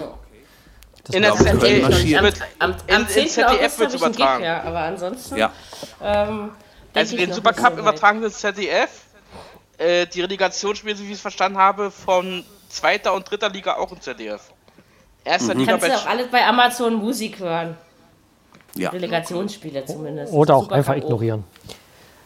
[1.04, 1.84] Das In der ZDF,
[2.18, 3.28] am, wird, am, am in 10.
[3.28, 4.44] ZDF August wird's habe ich einen Gig, übertragen.
[4.44, 5.52] ja, aber ansonsten Ja,
[6.02, 6.50] ähm,
[6.94, 8.90] Also den Supercup so übertragen das ZDF.
[9.78, 13.90] Äh, die Relegationsspiele, so wie ich es verstanden habe, von zweiter und dritter Liga auch
[13.90, 14.40] im ZDF.
[15.24, 17.76] Erster Liga Kannst du auch alles bei Amazon Musik hören.
[18.76, 18.90] ja.
[18.90, 20.32] Relegationsspiele zumindest.
[20.32, 21.44] Oder auch einfach ignorieren.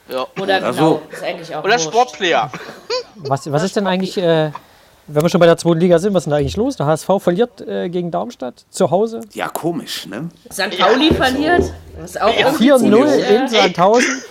[0.09, 0.27] ja.
[0.37, 1.03] Oder Oder genau, so.
[1.11, 1.87] ist eigentlich auch Oder wurscht.
[1.89, 2.51] Sportplayer.
[3.17, 4.51] Was, was ist denn eigentlich, äh,
[5.07, 6.77] wenn wir schon bei der zweiten Liga sind, was ist denn da eigentlich los?
[6.77, 9.23] Der HSV verliert äh, gegen Darmstadt zu Hause.
[9.33, 10.29] Ja, komisch, ne?
[10.53, 10.79] St.
[10.79, 11.73] Pauli verliert.
[11.99, 14.23] Was auch irgendwie 4-0 ziemlich, äh, in Sandhausen.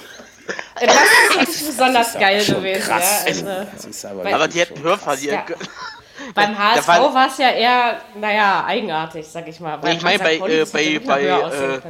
[0.80, 2.82] Das ist nicht besonders geil schon gewesen.
[2.84, 3.24] krass.
[3.24, 5.42] Ja, also, Das ist aber, Aber die hätten höher verlieren Ja.
[5.44, 5.68] können.
[6.36, 9.80] beim HSV war- es ja eher, naja, eigenartig, sag ich mal.
[9.90, 10.24] ich meine, St.
[10.24, 11.82] bei, Pauli, äh, das hätte bei- bei, äh.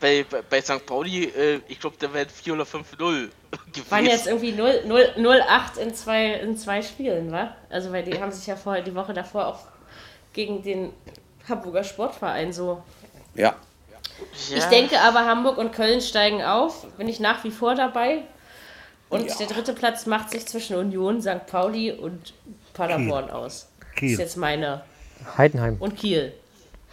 [0.00, 0.86] Bei, bei, bei St.
[0.86, 3.28] Pauli, äh, ich glaube, der wäre 4 oder 5-0
[3.90, 4.28] Waren jetzt gewesen.
[4.28, 7.54] irgendwie 0, 0, 0,8 in zwei, in zwei Spielen, wa?
[7.68, 9.58] Also, weil die haben sich ja vorher die Woche davor auch
[10.32, 10.92] gegen den
[11.48, 12.82] Hamburger Sportverein so.
[13.34, 13.54] ja.
[14.54, 16.86] Ich denke aber, Hamburg und Köln steigen auf.
[16.96, 18.22] Bin ich nach wie vor dabei.
[19.08, 19.34] Und Ja.
[19.36, 21.46] der dritte Platz macht sich zwischen Union, St.
[21.46, 22.32] Pauli und
[22.74, 23.68] Paderborn aus.
[23.80, 24.12] Das Kiel.
[24.12, 24.82] ist jetzt meine.
[25.36, 25.76] Heidenheim.
[25.80, 26.32] Und Kiel.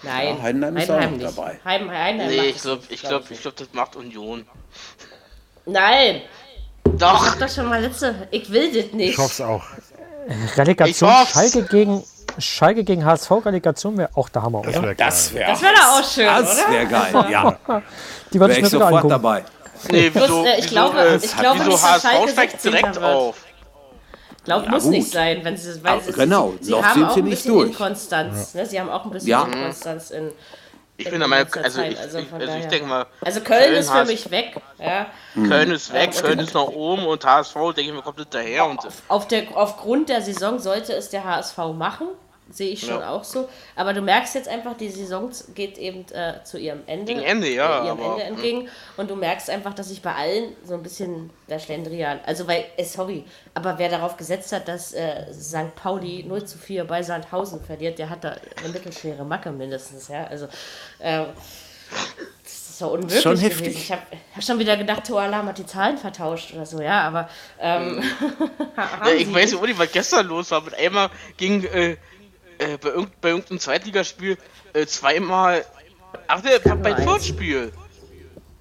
[0.03, 1.23] Nein, Ja, Heidenheim ist auch noch nicht.
[1.23, 1.59] dabei.
[1.63, 3.95] Heim, Heidenheim Nee, ich das glaube, nicht, ich glaub glaube, ich ich glaube, das macht
[3.95, 4.45] Union.
[5.65, 6.21] Nein,
[6.85, 8.27] ich Doch, hab das schon mal letzte.
[8.31, 9.11] Ich will das nicht.
[9.11, 9.63] Ich hoffe es auch.
[10.55, 11.29] Relegation Ich.
[11.29, 12.03] Schalke gegen,
[12.39, 13.31] Schalke gegen HSV.
[13.45, 14.83] Relegation wäre auch der Hammer, Das oder?
[14.83, 16.71] wäre Das wäre Das wäre auch schön, das oder?
[16.73, 17.25] wäre geil.
[17.31, 17.57] Ja,
[18.33, 19.09] Die würde wäre ich mir ich sofort angucken.
[19.09, 19.43] dabei.
[19.91, 22.51] nee, wieso, äh, ich wieso, glaube- äh, ich glaube wieso nicht, dass HSV Schalke steigt
[22.61, 22.71] 16.
[22.71, 23.03] direkt wird.
[23.05, 23.35] auf?
[24.45, 24.91] Glaub, Ja, muss gut.
[24.91, 27.23] nicht sein, wenn sie, weil sie, genau, sie, sie noch haben sind auch sie ein
[27.25, 27.69] nicht bisschen durch.
[27.69, 28.53] Inkonstanz.
[28.53, 28.65] Ne?
[28.65, 29.43] Sie haben auch ein bisschen Ja.
[29.43, 30.31] Inkonstanz in.
[30.99, 33.41] Ich in bin der Meinung, also Zeit, ich, also ich, also ich denke mal, Also
[33.41, 34.55] Köln, Köln ist für mich weg.
[34.79, 35.05] Ja.
[35.35, 38.65] Köln ist weg, Ja, Köln ist nach oben und HSV, denke ich mal, kommt hinterher.
[38.65, 38.79] Und
[39.09, 42.07] Auf der, aufgrund der Saison sollte es der HSV machen.
[42.49, 43.09] Sehe ich schon Ja.
[43.11, 43.49] auch so.
[43.75, 47.13] Aber du merkst jetzt einfach, die Saison geht eben äh, zu ihrem Ende.
[47.13, 48.69] Gegen Ende, ja, Äh, ihrem aber- Ende entgegen.
[48.95, 52.19] Und du merkst einfach, dass sich bei allen so ein bisschen der Schlendrian.
[52.25, 55.75] Also, weil, äh, sorry, aber wer darauf gesetzt hat, dass äh, St.
[55.75, 60.07] Pauli 0 zu 4 bei Sandhausen verliert, der hat da eine mittelschwere Macke mindestens.
[60.07, 60.25] Ja?
[60.27, 60.45] Also,
[60.99, 61.25] äh,
[62.43, 63.21] das ist so unmöglich.
[63.21, 63.49] Schon gewesen.
[63.49, 63.75] heftig.
[63.77, 64.01] Ich habe
[64.35, 67.29] hab schon wieder gedacht, Toalam hat die Zahlen vertauscht oder so, ja, aber.
[67.59, 68.03] Ähm,
[68.77, 69.61] haben ja, ich weiß nicht.
[69.63, 70.61] nicht, was gestern los war.
[70.61, 71.63] Mit einmal ging
[72.59, 74.37] äh, äh, bei, irgend, bei irgendeinem Zweitligaspiel
[74.73, 75.65] äh, zweimal.
[76.27, 77.01] Ach, der, bei, bei.
[77.03, 77.71] Fürth-Spiel.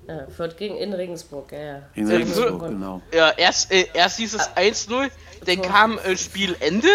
[0.08, 1.82] Ja, Fürth gegen in Regensburg, ja, ja.
[1.94, 3.02] In Äh, Regensburg, Fürth- genau.
[3.12, 5.10] Ja, erst, äh, erst hieß es 1-0,
[5.44, 6.88] dann kam äh, Spielende,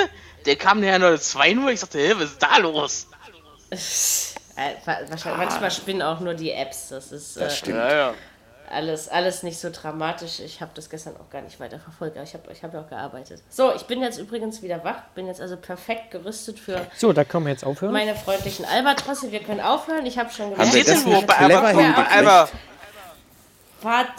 [0.45, 1.69] dann kam nachher noch 2-0.
[1.71, 3.07] Ich sagte, hä, was ist da los?
[4.57, 6.89] Äh, wa- wahrscheinlich, manchmal spinnen auch nur die Apps.
[6.89, 7.37] Das ist.
[7.37, 7.77] Äh, Das stimmt.
[7.77, 8.13] Ja, ja.
[8.71, 10.39] Alles, alles nicht so dramatisch.
[10.39, 12.81] Ich habe das gestern auch gar nicht weiter verfolgt, aber ich habe ich hab ja
[12.81, 13.41] auch gearbeitet.
[13.49, 17.23] So, ich bin jetzt übrigens wieder wach, bin jetzt also perfekt gerüstet für So, da
[17.23, 17.93] können wir jetzt aufhören.
[17.93, 19.31] meine freundlichen Albatrosse.
[19.31, 20.05] Wir können aufhören.
[20.05, 22.49] Ich habe schon Haben wir gemerkt, das nicht bei clever Alba?
[23.83, 24.09] Wart,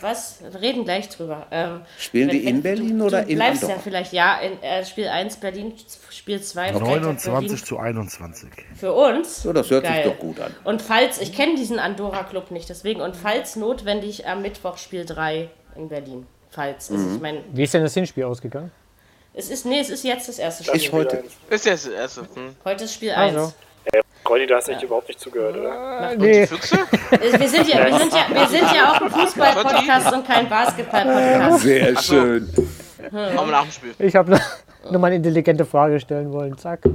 [0.00, 0.38] was?
[0.50, 1.46] Wir reden gleich drüber.
[1.50, 3.76] Ähm, Spielen die wenn- in Berlin du, oder du in bleibst Andorra?
[3.78, 5.72] ja vielleicht, ja, in äh, Spiel 1 Berlin,
[6.10, 7.56] Spiel 2 Freitag 29 Berlin.
[7.64, 8.50] zu 21.
[8.78, 9.42] Für uns.
[9.42, 10.02] So, das hört Geil.
[10.04, 10.54] sich doch gut an.
[10.64, 15.48] Und falls, ich kenne diesen Andorra-Club nicht, deswegen, und falls notwendig am Mittwoch Spiel 3
[15.76, 16.26] in Berlin.
[16.50, 16.90] Falls.
[16.90, 17.14] Also Mhm.
[17.16, 18.70] ich meine, Wie ist denn das Hinspiel ausgegangen?
[19.34, 20.76] es ist, nee, es ist jetzt das erste Spiel.
[20.80, 21.22] Ist heute.
[21.50, 22.22] ist ja das erste.
[22.22, 22.56] Hm.
[22.64, 23.54] Heute ist Spiel 1.
[24.28, 26.14] Conny, du hast echt überhaupt nicht zugehört, oder?
[26.18, 26.76] Nee, Füchse?
[27.38, 31.60] Wir sind ja, wir sind ja, wir sind ja auch ein Fußball-Podcast und kein Basketball-Podcast.
[31.62, 32.46] Sehr schön.
[33.10, 33.94] Machen wir nach dem Spiel.
[33.98, 34.38] ich habe
[34.90, 36.58] nur mal eine intelligente Frage stellen wollen.
[36.58, 36.82] Zack.
[36.82, 36.92] Tja,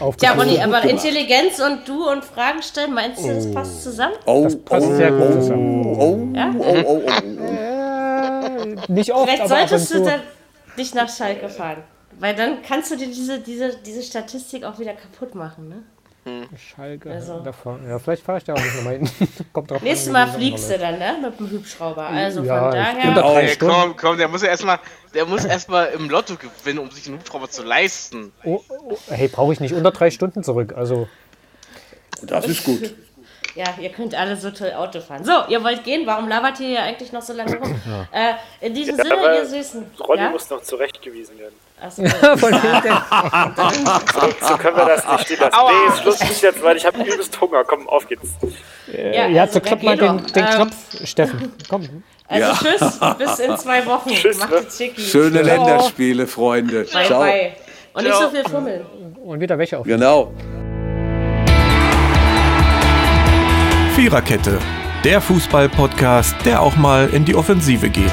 [0.00, 0.38] Aufgepasst.
[0.40, 4.14] Ronny, aber Intelligenz und du und Fragen stellen, meinst du, das passt zusammen?
[4.24, 5.84] Oh, Das passt sehr gut zusammen.
[5.84, 6.54] oh, Ja?
[6.58, 7.44] oh, oh, oh, oh.
[7.44, 10.20] Äh, nicht oft, Vielleicht solltest du dann
[10.78, 11.82] nicht nach Schalke fahren.
[12.18, 15.82] Weil dann kannst du dir diese, diese, diese Statistik auch wieder kaputt machen, ne?
[16.56, 17.10] Schalke.
[17.12, 17.40] Also.
[17.40, 17.88] davon.
[17.88, 19.10] Ja, vielleicht fahre ich da auch nicht nochmal hin.
[19.52, 21.16] Kommt drauf Nächstes an, Mal fliegst du dann, ne?
[21.22, 22.06] Mit dem Hubschrauber.
[22.06, 23.02] Also Ja, von ich daher.
[23.04, 23.74] bin da- Drei Ey, Stunden.
[23.74, 24.78] komm, komm, der muss ja erstmal,
[25.14, 28.32] der muss erstmal im Lotto gewinnen, um sich einen Hubschrauber zu leisten.
[28.44, 30.74] Oh, oh, hey, brauche ich nicht unter drei Stunden zurück.
[30.76, 31.08] Also,
[32.22, 32.94] Das ist gut.
[33.54, 35.24] Ja, ihr könnt alle so toll Auto fahren.
[35.24, 36.06] So, ihr wollt gehen?
[36.06, 37.74] Warum labert ihr ja eigentlich noch so lange rum?
[38.12, 39.84] Äh, in diesem Ja, Sinne, ihr Süßen.
[39.98, 40.30] Ronny ja?
[40.30, 41.54] muss noch zurechtgewiesen werden.
[41.80, 42.02] Achso,
[42.36, 42.52] von?
[44.40, 45.54] So können wir das nicht stehen lassen.
[45.54, 45.70] Aua.
[45.70, 47.62] Nee, ist Schluss nicht jetzt, weil ich habe übelst Hunger.
[47.64, 48.30] Komm, auf geht's.
[48.92, 50.74] ja, ja, also, so wer klopft mal den, den Ähm, Knopf,
[51.04, 51.52] Steffen.
[51.68, 52.02] Komm.
[52.26, 54.10] Also tschüss, bis in zwei Wochen.
[54.10, 54.66] Tschüss, Macht ne?
[54.98, 56.84] Schöne Länderspiele, Freunde.
[56.92, 57.20] Bye, Ciao.
[57.20, 57.52] bye.
[57.94, 58.30] Und nicht so Ciao.
[58.30, 58.86] viel fummeln.
[59.24, 59.86] Und wieder welche auf.
[59.86, 60.32] Genau.
[63.94, 64.58] Viererkette,
[65.04, 68.12] der Fußball-Podcast, der auch mal in die Offensive geht.